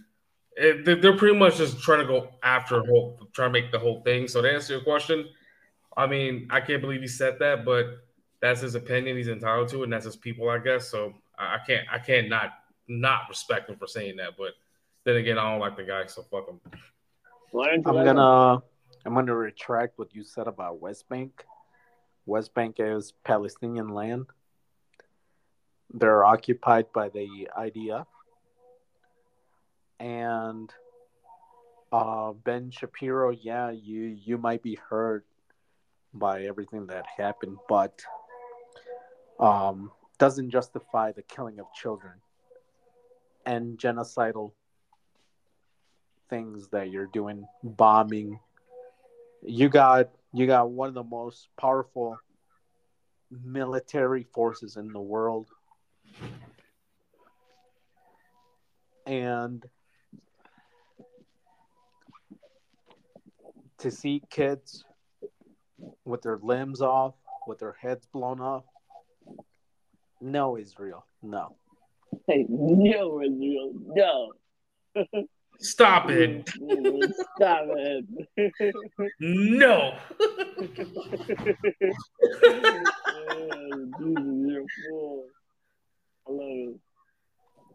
It, 0.57 0.85
they- 0.85 0.95
they're 0.95 1.17
pretty 1.17 1.37
much 1.37 1.57
just 1.57 1.81
trying 1.81 1.99
to 1.99 2.05
go 2.07 2.29
after 2.43 2.81
whole, 2.85 3.19
trying 3.33 3.49
to 3.53 3.61
make 3.61 3.71
the 3.71 3.79
whole 3.79 4.01
thing. 4.01 4.27
So 4.27 4.41
to 4.41 4.51
answer 4.51 4.73
your 4.73 4.83
question, 4.83 5.27
I 5.97 6.07
mean, 6.07 6.47
I 6.49 6.59
can't 6.61 6.81
believe 6.81 7.01
he 7.01 7.07
said 7.07 7.39
that, 7.39 7.63
but 7.65 7.85
that's 8.41 8.61
his 8.61 8.75
opinion. 8.75 9.15
He's 9.17 9.27
entitled 9.29 9.69
to 9.69 9.81
it, 9.81 9.83
and 9.85 9.93
that's 9.93 10.05
his 10.05 10.15
people, 10.17 10.49
I 10.49 10.57
guess. 10.59 10.89
So 10.89 11.13
I, 11.37 11.55
I 11.55 11.59
can't, 11.65 11.87
I 11.91 11.99
can't 11.99 12.29
not 12.29 12.51
not 12.87 13.21
respect 13.29 13.69
him 13.69 13.77
for 13.77 13.87
saying 13.87 14.17
that. 14.17 14.31
But 14.37 14.51
then 15.05 15.15
again, 15.15 15.37
I 15.37 15.49
don't 15.51 15.59
like 15.59 15.77
the 15.77 15.83
guy, 15.83 16.05
so 16.07 16.23
fuck 16.23 16.47
him. 16.49 16.59
Why 17.51 17.67
don't 17.67 17.85
you 17.85 17.97
I'm 17.99 18.05
gonna 18.05 18.61
I'm 19.05 19.13
gonna 19.13 19.35
retract 19.35 19.99
what 19.99 20.15
you 20.15 20.23
said 20.23 20.47
about 20.47 20.81
West 20.81 21.07
Bank. 21.09 21.45
West 22.25 22.53
Bank 22.53 22.77
is 22.79 23.13
Palestinian 23.23 23.89
land. 23.89 24.27
They're 25.93 26.25
occupied 26.25 26.91
by 26.91 27.09
the 27.09 27.47
IDF. 27.57 28.07
And 29.99 30.73
uh, 31.91 32.33
Ben 32.33 32.71
Shapiro, 32.71 33.29
yeah, 33.29 33.71
you 33.71 34.01
you 34.01 34.37
might 34.37 34.63
be 34.63 34.75
hurt 34.89 35.25
by 36.13 36.43
everything 36.43 36.87
that 36.87 37.05
happened, 37.17 37.57
but 37.69 38.03
um, 39.39 39.91
doesn't 40.17 40.49
justify 40.49 41.11
the 41.11 41.21
killing 41.21 41.59
of 41.59 41.67
children 41.73 42.13
and 43.45 43.77
genocidal 43.77 44.51
things 46.29 46.67
that 46.69 46.89
you're 46.89 47.07
doing, 47.07 47.45
bombing. 47.63 48.39
You 49.47 49.69
got 49.69 50.09
you 50.33 50.47
got 50.47 50.71
one 50.71 50.87
of 50.87 50.95
the 50.95 51.03
most 51.03 51.49
powerful 51.59 52.17
military 53.29 54.23
forces 54.33 54.75
in 54.75 54.91
the 54.91 54.99
world. 54.99 55.47
And 59.05 59.63
to 63.77 63.91
see 63.91 64.23
kids 64.31 64.83
with 66.05 66.23
their 66.23 66.39
limbs 66.41 66.81
off, 66.81 67.13
with 67.47 67.59
their 67.59 67.75
heads 67.79 68.07
blown 68.11 68.41
off, 68.41 68.63
no, 70.21 70.57
Israel, 70.57 71.05
no. 71.21 71.55
Hey, 72.27 72.45
no, 72.49 73.21
Israel, 73.21 73.73
no. 73.75 74.33
Stop 75.59 76.09
it! 76.09 76.45
Mm, 76.45 76.85
mm, 76.85 77.11
stop 77.35 77.65
it. 77.69 78.05
No. 79.19 79.97
Jesus, 83.99 84.23
you're 84.47 84.61
a 84.61 84.65
fool. 84.89 85.25
I 86.27 86.31
love 86.31 86.39
it. 86.41 86.75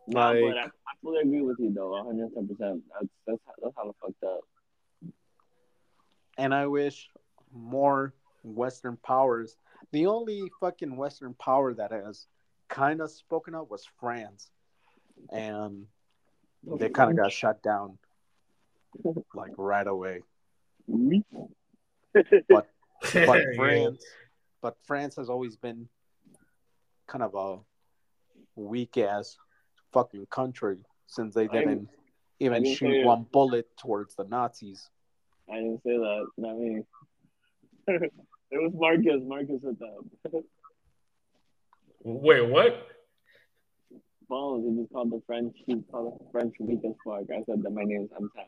No, 0.07 0.21
Like- 0.33 0.41
but 0.43 0.59
I, 0.59 0.65
I 0.65 0.93
fully 1.03 1.21
agree 1.23 1.43
with 1.43 1.59
you 1.59 1.73
though, 1.73 1.91
110. 1.91 2.49
percent 2.49 2.83
That's 2.93 3.07
that's 3.27 3.39
that's 3.63 3.75
how 3.77 3.95
fucked 4.01 4.25
up. 4.25 4.41
and 6.39 6.55
I 6.55 6.67
wish 6.67 7.09
more 7.53 8.15
Western 8.43 8.97
powers. 8.97 9.57
The 9.93 10.07
only 10.07 10.51
fucking 10.61 10.97
Western 10.97 11.35
power 11.35 11.75
that 11.75 11.91
has 11.93 12.27
kind 12.69 13.01
of 13.01 13.11
spoken 13.11 13.55
up 13.55 13.71
was 13.71 13.85
France, 13.99 14.51
and 15.31 15.87
they 16.79 16.89
kind 16.89 17.11
of 17.11 17.17
got 17.17 17.33
shut 17.33 17.63
down 17.63 17.99
like 19.35 19.53
right 19.57 19.87
away. 19.87 20.23
But 20.89 22.69
Yeah. 23.15 23.43
France, 23.57 24.05
but 24.61 24.77
France 24.87 25.17
has 25.17 25.31
always 25.31 25.57
been 25.57 25.89
kind 27.07 27.25
of 27.25 27.35
a 27.35 27.59
weak 28.61 28.99
ass 28.99 29.39
fucking 29.93 30.27
country 30.27 30.85
since 31.07 31.35
they 31.35 31.47
didn't- 31.49 31.69
didn't 31.69 31.89
even 32.41 32.63
didn't 32.63 32.77
shoot 32.77 32.93
say- 32.93 33.05
one 33.05 33.27
bullet 33.33 33.69
towards 33.79 34.15
the 34.17 34.25
Nazis. 34.25 34.91
I 35.51 35.55
didn't 35.57 35.83
say 35.83 35.97
that. 35.97 36.27
Not 36.37 36.59
me. 36.59 36.83
it 37.89 38.13
was 38.53 38.73
Marcus. 38.75 39.23
Marcus 39.25 39.63
said 39.63 39.77
that. 39.81 40.45
Wait, 42.05 42.49
what? 42.49 42.87
Bones. 44.31 44.65
He 44.65 44.81
just 44.81 44.93
called 44.93 45.11
the 45.11 45.21
French. 45.27 45.55
He 45.67 45.83
called 45.91 46.19
the 46.19 46.25
French 46.31 46.55
weak 46.61 46.81
as 46.87 46.95
fuck. 47.05 47.25
I 47.31 47.43
said 47.45 47.63
that 47.63 47.71
my 47.71 47.83
name's 47.85 48.11
M 48.17 48.31
Town. 48.35 48.47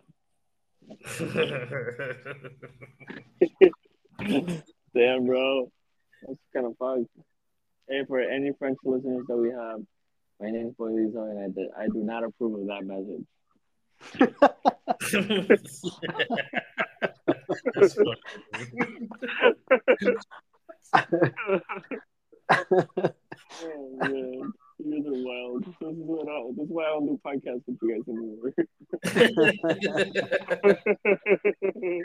Damn, 4.95 5.27
bro. 5.27 5.71
That's 6.23 6.39
kind 6.55 6.67
of 6.67 6.77
fucked. 6.79 7.11
Hey, 7.89 8.05
for 8.07 8.21
any 8.21 8.53
French 8.59 8.79
listeners 8.85 9.27
that 9.29 9.37
we 9.37 9.51
have, 9.51 9.81
my 10.41 10.51
name 10.51 10.69
is 10.69 10.75
Boy 10.75 10.91
Lezo, 10.91 11.29
and 11.29 11.39
I, 11.41 11.49
did, 11.49 11.69
I 11.79 11.87
do 11.89 11.99
not 11.99 12.25
approve 12.25 12.61
of 12.61 12.67
that 12.69 12.85
message. 12.87 13.27
Oh, 23.65 23.97
man. 24.01 24.53
You 24.79 25.03
guys 25.03 25.07
are 25.07 25.23
wild. 25.25 25.65
This 25.65 25.75
is, 25.81 25.97
what 26.69 26.87
I, 26.87 26.99
this 27.01 27.09
is 27.09 27.21
why 27.21 27.35
I 27.35 27.41
don't 27.41 27.43
do 27.43 27.47
podcasts 27.49 27.63
with 27.67 27.79
you 27.83 27.89
guys 27.93 28.07
anymore. 28.09 28.53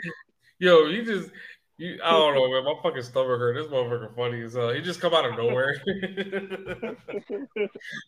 Yo, 0.58 0.86
you 0.86 1.04
just 1.04 1.30
you 1.78 1.98
I 2.04 2.10
don't 2.10 2.34
know, 2.34 2.50
man. 2.50 2.64
My 2.64 2.74
fucking 2.82 3.02
stomach 3.02 3.38
hurt. 3.38 3.54
This 3.54 3.68
motherfucker 3.68 4.14
funny 4.16 4.42
as 4.42 4.54
hell. 4.54 4.70
He 4.70 4.80
just 4.80 5.00
come 5.00 5.14
out 5.14 5.24
of 5.24 5.38
nowhere. 5.38 5.80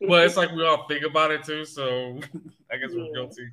but 0.08 0.26
it's 0.26 0.36
like 0.36 0.50
we 0.50 0.66
all 0.66 0.88
think 0.88 1.04
about 1.04 1.30
it 1.30 1.44
too, 1.44 1.64
so 1.64 2.18
I 2.70 2.76
guess 2.78 2.90
we're 2.92 3.12
guilty. 3.12 3.46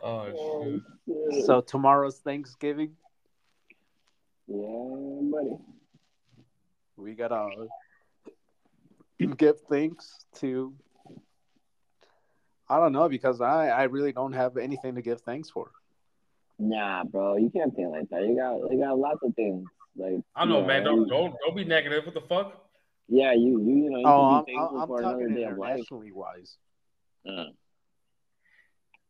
oh 0.00 0.04
oh, 0.04 0.26
shit. 0.26 0.82
Oh, 1.10 1.30
shit. 1.32 1.44
so 1.44 1.60
tomorrow's 1.60 2.18
Thanksgiving. 2.20 2.92
yeah, 4.46 5.20
buddy. 5.22 5.58
We 6.96 7.14
gotta 7.14 7.66
give 9.18 9.60
thanks 9.70 10.24
to. 10.36 10.74
I 12.68 12.78
don't 12.78 12.92
know 12.92 13.08
because 13.08 13.40
I 13.40 13.68
I 13.68 13.84
really 13.84 14.12
don't 14.12 14.32
have 14.32 14.56
anything 14.56 14.94
to 14.96 15.02
give 15.02 15.20
thanks 15.20 15.50
for. 15.50 15.70
Nah, 16.58 17.04
bro, 17.04 17.36
you 17.36 17.50
can't 17.50 17.74
think 17.74 17.90
like 17.90 18.08
that. 18.10 18.22
You 18.26 18.36
got 18.36 18.56
you 18.72 18.80
got 18.80 18.98
lots 18.98 19.20
of 19.22 19.34
things. 19.34 19.66
Like 19.96 20.20
I 20.34 20.44
know, 20.44 20.60
you 20.60 20.66
man. 20.66 20.84
Don't 20.84 21.02
you- 21.02 21.06
don't 21.08 21.34
don't 21.44 21.56
be 21.56 21.64
negative. 21.64 22.04
What 22.04 22.14
the 22.14 22.20
fuck? 22.22 22.62
Yeah, 23.08 23.32
you 23.32 23.60
you 23.62 23.76
you 23.84 23.90
know. 23.90 23.98
You 23.98 24.06
Oh, 24.06 24.24
I'm, 24.24 24.44
can 24.44 24.54
be 24.54 24.58
thankful 24.58 24.78
I'm 24.80 24.88
for 24.88 25.00
talking 25.02 25.20
another 25.26 25.34
day 25.34 25.44
of 25.44 25.58
life. 25.58 25.70
internationally 25.70 26.12
wise. 26.12 26.56
Uh, 27.28 27.44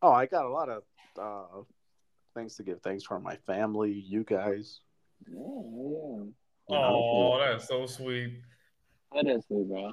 Oh, 0.02 0.12
I 0.12 0.26
got 0.26 0.44
a 0.44 0.50
lot 0.50 0.68
of 0.68 0.82
uh, 1.18 1.62
things 2.34 2.56
to 2.56 2.62
give 2.62 2.82
thanks 2.82 3.02
for 3.04 3.18
my 3.18 3.36
family, 3.46 3.92
you 3.92 4.24
guys. 4.24 4.80
yeah, 5.26 5.38
yeah. 5.38 6.76
Oh, 6.78 7.38
that's 7.38 7.66
so 7.66 7.86
sweet. 7.86 8.42
That 9.14 9.26
is 9.26 9.44
sweet, 9.46 9.68
bro. 9.68 9.92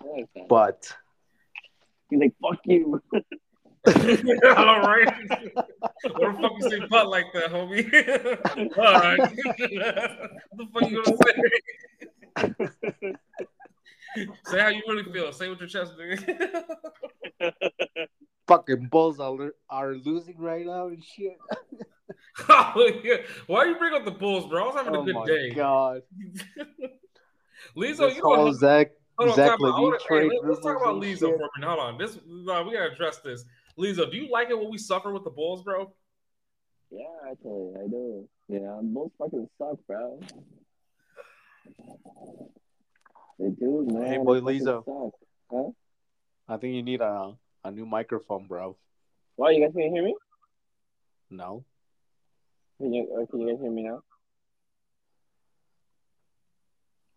I 0.00 0.06
like 0.06 0.28
that. 0.34 0.48
But 0.48 0.94
He's 2.10 2.20
like, 2.20 2.34
fuck 2.40 2.60
you. 2.64 3.02
All 3.86 4.80
right. 4.80 5.14
what 5.28 6.32
the 6.32 6.38
fuck 6.40 6.52
you 6.58 6.70
say 6.70 6.80
butt 6.88 7.08
like 7.08 7.26
that, 7.34 7.50
homie? 7.50 7.84
All 8.78 8.94
right. 8.94 9.18
what 10.50 10.58
the 10.58 10.66
fuck 10.72 10.90
you 10.90 11.02
gonna 11.02 11.16
say? 13.02 13.14
say 14.46 14.60
how 14.60 14.68
you 14.68 14.82
really 14.88 15.04
feel. 15.12 15.32
Say 15.32 15.48
with 15.48 15.60
your 15.60 15.68
chest, 15.68 15.94
nigga. 15.98 16.78
Fucking 18.46 18.88
Bulls 18.90 19.20
are, 19.20 19.54
are 19.70 19.94
losing 19.94 20.36
right 20.38 20.66
now 20.66 20.88
and 20.88 21.02
shit. 21.02 21.38
oh, 22.48 22.92
yeah. 23.04 23.16
Why 23.46 23.64
you 23.64 23.76
bring 23.76 23.94
up 23.94 24.04
the 24.04 24.10
Bulls, 24.10 24.46
bro? 24.46 24.64
I 24.64 24.66
was 24.66 24.74
having 24.74 24.94
Oh 24.96 25.02
a 25.02 25.04
good 25.04 25.14
my 25.14 25.26
day. 25.26 25.50
god! 25.50 26.02
Lezo, 27.76 28.14
you 28.14 28.22
whole 28.22 28.46
know, 28.46 28.52
Zach 28.52 28.90
hold 29.18 29.30
on, 29.30 29.36
Zach 29.36 29.48
time 29.58 29.64
out. 29.64 29.68
I 29.68 29.78
LaVine 29.78 29.82
wanna- 29.82 29.98
hey, 30.08 30.28
let- 30.28 30.44
let's 30.48 30.60
talk 30.60 30.76
about 30.76 30.94
and 30.94 31.02
Lezo 31.02 31.18
shit. 31.28 31.36
for 31.38 31.44
a 31.44 31.48
minute. 31.58 31.66
Hold 31.68 31.78
on, 31.80 31.98
this 31.98 32.18
nah, 32.26 32.62
we 32.62 32.72
gotta 32.72 32.92
address 32.92 33.18
this. 33.18 33.44
Lezo, 33.78 34.10
do 34.10 34.16
you 34.18 34.30
like 34.30 34.50
it 34.50 34.58
when 34.58 34.70
we 34.70 34.76
suffer 34.78 35.12
with 35.12 35.24
the 35.24 35.30
Bulls, 35.30 35.62
bro? 35.62 35.92
Yeah, 36.90 37.06
actually, 37.30 37.72
I 37.82 37.88
do. 37.88 38.28
Yeah, 38.48 38.78
both 38.82 39.10
fucking 39.18 39.48
suck, 39.58 39.78
bro. 39.88 40.20
They 43.38 43.48
do, 43.50 43.86
man. 43.90 44.02
Hey, 44.04 44.10
They 44.18 44.18
boy, 44.18 44.40
fucking 44.40 44.60
Lezo. 44.60 45.12
Huh? 45.50 45.70
I 46.46 46.56
think 46.58 46.74
you 46.74 46.82
need 46.82 47.00
a 47.00 47.32
a 47.64 47.70
new 47.70 47.86
microphone, 47.86 48.46
bro. 48.46 48.76
Why 49.36 49.50
you 49.50 49.64
guys 49.64 49.74
can't 49.76 49.92
hear 49.92 50.04
me? 50.04 50.14
No. 51.30 51.64
Can 52.78 52.92
you, 52.92 53.08
or 53.10 53.26
can 53.26 53.40
you 53.40 53.48
guys 53.50 53.60
hear 53.60 53.70
me 53.70 53.82
now? 53.82 54.00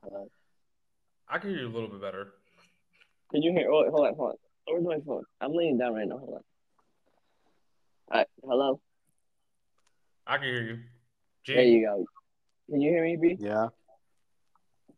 Hello? 0.04 0.28
I 1.30 1.38
can 1.40 1.50
hear 1.50 1.60
you 1.60 1.68
a 1.68 1.74
little 1.74 1.90
bit 1.90 2.02
better. 2.02 2.34
Can 3.32 3.42
you 3.42 3.52
hear? 3.52 3.70
Oh, 3.70 3.90
hold 3.92 4.08
on, 4.08 4.16
hold 4.16 4.30
on. 4.32 4.36
Where's 4.68 4.86
my 4.86 5.06
phone? 5.06 5.24
I'm 5.42 5.54
laying 5.54 5.78
down 5.78 5.94
right 5.94 6.08
now. 6.08 6.18
Hold 6.18 6.36
on. 6.36 6.42
All 8.10 8.18
right, 8.18 8.28
hello. 8.44 8.80
I 10.26 10.38
can 10.38 10.46
hear 10.46 10.64
you. 10.64 10.78
G, 11.44 11.54
There 11.54 11.64
you 11.64 11.86
go. 11.86 12.06
Can 12.70 12.82
you 12.82 12.90
hear 12.92 13.04
me, 13.04 13.18
B? 13.18 13.38
Yeah. 13.40 13.68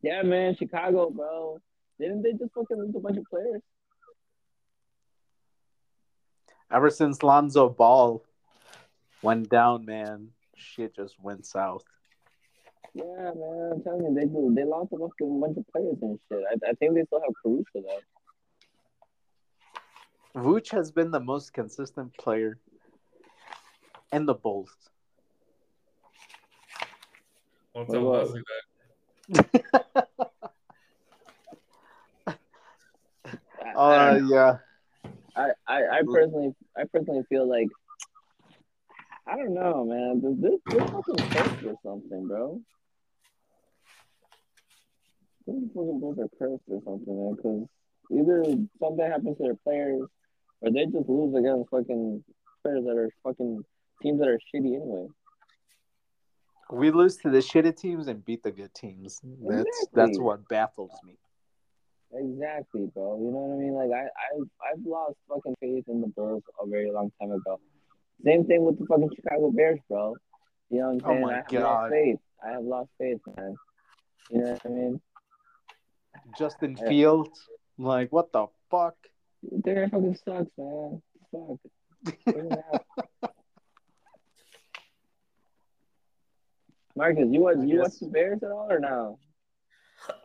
Yeah, 0.01 0.21
man, 0.21 0.55
Chicago, 0.57 1.09
bro. 1.09 1.59
Didn't 1.99 2.23
they 2.23 2.31
just 2.31 2.53
fucking 2.53 2.77
lose 2.77 2.95
a 2.95 2.99
bunch 2.99 3.17
of 3.17 3.25
players? 3.29 3.61
Ever 6.71 6.89
since 6.89 7.23
Lonzo 7.23 7.69
Ball 7.69 8.23
went 9.21 9.49
down, 9.49 9.85
man, 9.85 10.29
shit 10.55 10.95
just 10.95 11.19
went 11.19 11.45
south. 11.45 11.83
Yeah, 12.93 13.03
man, 13.35 13.71
I'm 13.73 13.83
telling 13.83 14.03
you, 14.03 14.13
they 14.13 14.25
do. 14.25 14.51
They 14.55 14.63
lost 14.63 14.91
a 14.93 14.97
fucking 14.97 15.39
bunch 15.39 15.57
of 15.57 15.67
players 15.71 15.97
and 16.01 16.19
shit. 16.29 16.43
I, 16.49 16.69
I 16.69 16.73
think 16.73 16.95
they 16.95 17.03
still 17.05 17.21
have 17.21 17.33
Caruso 17.41 17.65
though. 17.75 18.01
Vooch 20.41 20.71
has 20.71 20.91
been 20.91 21.11
the 21.11 21.19
most 21.19 21.53
consistent 21.53 22.15
player 22.17 22.57
in 24.11 24.25
the 24.25 24.33
Bulls. 24.33 24.75
don't 27.75 27.87
What 27.87 27.93
tell 27.93 28.03
Leslie 28.03 28.41
that. 29.31 29.45
I, 32.27 33.73
Uh, 33.75 33.81
I, 33.81 34.13
don't 34.13 34.29
know. 34.29 34.35
yeah. 34.35 34.57
I, 35.39 35.51
I, 35.67 35.77
I 35.87 36.01
personally, 36.03 36.53
I 36.77 36.83
personally 36.93 37.23
feel 37.29 37.49
like, 37.49 37.67
I 39.25 39.37
don't 39.37 39.53
know, 39.53 39.85
man. 39.85 40.19
Does 40.19 40.35
this, 40.41 40.59
this 40.65 40.89
fucking 40.89 41.29
cursed 41.29 41.65
or 41.65 41.75
something, 41.83 42.27
bro. 42.27 42.61
These 45.47 45.69
fucking 45.73 45.99
Bulls 45.99 46.19
are 46.19 46.27
cursed 46.37 46.63
or 46.67 46.81
something, 46.83 47.15
man. 47.15 47.35
Because 47.35 47.67
either 48.11 48.43
something 48.79 49.05
happens 49.05 49.37
to 49.37 49.43
their 49.43 49.55
players, 49.55 50.01
or 50.61 50.71
they 50.71 50.85
just 50.85 51.07
lose 51.07 51.33
against 51.35 51.69
fucking 51.69 52.23
players 52.63 52.83
that 52.83 52.97
are 52.97 53.09
fucking 53.23 53.63
teams 54.01 54.19
that 54.19 54.27
are 54.27 54.39
shitty 54.53 54.75
anyway. 54.75 55.07
We 56.71 56.91
lose 56.91 57.15
to 57.17 57.29
the 57.29 57.39
shitty 57.39 57.77
teams 57.77 58.07
and 58.07 58.23
beat 58.25 58.43
the 58.43 58.51
good 58.51 58.73
teams. 58.73 59.21
That's 59.41 59.87
that's 59.93 60.19
what 60.19 60.47
baffles 60.49 60.91
me. 61.03 61.17
Exactly, 62.11 62.89
bro. 62.93 63.17
You 63.19 63.31
know 63.31 63.37
what 63.39 63.55
I 63.55 63.59
mean? 63.59 63.73
Like 63.73 63.91
I, 63.91 64.05
I, 64.05 64.71
I've 64.71 64.85
lost 64.85 65.15
fucking 65.27 65.55
faith 65.61 65.85
in 65.87 66.01
the 66.01 66.07
Bulls 66.07 66.43
a 66.61 66.67
very 66.67 66.91
long 66.91 67.11
time 67.21 67.31
ago. 67.31 67.59
Same 68.25 68.45
thing 68.45 68.63
with 68.65 68.79
the 68.79 68.85
fucking 68.87 69.11
Chicago 69.15 69.51
Bears, 69.51 69.79
bro. 69.87 70.15
You 70.69 70.79
know 70.79 70.91
what 70.91 70.91
I'm 70.91 71.01
Oh 71.05 71.09
saying? 71.09 71.21
my 71.21 71.33
I 71.33 71.35
have 71.37 71.47
God. 71.49 71.61
lost 71.61 71.91
faith. 71.91 72.19
I 72.43 72.51
have 72.51 72.63
lost 72.63 72.89
faith, 72.97 73.19
man. 73.37 73.55
You 74.31 74.41
know 74.41 74.51
what 74.51 74.61
I 74.65 74.69
mean? 74.69 75.01
Justin 76.37 76.77
Yeah. 76.81 76.89
Fields, 76.89 77.47
like 77.77 78.11
what 78.11 78.31
the 78.31 78.47
fuck? 78.71 78.95
They're 79.43 79.87
fucking 79.89 80.17
sucks, 80.25 80.51
man. 80.57 81.01
Fuck. 81.31 81.59
Marcus, 86.95 87.27
you 87.29 87.39
watch 87.41 87.57
you 87.63 87.79
watch 87.79 87.99
the 88.01 88.07
Bears 88.07 88.43
at 88.43 88.51
all 88.51 88.67
or 88.69 88.79
no? 88.79 89.19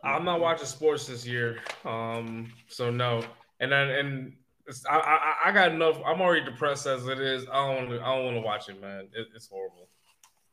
I'm 0.03 0.25
not 0.25 0.39
watching 0.39 0.65
sports 0.65 1.07
this 1.07 1.25
year, 1.25 1.59
um, 1.83 2.51
so 2.67 2.89
no. 2.89 3.23
And 3.59 3.71
then 3.71 3.89
and 3.89 4.33
it's, 4.67 4.85
I, 4.85 4.97
I 4.97 5.49
I 5.49 5.51
got 5.51 5.71
enough. 5.71 5.99
I'm 6.05 6.21
already 6.21 6.45
depressed 6.45 6.87
as 6.87 7.07
it 7.07 7.19
is. 7.19 7.45
I 7.51 7.67
don't 7.67 7.75
want 7.75 7.89
to. 7.89 8.01
I 8.01 8.15
don't 8.15 8.25
want 8.25 8.37
to 8.37 8.41
watch 8.41 8.69
it, 8.69 8.81
man. 8.81 9.07
It, 9.13 9.27
it's 9.35 9.47
horrible. 9.47 9.87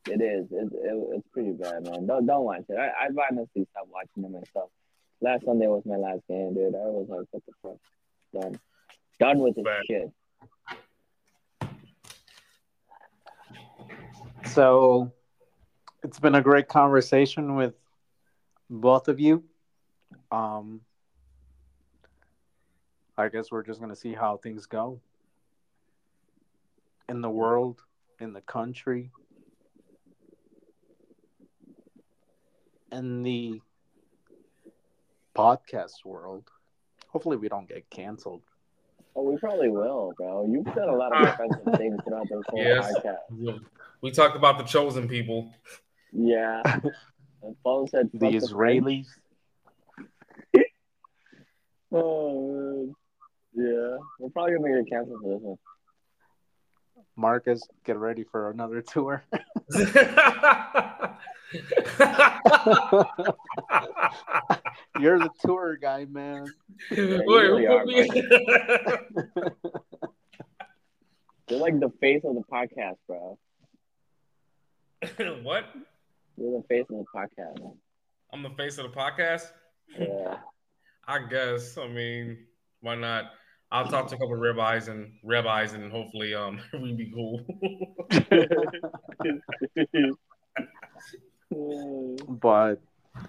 It 0.09 0.21
is. 0.21 0.51
It, 0.51 0.71
it, 0.73 1.07
it's 1.15 1.27
pretty 1.31 1.51
bad, 1.51 1.83
man. 1.85 2.05
Don't 2.05 2.25
don't 2.25 2.43
watch 2.43 2.63
it. 2.69 2.77
I 2.77 3.05
I 3.05 3.07
honestly 3.31 3.67
stopped 3.71 3.89
watching 3.89 4.23
it 4.23 4.31
myself. 4.31 4.69
Last 5.21 5.45
Sunday 5.45 5.67
was 5.67 5.83
my 5.85 5.95
last 5.95 6.21
game, 6.27 6.53
dude. 6.53 6.75
I 6.75 6.79
was 6.79 7.07
like, 7.09 7.27
what 7.31 7.43
the 7.45 7.53
fuck? 7.61 8.41
Done. 8.41 8.59
Done 9.19 9.39
with 9.39 9.55
this 9.55 9.63
Bad. 9.63 9.83
shit. 9.87 10.11
So 14.47 15.11
it's 16.03 16.19
been 16.19 16.35
a 16.35 16.41
great 16.41 16.67
conversation 16.67 17.55
with 17.55 17.73
both 18.73 19.07
of 19.07 19.19
you. 19.19 19.43
Um 20.31 20.81
I 23.17 23.29
guess 23.29 23.51
we're 23.51 23.63
just 23.63 23.79
gonna 23.79 23.95
see 23.95 24.13
how 24.13 24.37
things 24.37 24.65
go. 24.65 24.99
In 27.07 27.21
the 27.21 27.29
world, 27.29 27.83
in 28.19 28.33
the 28.33 28.41
country, 28.41 29.11
in 32.91 33.21
the 33.23 33.61
podcast 35.35 36.05
world. 36.05 36.49
Hopefully 37.09 37.37
we 37.37 37.49
don't 37.49 37.67
get 37.67 37.87
canceled. 37.89 38.41
Oh, 39.15 39.23
we 39.23 39.37
probably 39.37 39.69
will, 39.69 40.13
bro. 40.17 40.47
You've 40.49 40.65
said 40.73 40.87
a 40.87 40.95
lot 40.95 41.11
of 41.13 41.27
offensive 41.39 41.77
things 41.77 41.99
throughout 42.07 42.27
this 42.29 42.41
whole 42.49 42.63
Yes. 42.63 42.91
podcast. 43.05 43.59
We 44.01 44.09
talked 44.11 44.35
about 44.35 44.57
the 44.57 44.63
chosen 44.63 45.07
people. 45.07 45.53
Yeah. 46.11 46.63
And 47.43 47.55
Paul 47.63 47.87
said 47.87 48.09
The 48.13 48.19
fuck 48.19 48.31
Israelis. 48.33 49.07
Oh 51.91 52.51
man. 52.51 52.95
Yeah. 53.53 53.97
We're 54.19 54.29
probably 54.29 54.55
gonna 54.55 54.81
get 54.81 54.89
canceled 54.91 55.21
for 55.21 55.33
this 55.33 55.41
one. 55.41 55.57
Marcus, 57.15 57.61
get 57.85 57.97
ready 57.97 58.23
for 58.23 58.49
another 58.49 58.81
tour. 58.81 59.23
You're 64.99 65.19
the 65.19 65.29
tour 65.45 65.77
guy, 65.79 66.05
man. 66.05 66.45
Wait, 66.89 66.99
really 66.99 67.67
are. 67.67 67.85
You're 71.49 71.59
like 71.59 71.79
the 71.79 71.91
face 71.99 72.23
of 72.23 72.35
the 72.35 72.43
podcast, 72.51 72.97
bro. 73.07 73.37
what? 75.43 75.65
You're 76.37 76.61
the 76.61 76.67
face 76.67 76.85
of 76.89 76.97
the 76.97 77.05
podcast. 77.15 77.75
I'm 78.31 78.43
the 78.43 78.49
face 78.51 78.77
of 78.77 78.91
the 78.91 78.97
podcast. 78.97 79.51
Yeah. 79.97 80.37
I 81.07 81.19
guess. 81.27 81.77
I 81.77 81.87
mean, 81.87 82.45
why 82.81 82.95
not? 82.95 83.31
I'll 83.71 83.87
talk 83.87 84.07
to 84.09 84.15
a 84.15 84.17
couple 84.17 84.35
of 84.35 84.39
ribeyes 84.39 84.87
and 84.87 85.13
rabbis, 85.23 85.73
and 85.73 85.91
hopefully, 85.91 86.33
um, 86.33 86.59
we 86.73 86.93
be 86.93 87.11
cool. 87.11 87.45
but 92.27 92.79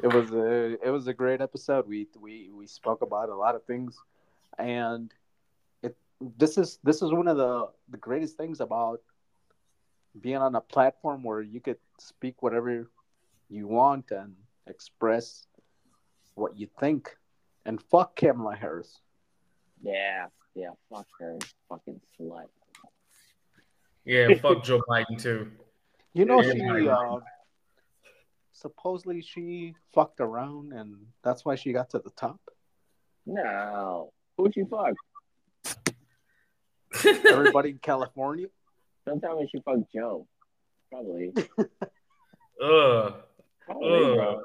it 0.02 0.08
was 0.08 0.30
a 0.32 0.86
it 0.86 0.90
was 0.90 1.06
a 1.06 1.14
great 1.14 1.40
episode. 1.40 1.88
We 1.88 2.06
we 2.20 2.50
we 2.52 2.66
spoke 2.66 3.02
about 3.02 3.28
a 3.28 3.34
lot 3.34 3.54
of 3.54 3.64
things, 3.64 3.96
and 4.58 5.12
it 5.82 5.96
this 6.38 6.58
is 6.58 6.78
this 6.84 7.02
is 7.02 7.10
one 7.10 7.28
of 7.28 7.36
the 7.36 7.68
the 7.88 7.98
greatest 7.98 8.36
things 8.36 8.60
about 8.60 9.00
being 10.20 10.36
on 10.36 10.54
a 10.54 10.60
platform 10.60 11.22
where 11.22 11.40
you 11.40 11.60
could 11.60 11.78
speak 11.98 12.42
whatever 12.42 12.88
you 13.54 13.68
want 13.68 14.10
and 14.10 14.34
express 14.66 15.46
what 16.34 16.56
you 16.58 16.68
think. 16.80 17.16
And 17.64 17.80
fuck 17.80 18.16
Kamala 18.16 18.56
Harris. 18.56 18.98
yeah. 19.82 20.26
Yeah. 20.54 20.70
Fuck 20.88 21.06
her. 21.18 21.36
Fucking 21.68 22.00
slut. 22.20 22.46
yeah, 24.04 24.28
fuck 24.42 24.62
Joe 24.62 24.80
Biden 24.88 25.20
too. 25.20 25.50
You 26.12 26.24
know 26.26 26.40
Yeah, 26.40 26.52
she 26.52 26.88
uh, 26.88 27.18
supposedly 28.52 29.20
she 29.20 29.74
fucked 29.92 30.20
around 30.20 30.72
and 30.72 30.94
that's 31.24 31.44
why 31.44 31.56
she 31.56 31.72
got 31.72 31.90
to 31.90 31.98
the 31.98 32.10
top. 32.10 32.38
No. 33.26 34.12
who 34.36 34.50
she 34.52 34.60
you 34.60 34.66
fuck? 34.66 34.94
Everybody 37.28 37.70
in 37.70 37.78
California. 37.78 38.46
Don't 39.06 39.20
tell 39.20 39.40
me 39.40 39.48
she 39.50 39.60
fucked 39.64 39.92
Joe. 39.92 40.26
Probably. 40.90 41.32
Ugh. 42.62 43.14
Probably, 43.66 43.88
Ugh. 43.88 44.14
bro. 44.16 44.42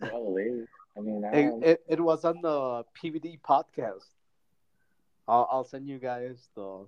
Probably. 0.00 0.64
I 0.96 1.00
mean, 1.00 1.24
I 1.24 1.28
it, 1.28 1.54
it, 1.62 1.82
it 1.88 2.00
was 2.00 2.24
on 2.24 2.40
the 2.42 2.84
PBD 3.00 3.40
podcast. 3.40 4.04
I'll, 5.26 5.48
I'll 5.50 5.64
send 5.64 5.88
you 5.88 5.98
guys 5.98 6.48
the 6.54 6.86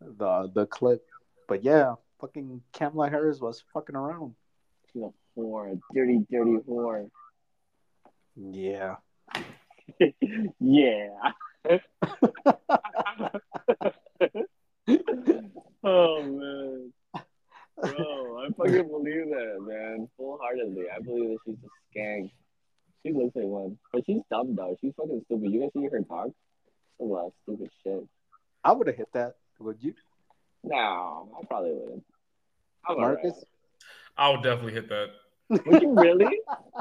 the 0.00 0.50
the 0.54 0.66
clip. 0.66 1.06
But 1.48 1.64
yeah, 1.64 1.94
fucking 2.20 2.62
Kamala 2.72 3.08
Harris 3.08 3.40
was 3.40 3.62
fucking 3.72 3.96
around. 3.96 4.34
she's 4.92 5.02
a 5.02 5.10
whore. 5.38 5.72
A 5.72 5.78
dirty, 5.94 6.26
dirty 6.30 6.58
whore. 6.68 7.10
Yeah. 8.36 8.96
yeah. 10.60 11.08
oh 15.84 16.22
man. 16.22 16.92
Bro, 17.80 18.38
I 18.44 18.48
fucking 18.56 18.88
believe 18.88 19.28
that, 19.30 19.58
man. 19.60 20.08
Full 20.16 20.38
heartedly. 20.40 20.84
I 20.94 21.00
believe 21.00 21.30
that 21.30 21.38
she's 21.46 21.56
a 21.64 21.98
skank. 21.98 22.30
She 23.04 23.12
looks 23.12 23.36
like 23.36 23.44
one. 23.44 23.78
But 23.92 24.04
she's 24.06 24.22
dumb 24.30 24.54
though. 24.56 24.76
She's 24.80 24.92
fucking 24.96 25.22
stupid. 25.26 25.52
You 25.52 25.60
guys 25.60 25.70
see 25.74 25.88
her 25.90 26.02
talk? 26.02 26.28
A 27.00 27.04
lot 27.04 27.26
of 27.26 27.32
stupid 27.44 27.70
shit. 27.84 28.04
I 28.64 28.72
would 28.72 28.86
have 28.88 28.96
hit 28.96 29.08
that. 29.12 29.36
Would 29.60 29.78
you, 29.80 29.94
No, 30.64 30.76
I 31.40 31.44
probably 31.46 31.72
wouldn't. 31.72 32.04
I'm 32.88 33.00
Marcus? 33.00 33.44
I 34.16 34.30
would 34.30 34.42
definitely 34.42 34.72
hit 34.72 34.88
that. 34.88 35.10
Alright. 35.50 35.66
Would 35.66 35.82
you 35.82 35.94
really? 35.94 36.40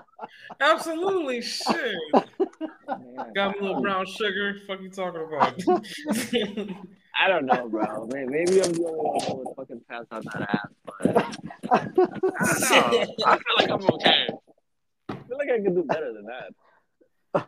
Absolutely, 0.61 1.41
shit. 1.41 1.95
Man, 2.13 3.33
Got 3.35 3.51
me 3.53 3.59
a 3.59 3.61
little 3.63 3.81
brown 3.81 4.05
sugar. 4.05 4.55
Fuck 4.67 4.81
you 4.81 4.89
talking 4.89 5.23
about? 5.23 5.61
I 7.19 7.27
don't 7.27 7.45
know, 7.45 7.67
bro. 7.69 8.07
May- 8.11 8.25
Maybe 8.25 8.61
I'm 8.61 8.73
the 8.73 8.85
only 8.87 8.99
one 8.99 9.19
who 9.25 9.33
would 9.37 9.55
fucking 9.55 9.81
pass 9.89 10.05
on 10.11 10.23
that 10.33 10.41
ass, 10.49 10.67
but 10.85 10.95
I 11.71 11.85
don't 11.85 11.97
know. 11.97 13.15
I 13.25 13.37
feel 13.37 13.55
like 13.57 13.69
I'm 13.69 13.85
okay. 13.95 14.27
I 15.09 15.13
feel 15.27 15.37
like 15.37 15.49
I 15.49 15.57
can 15.61 15.73
do 15.75 15.83
better 15.83 16.13
than 16.13 16.25
that. 16.25 17.47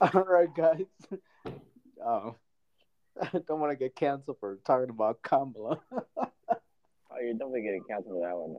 All 0.00 0.24
right, 0.24 0.54
guys. 0.54 0.86
Oh, 2.04 2.34
I 3.20 3.28
don't 3.46 3.60
want 3.60 3.72
to 3.72 3.76
get 3.76 3.94
canceled 3.94 4.38
for 4.40 4.56
talking 4.64 4.90
about 4.90 5.22
Kamala. 5.22 5.80
Oh, 7.12 7.20
you're 7.20 7.34
definitely 7.34 7.62
getting 7.62 7.84
canceled 7.88 8.14
for 8.14 8.26
that 8.26 8.36
one. 8.36 8.56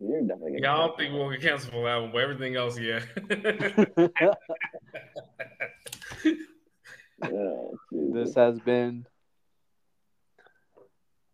You're 0.00 0.20
definitely 0.20 0.52
getting 0.52 0.64
yeah, 0.64 0.74
I 0.74 0.86
don't 0.86 0.96
think 0.96 1.12
we'll 1.12 1.30
get 1.30 1.42
canceled 1.42 1.72
for 1.72 1.84
that 1.84 1.96
one, 1.96 2.12
but 2.12 2.22
everything 2.22 2.56
else, 2.56 2.78
yeah. 2.78 3.00
Oh, 7.20 7.76
this 7.90 8.36
has 8.36 8.60
been 8.60 9.04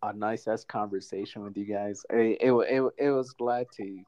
a 0.01 0.13
nice 0.13 0.47
ass 0.47 0.63
conversation 0.63 1.43
with 1.43 1.55
you 1.57 1.65
guys. 1.65 2.03
It, 2.09 2.37
it, 2.41 2.51
it, 2.51 2.93
it 2.97 3.09
was 3.11 3.31
glad 3.31 3.67
to 3.77 3.99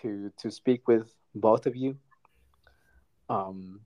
to 0.00 0.32
to 0.38 0.50
speak 0.50 0.88
with 0.88 1.12
both 1.34 1.66
of 1.66 1.76
you. 1.76 1.96
Um, 3.28 3.80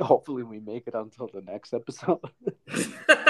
hopefully 0.00 0.42
we 0.42 0.60
make 0.60 0.86
it 0.86 0.94
until 0.94 1.28
the 1.28 1.42
next 1.42 1.74
episode. 1.74 2.20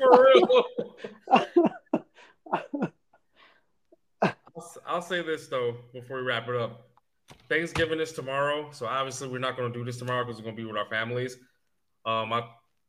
For 0.00 0.24
real. 0.24 0.64
I'll, 4.22 4.74
I'll 4.86 5.02
say 5.02 5.22
this 5.22 5.46
though 5.48 5.76
before 5.92 6.18
we 6.18 6.22
wrap 6.24 6.48
it 6.48 6.56
up. 6.56 6.86
Thanksgiving 7.48 8.00
is 8.00 8.12
tomorrow, 8.12 8.70
so 8.72 8.86
obviously 8.86 9.28
we're 9.28 9.38
not 9.38 9.56
going 9.56 9.72
to 9.72 9.78
do 9.78 9.84
this 9.84 9.98
tomorrow 9.98 10.24
because 10.24 10.38
we're 10.38 10.44
going 10.44 10.56
to 10.56 10.62
be 10.62 10.66
with 10.66 10.76
our 10.76 10.88
families. 10.88 11.36
Um, 12.04 12.32
I, 12.32 12.42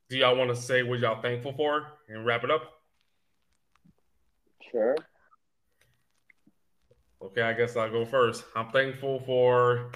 do 0.10 0.18
y'all 0.18 0.36
want 0.36 0.50
to 0.50 0.56
say 0.56 0.84
what 0.84 1.00
y'all 1.00 1.22
thankful 1.22 1.54
for 1.54 1.88
and 2.10 2.26
wrap 2.26 2.44
it 2.44 2.52
up? 2.52 2.64
Sure. 4.72 4.96
Okay, 7.22 7.42
I 7.42 7.54
guess 7.54 7.76
I'll 7.76 7.92
go 7.92 8.06
first. 8.06 8.44
I'm 8.56 8.72
thankful 8.72 9.20
for 9.22 9.92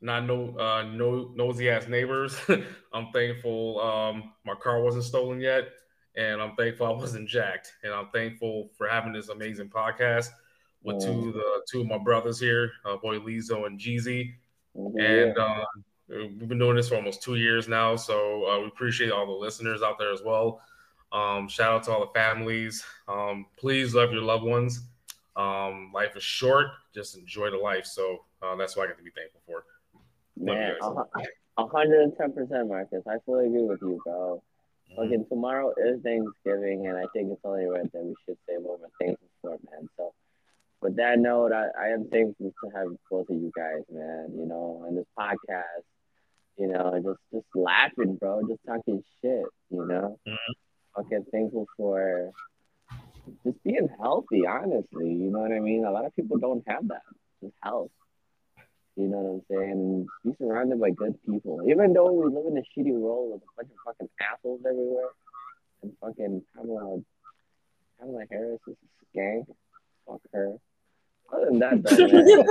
not 0.00 0.26
no 0.26 0.56
uh 0.58 0.82
no 0.82 1.32
nosy 1.34 1.70
ass 1.70 1.88
neighbors. 1.88 2.36
I'm 2.92 3.12
thankful 3.12 3.80
um 3.80 4.32
my 4.44 4.54
car 4.54 4.82
wasn't 4.82 5.04
stolen 5.04 5.40
yet, 5.40 5.68
and 6.16 6.40
I'm 6.40 6.54
thankful 6.56 6.86
I 6.86 6.90
wasn't 6.90 7.28
jacked. 7.28 7.74
And 7.82 7.92
I'm 7.92 8.08
thankful 8.08 8.70
for 8.76 8.88
having 8.88 9.12
this 9.12 9.28
amazing 9.28 9.68
podcast 9.68 10.28
with 10.82 11.02
two 11.02 11.28
of 11.28 11.34
the 11.34 11.62
two 11.70 11.80
of 11.80 11.86
my 11.88 11.98
brothers 11.98 12.38
here, 12.38 12.72
uh, 12.84 12.96
boy 12.96 13.18
Lezo 13.18 13.66
and 13.66 13.78
Jeezy. 13.78 14.34
And 14.74 15.36
um, 15.38 15.64
we've 16.08 16.48
been 16.48 16.58
doing 16.58 16.76
this 16.76 16.88
for 16.88 16.96
almost 16.96 17.22
two 17.22 17.36
years 17.36 17.66
now, 17.66 17.96
so 17.96 18.46
uh, 18.46 18.60
we 18.60 18.66
appreciate 18.66 19.10
all 19.10 19.26
the 19.26 19.32
listeners 19.32 19.82
out 19.82 19.98
there 19.98 20.12
as 20.12 20.22
well. 20.22 20.60
Um, 21.12 21.48
shout 21.48 21.72
out 21.72 21.82
to 21.84 21.92
all 21.92 22.00
the 22.00 22.12
families. 22.12 22.84
Um, 23.08 23.46
please 23.56 23.94
love 23.94 24.12
your 24.12 24.22
loved 24.22 24.44
ones. 24.44 24.80
Um, 25.34 25.90
life 25.94 26.16
is 26.16 26.22
short. 26.22 26.68
Just 26.94 27.16
enjoy 27.16 27.50
the 27.50 27.56
life. 27.56 27.86
So 27.86 28.24
uh, 28.42 28.56
that's 28.56 28.76
what 28.76 28.84
I 28.84 28.86
get 28.88 28.98
to 28.98 29.04
be 29.04 29.10
thankful 29.10 29.40
for. 29.46 29.64
Man, 30.38 30.56
you 30.56 30.72
guys. 30.74 30.78
a 30.82 30.90
hu- 30.90 31.64
a 31.64 31.66
hundred 31.66 32.02
and 32.02 32.16
ten 32.16 32.32
percent, 32.32 32.68
Marcus. 32.68 33.02
I 33.08 33.16
fully 33.24 33.46
agree 33.46 33.62
with 33.62 33.80
you, 33.80 34.00
bro. 34.04 34.42
Mm-hmm. 34.98 35.22
Tomorrow 35.28 35.72
is 35.76 36.00
Thanksgiving, 36.02 36.86
and 36.86 36.96
I 36.96 37.04
think 37.12 37.30
it's 37.32 37.40
only 37.44 37.66
right 37.66 37.90
that 37.92 38.02
we 38.04 38.14
should 38.24 38.38
say 38.48 38.54
what 38.58 38.80
we're 38.80 38.88
thankful 39.00 39.28
for, 39.42 39.50
man. 39.50 39.88
So, 39.96 40.12
with 40.82 40.96
that 40.96 41.18
note, 41.18 41.52
I, 41.52 41.66
I 41.78 41.88
am 41.88 42.08
thankful 42.08 42.52
to 42.64 42.70
have 42.76 42.88
both 43.10 43.28
of 43.30 43.36
you 43.36 43.50
guys, 43.56 43.82
man. 43.90 44.32
You 44.36 44.46
know, 44.46 44.84
on 44.86 44.94
this 44.94 45.06
podcast, 45.18 45.84
you 46.58 46.68
know, 46.68 46.92
just 47.04 47.20
just 47.32 47.46
laughing, 47.54 48.16
bro, 48.16 48.42
just 48.48 48.60
talking 48.66 49.02
shit. 49.22 49.44
You 49.70 49.86
know, 49.86 50.18
Mhm. 50.26 50.36
fucking 50.96 51.24
thankful 51.32 51.66
for 51.76 52.30
just 53.44 53.62
being 53.64 53.88
healthy. 53.98 54.46
Honestly, 54.46 55.10
you 55.12 55.30
know 55.30 55.40
what 55.40 55.52
I 55.52 55.60
mean. 55.60 55.84
A 55.84 55.90
lot 55.90 56.06
of 56.06 56.14
people 56.14 56.38
don't 56.38 56.62
have 56.68 56.88
that, 56.88 57.02
just 57.42 57.54
health. 57.62 57.90
You 58.96 59.08
know 59.08 59.18
what 59.18 59.30
I'm 59.30 59.42
saying? 59.50 60.06
Be 60.24 60.32
surrounded 60.38 60.80
by 60.80 60.90
good 60.90 61.14
people. 61.26 61.60
Even 61.68 61.92
though 61.92 62.10
we 62.12 62.24
live 62.34 62.46
in 62.46 62.56
a 62.56 62.62
shitty 62.62 62.92
world 62.98 63.32
with 63.32 63.42
a 63.42 63.46
bunch 63.56 63.70
of 63.70 63.76
fucking 63.84 64.08
assholes 64.20 64.60
everywhere, 64.66 65.10
and 65.82 65.92
fucking 66.00 66.42
Kamala, 66.56 67.00
Kamala 68.00 68.24
Harris 68.30 68.60
is 68.66 68.76
a 68.82 68.86
skank. 69.18 69.46
Fuck 70.06 70.20
her. 70.32 70.56
Other 71.32 71.46
than 71.46 71.58
that, 71.58 71.82
though, 71.82 72.06
man, 72.06 72.26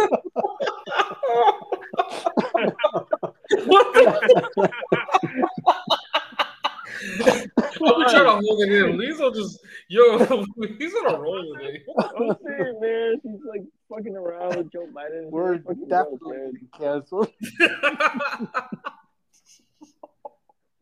What 3.65 3.93
the- 3.93 4.69
I'm 7.87 8.09
trying 8.09 8.25
to 8.25 8.31
hold 8.31 8.61
it 8.61 8.71
in. 8.71 8.97
Lezo 8.97 9.33
just 9.33 9.59
yo, 9.89 10.17
he's 10.79 10.93
on 10.93 11.15
a 11.15 11.19
roll 11.19 11.55
today. 11.55 11.83
I'm 12.17 12.35
saying, 12.45 12.79
man, 12.81 13.21
she's 13.21 13.41
like 13.47 13.63
fucking 13.95 14.15
around 14.15 14.55
with 14.57 14.71
Joe 14.71 14.87
Biden. 14.93 15.29
We're 15.29 15.57
definitely 15.57 16.17
gross, 16.19 16.53
getting 16.53 16.69
canceled. 16.77 17.29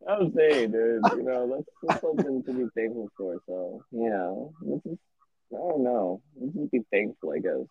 I'm 0.06 0.32
saying, 0.34 0.72
dude, 0.72 1.02
you 1.16 1.22
know, 1.22 1.48
that's, 1.48 1.68
that's 1.82 2.00
something 2.02 2.42
to 2.44 2.52
be 2.52 2.66
thankful 2.74 3.10
for. 3.16 3.40
So, 3.46 3.82
you 3.90 4.10
know, 4.10 4.52
let's 4.60 4.84
just, 4.84 5.00
I 5.52 5.56
don't 5.56 5.82
know. 5.82 6.20
Let's 6.36 6.54
just 6.54 6.70
be 6.72 6.82
thankful, 6.90 7.32
I 7.32 7.38
guess. 7.38 7.66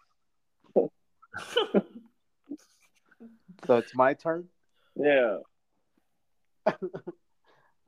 So 3.66 3.78
it's 3.78 3.96
my 3.96 4.14
turn. 4.14 4.50
Yeah. 4.96 5.38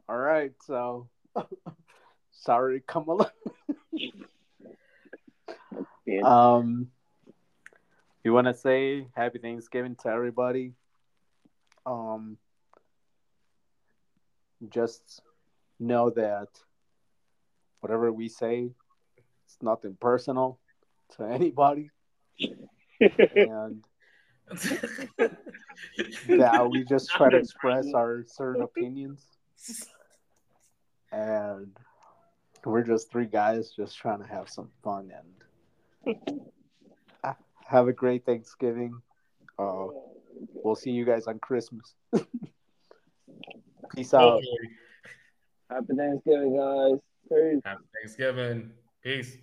All 0.07 0.17
right. 0.17 0.53
So 0.65 1.09
sorry, 2.31 2.81
Kamala. 2.87 3.31
Yeah. 6.05 6.21
Um, 6.23 6.87
you 8.25 8.33
want 8.33 8.47
to 8.47 8.55
say 8.55 9.07
Happy 9.15 9.37
Thanksgiving 9.37 9.95
to 10.01 10.09
everybody? 10.09 10.73
Um, 11.85 12.37
just 14.69 15.21
know 15.79 16.09
that 16.09 16.47
whatever 17.81 18.11
we 18.11 18.27
say, 18.27 18.71
it's 19.45 19.57
nothing 19.61 19.95
personal 20.01 20.59
to 21.15 21.23
anybody, 21.31 21.91
and 22.39 23.85
that 26.27 26.67
we 26.71 26.83
just 26.83 27.11
try 27.11 27.29
to 27.29 27.37
express 27.37 27.93
our 27.93 28.23
certain 28.25 28.63
opinions, 28.63 29.23
and 31.11 31.77
we're 32.65 32.81
just 32.81 33.11
three 33.11 33.27
guys 33.27 33.71
just 33.75 33.95
trying 33.95 34.23
to 34.23 34.27
have 34.27 34.49
some 34.49 34.69
fun 34.83 35.11
and 35.15 36.17
have 37.67 37.87
a 37.87 37.93
great 37.93 38.25
Thanksgiving. 38.25 39.01
Uh, 39.57 39.87
we'll 40.63 40.75
see 40.75 40.91
you 40.91 41.05
guys 41.05 41.27
on 41.27 41.39
Christmas. 41.39 41.95
Peace 43.95 44.13
out. 44.13 44.33
Hopefully. 44.33 44.69
Happy 45.69 45.95
Thanksgiving, 45.97 46.57
guys. 46.57 46.99
Peace. 47.29 47.61
Happy 47.65 47.83
Thanksgiving. 47.99 48.71
Peace. 49.03 49.37